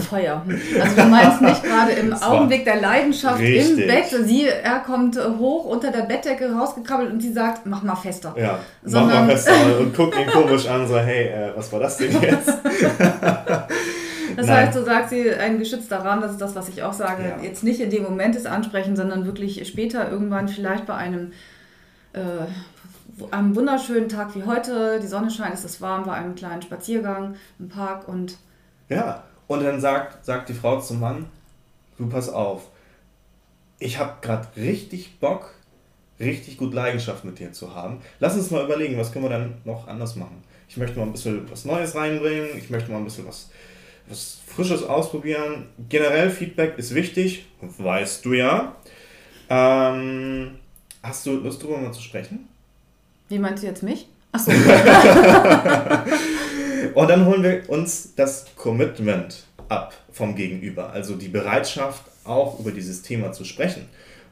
Feuer. 0.02 0.44
Also 0.80 0.96
du 0.96 1.08
meinst 1.08 1.40
nicht 1.40 1.62
gerade 1.62 1.92
im 1.92 2.12
Augenblick 2.22 2.64
der 2.64 2.80
Leidenschaft 2.80 3.40
richtig. 3.40 3.78
im 3.78 3.86
Bett, 3.86 4.04
sie, 4.26 4.46
er 4.46 4.80
kommt 4.80 5.16
hoch 5.16 5.64
unter 5.64 5.90
der 5.90 6.02
Bettdecke 6.02 6.52
rausgekrabbelt 6.52 7.10
und 7.10 7.20
sie 7.22 7.32
sagt, 7.32 7.64
mach 7.64 7.82
mal 7.82 7.96
fester. 7.96 8.34
Ja, 8.36 8.58
Sondern, 8.82 9.20
mach 9.20 9.26
mal 9.26 9.36
fester 9.36 9.78
und 9.80 9.96
guckt 9.96 10.14
ihn 10.14 10.26
komisch 10.26 10.66
an, 10.66 10.86
so, 10.86 10.98
hey, 10.98 11.28
äh, 11.28 11.56
was 11.56 11.72
war 11.72 11.80
das 11.80 11.96
denn 11.96 12.12
jetzt? 12.12 12.52
Das 14.36 14.46
Nein. 14.46 14.66
heißt, 14.66 14.76
du 14.76 14.84
sagst 14.84 15.10
sie, 15.10 15.30
ein 15.30 15.58
geschützter 15.58 15.98
Rahmen, 15.98 16.22
das 16.22 16.32
ist 16.32 16.40
das, 16.40 16.54
was 16.54 16.68
ich 16.68 16.82
auch 16.82 16.92
sage. 16.92 17.22
Ja. 17.22 17.42
Jetzt 17.42 17.62
nicht 17.62 17.80
in 17.80 17.90
dem 17.90 18.02
Moment 18.02 18.34
des 18.34 18.46
Ansprechen, 18.46 18.96
sondern 18.96 19.26
wirklich 19.26 19.66
später 19.66 20.10
irgendwann 20.10 20.48
vielleicht 20.48 20.86
bei 20.86 20.94
einem 20.94 21.32
äh, 22.12 22.46
einem 23.30 23.54
wunderschönen 23.54 24.08
Tag 24.08 24.34
wie 24.34 24.44
heute, 24.44 24.98
die 25.00 25.06
Sonne 25.06 25.30
scheint, 25.30 25.54
es 25.54 25.64
ist 25.64 25.80
warm, 25.80 26.04
bei 26.04 26.12
einem 26.12 26.34
kleinen 26.34 26.62
Spaziergang 26.62 27.36
im 27.58 27.68
Park 27.68 28.08
und. 28.08 28.38
Ja, 28.88 29.24
und 29.46 29.62
dann 29.62 29.80
sagt, 29.80 30.24
sagt 30.24 30.48
die 30.48 30.54
Frau 30.54 30.80
zum 30.80 31.00
Mann: 31.00 31.26
Du 31.98 32.08
pass 32.08 32.28
auf, 32.28 32.68
ich 33.78 33.98
habe 33.98 34.14
gerade 34.20 34.48
richtig 34.56 35.20
Bock, 35.20 35.54
richtig 36.18 36.56
gut 36.56 36.74
Leidenschaft 36.74 37.24
mit 37.24 37.38
dir 37.38 37.52
zu 37.52 37.74
haben. 37.74 38.00
Lass 38.20 38.34
uns 38.34 38.50
mal 38.50 38.64
überlegen, 38.64 38.98
was 38.98 39.12
können 39.12 39.24
wir 39.24 39.30
dann 39.30 39.54
noch 39.64 39.86
anders 39.86 40.16
machen. 40.16 40.42
Ich 40.68 40.76
möchte 40.76 40.98
mal 40.98 41.06
ein 41.06 41.12
bisschen 41.12 41.48
was 41.50 41.64
Neues 41.64 41.94
reinbringen, 41.94 42.48
ich 42.56 42.70
möchte 42.70 42.90
mal 42.90 42.98
ein 42.98 43.04
bisschen 43.04 43.26
was, 43.26 43.50
was 44.08 44.40
Frisches 44.46 44.82
ausprobieren. 44.82 45.66
Generell 45.88 46.30
Feedback 46.30 46.78
ist 46.78 46.94
wichtig, 46.94 47.46
weißt 47.60 48.24
du 48.24 48.34
ja. 48.34 48.76
Ähm, 49.48 50.58
hast 51.02 51.26
du 51.26 51.32
Lust, 51.32 51.62
darüber 51.62 51.78
mal 51.78 51.92
zu 51.92 52.02
sprechen? 52.02 52.48
Wie 53.28 53.38
meinst 53.38 53.62
du 53.62 53.66
jetzt 53.66 53.82
mich? 53.82 54.08
Achso. 54.32 54.50
und 56.94 57.08
dann 57.08 57.26
holen 57.26 57.42
wir 57.42 57.68
uns 57.68 58.14
das 58.14 58.46
Commitment 58.56 59.44
ab 59.68 59.94
vom 60.12 60.34
Gegenüber, 60.34 60.90
also 60.90 61.16
die 61.16 61.28
Bereitschaft, 61.28 62.02
auch 62.24 62.60
über 62.60 62.70
dieses 62.70 63.02
Thema 63.02 63.32
zu 63.32 63.44
sprechen. 63.44 63.86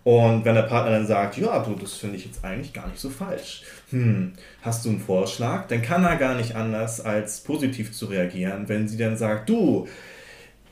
Und 0.05 0.45
wenn 0.45 0.57
der 0.57 0.63
Partner 0.63 0.93
dann 0.93 1.07
sagt, 1.07 1.39
ja, 1.39 1.61
du, 1.61 1.75
das 1.75 1.95
finde 1.95 2.17
ich 2.17 2.25
jetzt 2.25 2.45
eigentlich 2.45 2.73
gar 2.73 2.89
nicht 2.89 2.99
so 2.99 3.09
falsch. 3.09 3.63
Hm, 3.91 4.33
hast 4.63 4.85
du 4.85 4.89
einen 4.89 5.01
Vorschlag? 5.01 5.69
Dann 5.69 5.81
kann 5.81 6.05
er 6.05 6.17
gar 6.17 6.35
nicht 6.35 6.57
anders, 6.57 7.01
als 7.01 7.41
positiv 7.41 7.93
zu 7.93 8.07
reagieren, 8.07 8.69
wenn 8.69 8.89
sie 8.89 8.97
dann 8.97 9.17
sagt, 9.17 9.49
du, 9.49 9.87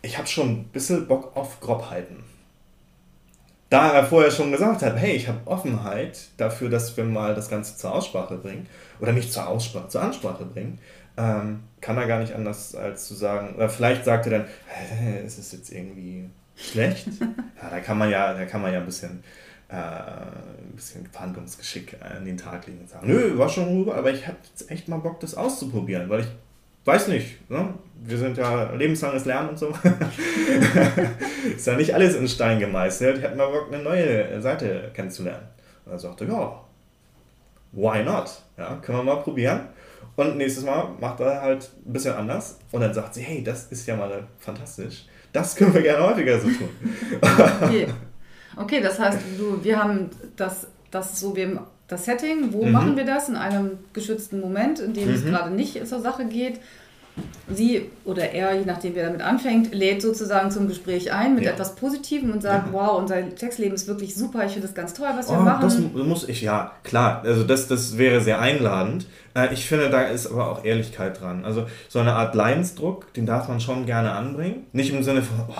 ich 0.03 0.19
habe 0.19 0.27
schon 0.27 0.51
ein 0.51 0.65
bisschen 0.65 1.07
Bock 1.07 1.37
auf 1.37 1.61
Grobheiten 1.61 2.25
da 3.71 3.93
er 3.93 4.05
vorher 4.05 4.33
schon 4.33 4.51
gesagt 4.51 4.83
hat, 4.83 4.97
hey, 4.97 5.13
ich 5.13 5.29
habe 5.29 5.39
Offenheit 5.47 6.27
dafür, 6.37 6.69
dass 6.69 6.97
wir 6.97 7.05
mal 7.05 7.35
das 7.37 7.49
Ganze 7.49 7.77
zur 7.77 7.95
Aussprache 7.95 8.37
bringen, 8.37 8.67
oder 9.01 9.13
nicht 9.13 9.33
zur 9.33 9.47
Aussprache, 9.47 9.89
zur 9.89 10.03
Ansprache 10.03 10.45
bringen, 10.45 10.79
ähm, 11.17 11.61
kann 11.81 11.97
er 11.97 12.09
gar 12.09 12.19
nicht 12.19 12.35
anders 12.35 12.75
als 12.75 13.07
zu 13.07 13.15
sagen, 13.15 13.55
oder 13.55 13.69
vielleicht 13.69 14.05
sagt 14.05 14.27
er 14.27 14.41
dann, 14.41 14.47
äh, 15.01 15.25
ist 15.25 15.39
es 15.39 15.53
jetzt 15.53 15.73
irgendwie 15.73 16.29
schlecht? 16.61 17.07
ja, 17.63 17.71
da 17.71 17.81
kann 17.81 17.99
man 17.99 18.11
ja, 18.11 18.35
da 18.35 18.45
kann 18.45 18.63
man 18.63 18.73
ja 18.73 18.81
ein 18.81 18.87
bisschen, 18.87 19.23
äh, 19.69 19.75
ein 19.75 20.73
bisschen 20.75 21.07
Verhandlungsgeschick 21.07 21.97
an 22.01 22.25
den 22.25 22.37
Tag 22.37 22.67
legen 22.67 22.81
und 22.81 22.89
sagen, 22.89 23.07
nö, 23.09 23.39
war 23.39 23.49
schon 23.49 23.69
rüber, 23.69 23.97
aber 23.97 24.13
ich 24.13 24.27
habe 24.27 24.37
jetzt 24.49 24.71
echt 24.71 24.89
mal 24.89 24.99
Bock, 24.99 25.21
das 25.21 25.35
auszuprobieren, 25.35 26.09
weil 26.09 26.21
ich 26.21 26.29
weiß 26.85 27.09
nicht, 27.09 27.51
ne? 27.51 27.75
wir 28.03 28.19
sind 28.19 28.39
ja 28.39 28.73
lebenslanges 28.73 29.25
Lernen 29.25 29.51
und 29.51 29.59
so. 29.59 29.69
ist 31.55 31.67
ja 31.67 31.77
nicht 31.77 31.95
alles 31.95 32.17
in 32.17 32.27
Stein 32.27 32.59
gemeißelt. 32.59 33.19
Ich 33.19 33.23
hätte 33.23 33.37
mal 33.37 33.51
Bock, 33.51 33.73
eine 33.73 33.83
neue 33.83 34.41
Seite 34.41 34.91
kennenzulernen. 34.95 35.47
Und 35.85 35.93
er 35.93 35.99
sagte, 35.99 36.25
ja, 36.25 36.61
why 37.73 38.03
not? 38.03 38.43
Ja, 38.57 38.77
können 38.77 38.99
wir 38.99 39.05
mal 39.05 39.23
probieren. 39.23 39.69
Und 40.17 40.37
nächstes 40.37 40.65
Mal 40.65 40.89
macht 41.01 41.21
er 41.21 41.41
halt 41.41 41.71
ein 41.87 41.93
bisschen 41.93 42.15
anders. 42.15 42.59
Und 42.73 42.81
dann 42.81 42.93
sagt 42.93 43.15
sie, 43.15 43.23
hey, 43.23 43.43
das 43.45 43.67
ist 43.67 43.87
ja 43.87 43.97
mal 43.97 44.25
fantastisch. 44.39 45.07
Das 45.33 45.55
können 45.57 45.75
wir 45.75 45.83
gerne 45.83 46.05
häufiger 46.05 46.41
so 46.41 46.49
tun. 46.49 46.69
okay. 47.63 47.87
okay, 48.57 48.81
das 48.81 48.99
heißt, 48.99 49.19
du, 49.39 49.63
wir 49.63 49.83
haben 49.83 50.11
das, 50.37 50.67
das 50.91 51.21
so, 51.21 51.37
wir 51.37 51.67
das 51.91 52.05
Setting, 52.05 52.53
wo 52.53 52.65
mhm. 52.65 52.73
machen 52.73 52.97
wir 52.97 53.05
das? 53.05 53.29
In 53.29 53.37
einem 53.37 53.79
geschützten 53.93 54.41
Moment, 54.41 54.79
in 54.79 54.95
dem 54.95 55.09
mhm. 55.09 55.15
es 55.15 55.25
gerade 55.25 55.51
nicht 55.51 55.87
zur 55.87 56.01
Sache 56.01 56.25
geht. 56.27 56.61
Sie 57.53 57.91
oder 58.05 58.31
er, 58.31 58.55
je 58.55 58.65
nachdem 58.65 58.95
wer 58.95 59.07
damit 59.07 59.23
anfängt, 59.23 59.75
lädt 59.75 60.03
sozusagen 60.03 60.51
zum 60.51 60.69
Gespräch 60.69 61.13
ein 61.13 61.35
mit 61.35 61.45
ja. 61.45 61.51
etwas 61.51 61.75
Positivem 61.75 62.31
und 62.31 62.43
sagt, 62.43 62.69
ja. 62.69 62.73
wow, 62.73 62.99
unser 62.99 63.17
Sexleben 63.37 63.75
ist 63.75 63.89
wirklich 63.89 64.15
super, 64.15 64.45
ich 64.47 64.53
finde 64.53 64.69
das 64.69 64.75
ganz 64.75 64.95
toll, 64.95 65.09
was 65.17 65.29
wir 65.29 65.39
oh, 65.39 65.43
machen. 65.43 65.63
Das 65.63 66.07
muss 66.07 66.29
ich, 66.29 66.43
ja, 66.43 66.73
klar, 66.85 67.23
also 67.25 67.43
das, 67.43 67.67
das 67.67 67.99
wäre 67.99 68.21
sehr 68.21 68.41
einladend. 68.41 69.07
Äh, 69.35 69.53
ich 69.53 69.67
finde, 69.67 69.91
da 69.91 70.03
ist 70.03 70.29
aber 70.29 70.51
auch 70.51 70.65
Ehrlichkeit 70.65 71.21
dran. 71.21 71.45
Also 71.45 71.67
so 71.89 71.99
eine 71.99 72.15
Art 72.15 72.35
Leidensdruck, 72.35 73.13
den 73.15 73.27
darf 73.27 73.49
man 73.49 73.61
schon 73.61 73.87
gerne 73.87 74.13
anbringen. 74.13 74.67
Nicht 74.73 74.93
im 74.93 75.03
Sinne 75.03 75.23
von, 75.23 75.37
oh, 75.49 75.55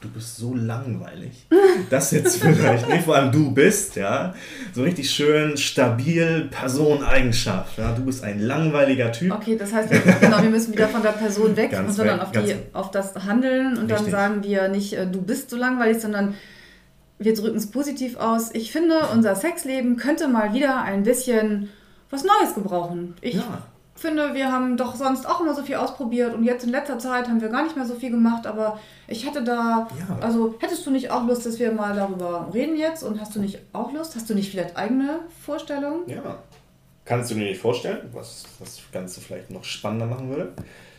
du 0.00 0.08
bist 0.08 0.36
so 0.36 0.54
langweilig. 0.54 1.46
Das 1.90 2.10
jetzt 2.10 2.42
vielleicht 2.42 2.88
nicht, 2.88 3.04
vor 3.04 3.16
allem 3.16 3.32
du 3.32 3.50
bist, 3.50 3.96
ja. 3.96 4.34
So 4.72 4.82
richtig 4.82 5.10
schön, 5.10 5.56
stabil, 5.56 6.48
Personeigenschaft. 6.50 7.78
Ja? 7.78 7.92
Du 7.92 8.04
bist 8.04 8.22
ein 8.22 8.40
langweiliger 8.40 9.10
Typ. 9.10 9.32
Okay, 9.32 9.56
das 9.56 9.72
heißt, 9.72 9.90
wir, 9.90 10.00
genau, 10.20 10.42
wir 10.42 10.50
müssen 10.50 10.72
wieder 10.72 10.88
von 10.88 11.02
der 11.02 11.10
Person 11.10 11.56
weg, 11.56 11.70
ganz 11.70 11.96
sondern 11.96 12.20
auf, 12.20 12.30
die, 12.32 12.54
auf 12.72 12.90
das 12.90 13.14
Handeln 13.24 13.76
und 13.76 13.90
richtig. 13.90 13.96
dann 13.96 14.10
sagen 14.10 14.42
wir 14.42 14.68
nicht, 14.68 14.92
äh, 14.92 15.06
du 15.06 15.22
bist 15.22 15.50
so 15.50 15.56
langweilig, 15.56 16.00
sondern 16.00 16.34
wir 17.18 17.34
drücken 17.34 17.56
es 17.56 17.70
positiv 17.70 18.16
aus. 18.16 18.50
Ich 18.54 18.70
finde, 18.70 19.08
unser 19.12 19.34
Sexleben 19.34 19.96
könnte 19.96 20.28
mal 20.28 20.54
wieder 20.54 20.82
ein 20.82 21.02
bisschen 21.02 21.68
was 22.10 22.24
Neues 22.24 22.54
gebrauchen. 22.54 23.14
Ich 23.20 23.34
ja 23.34 23.62
finde, 23.98 24.34
wir 24.34 24.50
haben 24.52 24.76
doch 24.76 24.94
sonst 24.94 25.26
auch 25.26 25.40
immer 25.40 25.54
so 25.54 25.62
viel 25.62 25.76
ausprobiert 25.76 26.34
und 26.34 26.44
jetzt 26.44 26.64
in 26.64 26.70
letzter 26.70 26.98
Zeit 26.98 27.28
haben 27.28 27.40
wir 27.40 27.48
gar 27.48 27.64
nicht 27.64 27.76
mehr 27.76 27.84
so 27.84 27.94
viel 27.94 28.10
gemacht, 28.10 28.46
aber 28.46 28.78
ich 29.06 29.26
hätte 29.26 29.42
da, 29.42 29.88
ja. 29.98 30.18
also 30.20 30.54
hättest 30.60 30.86
du 30.86 30.90
nicht 30.90 31.10
auch 31.10 31.26
Lust, 31.26 31.46
dass 31.46 31.58
wir 31.58 31.72
mal 31.72 31.94
darüber 31.94 32.48
reden 32.52 32.76
jetzt 32.76 33.02
und 33.02 33.20
hast 33.20 33.34
du 33.34 33.40
nicht 33.40 33.58
auch 33.72 33.92
Lust? 33.92 34.14
Hast 34.14 34.30
du 34.30 34.34
nicht 34.34 34.50
vielleicht 34.50 34.76
eigene 34.76 35.20
Vorstellungen? 35.44 36.08
Ja. 36.08 36.38
Kannst 37.04 37.30
du 37.30 37.34
dir 37.34 37.44
nicht 37.44 37.60
vorstellen, 37.60 38.10
was, 38.12 38.44
was 38.58 38.76
das 38.76 38.92
Ganze 38.92 39.20
vielleicht 39.20 39.50
noch 39.50 39.64
spannender 39.64 40.06
machen 40.06 40.28
würde? 40.28 40.52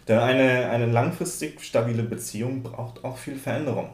Denn 0.07 0.17
eine, 0.17 0.69
eine 0.69 0.87
langfristig 0.87 1.61
stabile 1.63 2.03
Beziehung 2.03 2.63
braucht 2.63 3.03
auch 3.03 3.17
viel 3.17 3.35
Veränderung, 3.35 3.91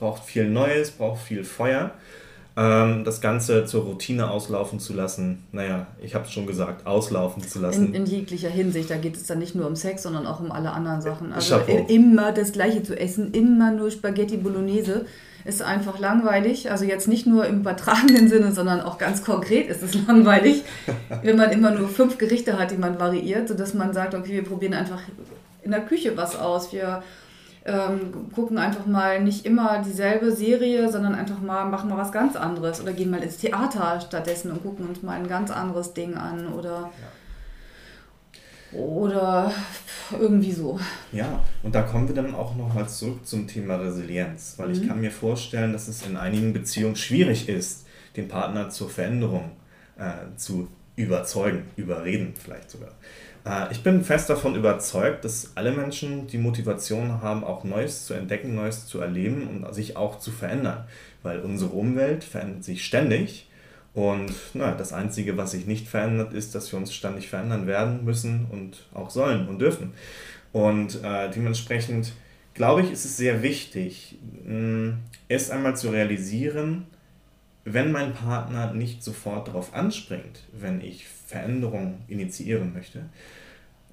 braucht 0.00 0.24
viel 0.24 0.48
Neues, 0.48 0.90
braucht 0.90 1.22
viel 1.22 1.44
Feuer 1.44 1.92
ähm, 2.56 3.04
das 3.04 3.20
Ganze 3.20 3.64
zur 3.64 3.82
Routine 3.82 4.30
auslaufen 4.30 4.78
zu 4.78 4.92
lassen. 4.92 5.44
Naja, 5.50 5.88
ich 6.00 6.14
habe 6.14 6.24
es 6.24 6.32
schon 6.32 6.46
gesagt, 6.46 6.86
auslaufen 6.86 7.42
zu 7.42 7.58
lassen. 7.58 7.88
In, 7.88 7.94
in, 7.94 8.06
jeglicher 8.06 8.48
Hinsicht. 8.48 8.90
Da 8.90 8.96
geht 8.96 9.16
es 9.16 9.26
dann 9.26 9.40
nicht 9.40 9.54
nur 9.54 9.66
um 9.66 9.74
Sex, 9.74 10.04
sondern 10.04 10.26
auch 10.26 10.40
um 10.40 10.52
alle 10.52 10.70
anderen 10.70 11.00
Sachen. 11.00 11.32
Also 11.32 11.56
Chapeau. 11.56 11.86
immer 11.88 12.32
das 12.32 12.52
Gleiche 12.52 12.82
zu 12.82 12.98
essen, 12.98 13.32
immer 13.32 13.72
nur 13.72 13.90
Spaghetti 13.90 14.36
Bolognese 14.36 15.06
ist 15.44 15.62
einfach 15.62 15.98
langweilig. 15.98 16.70
Also 16.70 16.84
jetzt 16.84 17.08
nicht 17.08 17.26
nur 17.26 17.44
im 17.46 17.60
übertragenen 17.60 18.28
Sinne, 18.28 18.52
sondern 18.52 18.80
auch 18.80 18.98
ganz 18.98 19.24
konkret 19.24 19.68
ist 19.68 19.82
es 19.82 19.94
langweilig, 20.06 20.62
wenn 21.22 21.36
man 21.36 21.50
immer 21.50 21.72
nur 21.72 21.88
fünf 21.88 22.18
Gerichte 22.18 22.58
hat, 22.58 22.70
die 22.70 22.76
man 22.76 23.00
variiert, 23.00 23.48
sodass 23.48 23.74
man 23.74 23.92
sagt, 23.92 24.14
okay, 24.14 24.32
wir 24.32 24.44
probieren 24.44 24.74
einfach 24.74 25.00
in 25.62 25.72
der 25.72 25.80
Küche 25.80 26.16
was 26.16 26.36
aus. 26.36 26.72
Wir 26.72 27.02
ähm, 27.66 28.30
gucken 28.34 28.58
einfach 28.58 28.84
mal 28.84 29.22
nicht 29.22 29.46
immer 29.46 29.82
dieselbe 29.82 30.32
Serie, 30.32 30.90
sondern 30.92 31.14
einfach 31.14 31.40
mal 31.40 31.64
machen 31.64 31.88
mal 31.88 31.96
was 31.96 32.12
ganz 32.12 32.36
anderes 32.36 32.82
oder 32.82 32.92
gehen 32.92 33.10
mal 33.10 33.22
ins 33.22 33.38
Theater 33.38 34.00
stattdessen 34.00 34.50
und 34.50 34.62
gucken 34.62 34.86
uns 34.86 35.02
mal 35.02 35.12
ein 35.12 35.28
ganz 35.28 35.50
anderes 35.50 35.94
Ding 35.94 36.14
an 36.14 36.52
oder 36.52 36.90
ja. 38.72 38.78
oder 38.78 39.50
irgendwie 40.20 40.52
so. 40.52 40.78
Ja, 41.12 41.42
und 41.62 41.74
da 41.74 41.82
kommen 41.82 42.06
wir 42.06 42.14
dann 42.14 42.34
auch 42.34 42.54
nochmal 42.54 42.86
zurück 42.86 43.26
zum 43.26 43.46
Thema 43.46 43.76
Resilienz, 43.76 44.54
weil 44.58 44.68
mhm. 44.68 44.74
ich 44.74 44.86
kann 44.86 45.00
mir 45.00 45.10
vorstellen, 45.10 45.72
dass 45.72 45.88
es 45.88 46.06
in 46.06 46.18
einigen 46.18 46.52
Beziehungen 46.52 46.96
schwierig 46.96 47.48
ist, 47.48 47.86
den 48.16 48.28
Partner 48.28 48.68
zur 48.68 48.90
Veränderung 48.90 49.52
äh, 49.96 50.36
zu 50.36 50.68
überzeugen, 50.96 51.64
überreden 51.76 52.34
vielleicht 52.36 52.70
sogar. 52.70 52.92
Äh, 53.44 53.72
ich 53.72 53.82
bin 53.82 54.02
fest 54.04 54.30
davon 54.30 54.54
überzeugt, 54.54 55.24
dass 55.24 55.52
alle 55.54 55.72
Menschen 55.72 56.26
die 56.26 56.38
Motivation 56.38 57.22
haben, 57.22 57.44
auch 57.44 57.64
Neues 57.64 58.06
zu 58.06 58.14
entdecken, 58.14 58.54
Neues 58.54 58.86
zu 58.86 59.00
erleben 59.00 59.46
und 59.48 59.74
sich 59.74 59.96
auch 59.96 60.18
zu 60.18 60.30
verändern. 60.30 60.84
Weil 61.22 61.40
unsere 61.40 61.70
Umwelt 61.70 62.24
verändert 62.24 62.64
sich 62.64 62.84
ständig. 62.84 63.48
Und 63.94 64.34
na, 64.54 64.72
das 64.72 64.92
Einzige, 64.92 65.36
was 65.36 65.52
sich 65.52 65.66
nicht 65.66 65.88
verändert, 65.88 66.32
ist, 66.32 66.54
dass 66.54 66.70
wir 66.72 66.78
uns 66.78 66.92
ständig 66.92 67.28
verändern 67.28 67.66
werden 67.66 68.04
müssen 68.04 68.46
und 68.50 68.86
auch 68.92 69.10
sollen 69.10 69.48
und 69.48 69.60
dürfen. 69.60 69.92
Und 70.52 71.02
äh, 71.04 71.30
dementsprechend 71.30 72.12
glaube 72.54 72.82
ich, 72.82 72.90
ist 72.90 73.04
es 73.04 73.16
sehr 73.16 73.42
wichtig, 73.42 74.18
mh, 74.44 74.94
erst 75.28 75.50
einmal 75.50 75.76
zu 75.76 75.90
realisieren, 75.90 76.86
wenn 77.64 77.92
mein 77.92 78.12
Partner 78.12 78.72
nicht 78.72 79.02
sofort 79.02 79.48
darauf 79.48 79.74
anspringt, 79.74 80.42
wenn 80.52 80.80
ich 80.80 81.06
Veränderung 81.06 82.02
initiieren 82.08 82.72
möchte, 82.74 83.06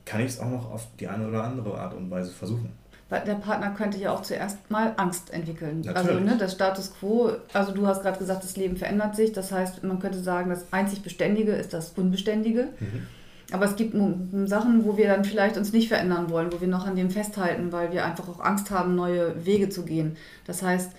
kann 0.05 0.21
ich 0.21 0.27
es 0.27 0.39
auch 0.39 0.49
noch 0.49 0.71
auf 0.71 0.87
die 0.99 1.07
eine 1.07 1.27
oder 1.27 1.43
andere 1.43 1.79
Art 1.79 1.93
und 1.93 2.11
Weise 2.11 2.31
versuchen. 2.31 2.73
weil 3.09 3.23
der 3.25 3.35
Partner 3.35 3.71
könnte 3.71 3.97
ja 3.97 4.11
auch 4.11 4.21
zuerst 4.21 4.71
mal 4.71 4.93
Angst 4.97 5.31
entwickeln. 5.33 5.81
Natürlich. 5.81 6.09
Also 6.09 6.19
ne, 6.19 6.37
das 6.37 6.53
Status 6.53 6.93
quo, 6.97 7.31
also 7.53 7.73
du 7.73 7.85
hast 7.85 8.01
gerade 8.01 8.17
gesagt, 8.17 8.43
das 8.43 8.55
Leben 8.57 8.77
verändert 8.77 9.15
sich. 9.15 9.33
Das 9.33 9.51
heißt, 9.51 9.83
man 9.83 9.99
könnte 9.99 10.19
sagen, 10.19 10.49
das 10.49 10.71
einzig 10.71 11.01
Beständige 11.01 11.51
ist 11.51 11.73
das 11.73 11.91
Unbeständige. 11.91 12.69
Mhm. 12.79 13.07
Aber 13.51 13.65
es 13.65 13.75
gibt 13.75 13.93
Sachen, 14.45 14.85
wo 14.85 14.95
wir 14.95 15.07
dann 15.07 15.25
vielleicht 15.25 15.57
uns 15.57 15.73
nicht 15.73 15.89
verändern 15.89 16.29
wollen, 16.29 16.53
wo 16.53 16.61
wir 16.61 16.69
noch 16.69 16.87
an 16.87 16.95
dem 16.95 17.09
festhalten, 17.09 17.73
weil 17.73 17.91
wir 17.91 18.05
einfach 18.05 18.29
auch 18.29 18.39
Angst 18.39 18.71
haben, 18.71 18.95
neue 18.95 19.45
Wege 19.45 19.67
zu 19.67 19.83
gehen. 19.83 20.15
Das 20.47 20.63
heißt, 20.63 20.91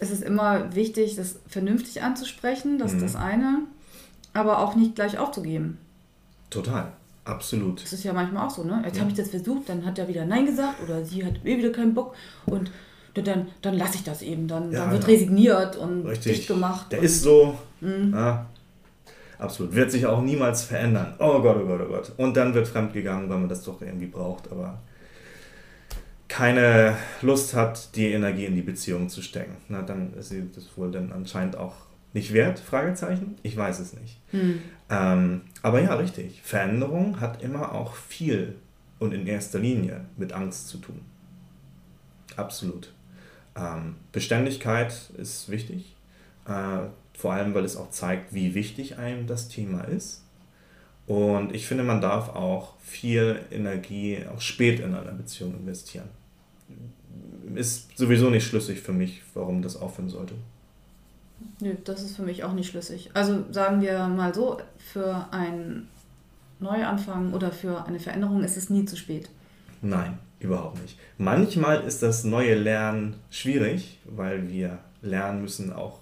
es 0.00 0.10
ist 0.10 0.22
immer 0.22 0.74
wichtig, 0.74 1.16
das 1.16 1.36
vernünftig 1.46 2.02
anzusprechen, 2.02 2.78
das 2.78 2.92
mhm. 2.92 2.98
ist 2.98 3.14
das 3.14 3.22
eine, 3.22 3.58
aber 4.32 4.58
auch 4.58 4.74
nicht 4.74 4.94
gleich 4.94 5.18
aufzugeben. 5.18 5.78
Total. 6.48 6.92
Absolut. 7.24 7.82
Das 7.82 7.92
ist 7.92 8.02
ja 8.02 8.12
manchmal 8.12 8.46
auch 8.46 8.50
so, 8.50 8.64
ne? 8.64 8.82
Jetzt 8.84 8.96
ja. 8.96 9.02
habe 9.02 9.10
ich 9.10 9.16
das 9.16 9.28
versucht, 9.28 9.68
dann 9.68 9.84
hat 9.84 9.98
er 9.98 10.08
wieder 10.08 10.24
Nein 10.24 10.46
gesagt 10.46 10.82
oder 10.82 11.04
sie 11.04 11.24
hat 11.24 11.34
eh 11.44 11.58
wieder 11.58 11.70
keinen 11.70 11.94
Bock 11.94 12.14
und 12.46 12.70
dann, 13.14 13.48
dann 13.60 13.74
lasse 13.74 13.96
ich 13.96 14.04
das 14.04 14.22
eben. 14.22 14.48
Dann, 14.48 14.72
ja, 14.72 14.80
dann 14.80 14.92
wird 14.92 15.02
ja. 15.02 15.08
resigniert 15.08 15.76
und 15.76 16.06
Richtig. 16.06 16.38
dicht 16.38 16.48
gemacht. 16.48 16.90
Der 16.90 17.00
ist 17.00 17.22
so. 17.22 17.58
Mhm. 17.80 18.16
Absolut. 19.38 19.74
Wird 19.74 19.90
sich 19.90 20.06
auch 20.06 20.22
niemals 20.22 20.62
verändern. 20.62 21.14
Oh 21.18 21.40
Gott, 21.40 21.56
oh 21.62 21.66
Gott, 21.66 21.80
oh 21.82 21.88
Gott. 21.88 22.12
Und 22.16 22.36
dann 22.36 22.54
wird 22.54 22.68
fremdgegangen, 22.68 23.28
weil 23.28 23.38
man 23.38 23.48
das 23.48 23.62
doch 23.62 23.80
irgendwie 23.80 24.06
braucht, 24.06 24.50
aber 24.50 24.78
keine 26.30 26.96
Lust 27.22 27.54
hat, 27.54 27.96
die 27.96 28.12
Energie 28.12 28.46
in 28.46 28.54
die 28.54 28.62
Beziehung 28.62 29.08
zu 29.08 29.20
stecken. 29.20 29.56
Na, 29.68 29.82
dann 29.82 30.14
ist 30.14 30.28
sie 30.28 30.48
das 30.54 30.68
wohl 30.76 30.90
dann 30.90 31.12
anscheinend 31.12 31.56
auch 31.56 31.74
nicht 32.12 32.32
wert? 32.32 32.60
Fragezeichen? 32.60 33.36
Ich 33.42 33.56
weiß 33.56 33.80
es 33.80 33.94
nicht. 33.94 34.16
Hm. 34.30 34.60
Ähm, 34.88 35.40
aber 35.60 35.82
ja, 35.82 35.94
richtig. 35.94 36.40
Veränderung 36.42 37.20
hat 37.20 37.42
immer 37.42 37.74
auch 37.74 37.94
viel 37.94 38.54
und 39.00 39.12
in 39.12 39.26
erster 39.26 39.58
Linie 39.58 40.02
mit 40.16 40.32
Angst 40.32 40.68
zu 40.68 40.78
tun. 40.78 41.00
Absolut. 42.36 42.92
Ähm, 43.56 43.96
Beständigkeit 44.12 45.10
ist 45.18 45.50
wichtig, 45.50 45.96
äh, 46.46 46.86
vor 47.12 47.32
allem 47.32 47.54
weil 47.54 47.64
es 47.64 47.76
auch 47.76 47.90
zeigt, 47.90 48.32
wie 48.32 48.54
wichtig 48.54 48.98
einem 48.98 49.26
das 49.26 49.48
Thema 49.48 49.82
ist. 49.82 50.24
Und 51.08 51.52
ich 51.52 51.66
finde, 51.66 51.82
man 51.82 52.00
darf 52.00 52.28
auch 52.28 52.78
viel 52.78 53.40
Energie 53.50 54.20
auch 54.32 54.40
spät 54.40 54.78
in 54.78 54.94
einer 54.94 55.10
Beziehung 55.10 55.54
investieren. 55.54 56.08
Ist 57.54 57.96
sowieso 57.98 58.30
nicht 58.30 58.46
schlüssig 58.46 58.80
für 58.80 58.92
mich, 58.92 59.22
warum 59.34 59.62
das 59.62 59.76
aufhören 59.76 60.08
sollte. 60.08 60.34
Nö, 61.60 61.74
das 61.84 62.02
ist 62.02 62.16
für 62.16 62.22
mich 62.22 62.44
auch 62.44 62.52
nicht 62.52 62.70
schlüssig. 62.70 63.10
Also 63.14 63.44
sagen 63.50 63.80
wir 63.80 64.06
mal 64.08 64.34
so, 64.34 64.58
für 64.78 65.26
einen 65.32 65.88
Neuanfang 66.60 67.32
oder 67.32 67.50
für 67.50 67.84
eine 67.86 67.98
Veränderung 67.98 68.44
ist 68.44 68.56
es 68.56 68.70
nie 68.70 68.84
zu 68.84 68.96
spät. 68.96 69.28
Nein, 69.82 70.18
überhaupt 70.38 70.80
nicht. 70.82 70.98
Manchmal 71.18 71.80
ist 71.82 72.02
das 72.02 72.24
neue 72.24 72.54
Lernen 72.54 73.16
schwierig, 73.30 73.98
weil 74.04 74.48
wir 74.48 74.78
lernen 75.02 75.42
müssen, 75.42 75.72
auch 75.72 75.98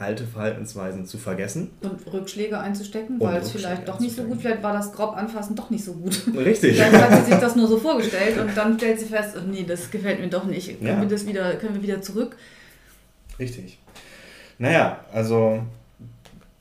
alte 0.00 0.24
Verhaltensweisen 0.24 1.04
zu 1.04 1.18
vergessen. 1.18 1.70
Und 1.82 2.12
Rückschläge 2.12 2.58
einzustecken, 2.58 3.20
weil 3.20 3.40
es 3.40 3.50
vielleicht 3.50 3.86
doch 3.86 4.00
nicht 4.00 4.16
so 4.16 4.24
gut, 4.24 4.40
vielleicht 4.40 4.62
war 4.62 4.72
das 4.72 4.92
grob 4.92 5.16
anfassen 5.16 5.54
doch 5.54 5.68
nicht 5.70 5.84
so 5.84 5.92
gut. 5.92 6.22
Richtig. 6.34 6.78
Dann 6.78 6.92
hat 6.92 7.24
sie 7.24 7.30
sich 7.30 7.40
das 7.40 7.54
nur 7.54 7.68
so 7.68 7.76
vorgestellt 7.76 8.38
und 8.38 8.56
dann 8.56 8.78
stellt 8.78 8.98
sie 8.98 9.06
fest, 9.06 9.36
oh 9.36 9.42
nee, 9.46 9.64
das 9.64 9.90
gefällt 9.90 10.20
mir 10.20 10.28
doch 10.28 10.44
nicht. 10.44 10.78
Können 10.78 10.86
ja. 10.86 11.00
wir 11.00 11.08
das 11.08 11.26
wieder, 11.26 11.54
können 11.56 11.74
wir 11.74 11.82
wieder 11.82 12.00
zurück? 12.00 12.36
Richtig. 13.38 13.78
Naja, 14.58 15.04
also 15.12 15.62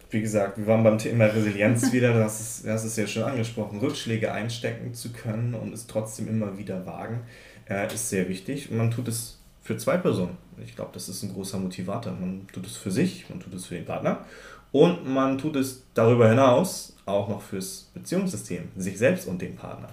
wie 0.09 0.21
gesagt, 0.21 0.57
wir 0.57 0.67
waren 0.67 0.83
beim 0.83 0.97
Thema 0.97 1.25
Resilienz 1.25 1.91
wieder, 1.93 2.13
das 2.13 2.39
ist, 2.41 2.65
das 2.65 2.83
ist 2.83 2.97
ja 2.97 3.07
schon 3.07 3.23
angesprochen, 3.23 3.79
Rückschläge 3.79 4.31
einstecken 4.31 4.93
zu 4.93 5.13
können 5.13 5.53
und 5.53 5.73
es 5.73 5.87
trotzdem 5.87 6.27
immer 6.27 6.57
wieder 6.57 6.85
wagen, 6.85 7.21
äh, 7.69 7.93
ist 7.93 8.09
sehr 8.09 8.27
wichtig. 8.27 8.69
Und 8.69 8.77
man 8.77 8.91
tut 8.91 9.07
es 9.07 9.38
für 9.69 9.77
zwei 9.77 9.97
Personen. 9.97 10.35
Ich 10.65 10.75
glaube, 10.75 10.89
das 10.95 11.09
ist 11.09 11.21
ein 11.21 11.31
großer 11.31 11.59
Motivator. 11.59 12.11
Man 12.11 12.47
tut 12.51 12.65
es 12.65 12.75
für 12.75 12.89
sich, 12.89 13.29
man 13.29 13.39
tut 13.39 13.53
es 13.53 13.67
für 13.67 13.75
den 13.75 13.85
Partner 13.85 14.25
und 14.71 15.07
man 15.07 15.37
tut 15.37 15.55
es 15.57 15.83
darüber 15.93 16.27
hinaus 16.27 16.95
auch 17.05 17.29
noch 17.29 17.39
fürs 17.39 17.91
Beziehungssystem, 17.93 18.69
sich 18.75 18.97
selbst 18.97 19.27
und 19.27 19.39
den 19.39 19.55
Partner. 19.55 19.89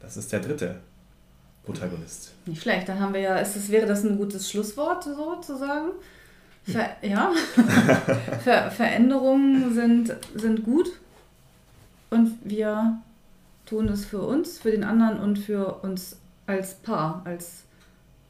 Das 0.00 0.16
ist 0.16 0.32
der 0.32 0.40
dritte 0.40 0.76
Protagonist. 1.62 2.32
Nicht 2.46 2.62
schlecht, 2.62 2.88
dann 2.88 2.98
haben 2.98 3.12
wir 3.12 3.20
ja, 3.20 3.36
ist 3.36 3.54
das, 3.54 3.68
wäre 3.68 3.84
das 3.84 4.02
ein 4.02 4.16
gutes 4.16 4.50
Schlusswort 4.50 5.04
sozusagen? 5.04 5.90
Ver 6.64 6.96
ja, 7.02 7.32
Ver 8.42 8.70
Veränderungen 8.70 9.74
sind, 9.74 10.16
sind 10.34 10.64
gut 10.64 10.88
und 12.08 12.38
wir 12.42 13.02
tun 13.66 13.88
es 13.88 14.06
für 14.06 14.22
uns, 14.22 14.58
für 14.58 14.70
den 14.70 14.84
anderen 14.84 15.20
und 15.20 15.38
für 15.38 15.80
uns 15.82 16.16
als 16.46 16.76
Paar, 16.76 17.20
als 17.26 17.65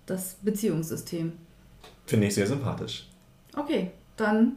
das 0.06 0.36
Beziehungssystem. 0.42 1.32
Finde 2.06 2.26
ich 2.26 2.34
sehr 2.34 2.46
sympathisch. 2.46 3.08
Okay, 3.56 3.90
dann 4.16 4.52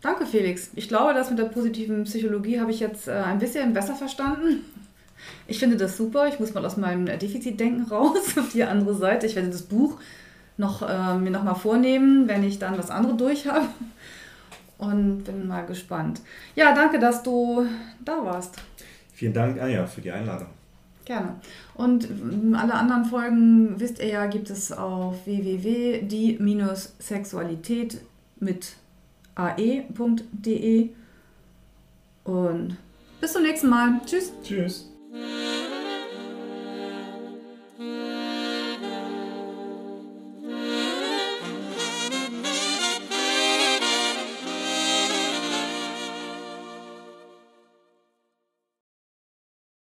danke 0.00 0.26
Felix. 0.26 0.70
Ich 0.74 0.88
glaube, 0.88 1.14
das 1.14 1.30
mit 1.30 1.38
der 1.38 1.44
positiven 1.44 2.04
Psychologie 2.04 2.60
habe 2.60 2.70
ich 2.70 2.80
jetzt 2.80 3.08
äh, 3.08 3.12
ein 3.12 3.38
bisschen 3.38 3.72
besser 3.72 3.94
verstanden. 3.94 4.64
Ich 5.46 5.58
finde 5.58 5.76
das 5.76 5.96
super. 5.96 6.28
Ich 6.28 6.40
muss 6.40 6.54
mal 6.54 6.64
aus 6.64 6.76
meinem 6.76 7.06
Defizitdenken 7.06 7.86
raus 7.86 8.36
auf 8.38 8.52
die 8.52 8.64
andere 8.64 8.94
Seite. 8.94 9.26
Ich 9.26 9.36
werde 9.36 9.50
das 9.50 9.62
Buch 9.62 9.98
noch, 10.56 10.82
äh, 10.82 11.14
mir 11.18 11.30
nochmal 11.30 11.54
vornehmen, 11.54 12.28
wenn 12.28 12.42
ich 12.42 12.58
dann 12.58 12.76
das 12.76 12.90
andere 12.90 13.14
durch 13.14 13.46
habe. 13.46 13.68
Und 14.78 15.24
bin 15.24 15.48
mal 15.48 15.64
gespannt. 15.64 16.20
Ja, 16.54 16.74
danke, 16.74 16.98
dass 16.98 17.22
du 17.22 17.66
da 18.04 18.22
warst. 18.24 18.56
Vielen 19.14 19.32
Dank, 19.32 19.60
Anja, 19.60 19.86
für 19.86 20.02
die 20.02 20.10
Einladung. 20.10 20.48
Gerne. 21.06 21.40
Und 21.74 22.10
ähm, 22.10 22.54
alle 22.54 22.74
anderen 22.74 23.06
Folgen, 23.06 23.80
wisst 23.80 24.00
ihr 24.00 24.08
ja, 24.08 24.26
gibt 24.26 24.50
es 24.50 24.72
auf 24.72 25.24
www.die-sexualität 25.24 28.02
mit 28.40 28.76
ae.de. 29.36 30.90
Und 32.24 32.76
bis 33.20 33.32
zum 33.32 33.44
nächsten 33.44 33.68
Mal. 33.68 34.00
Tschüss. 34.04 34.32
Tschüss. 34.42 34.90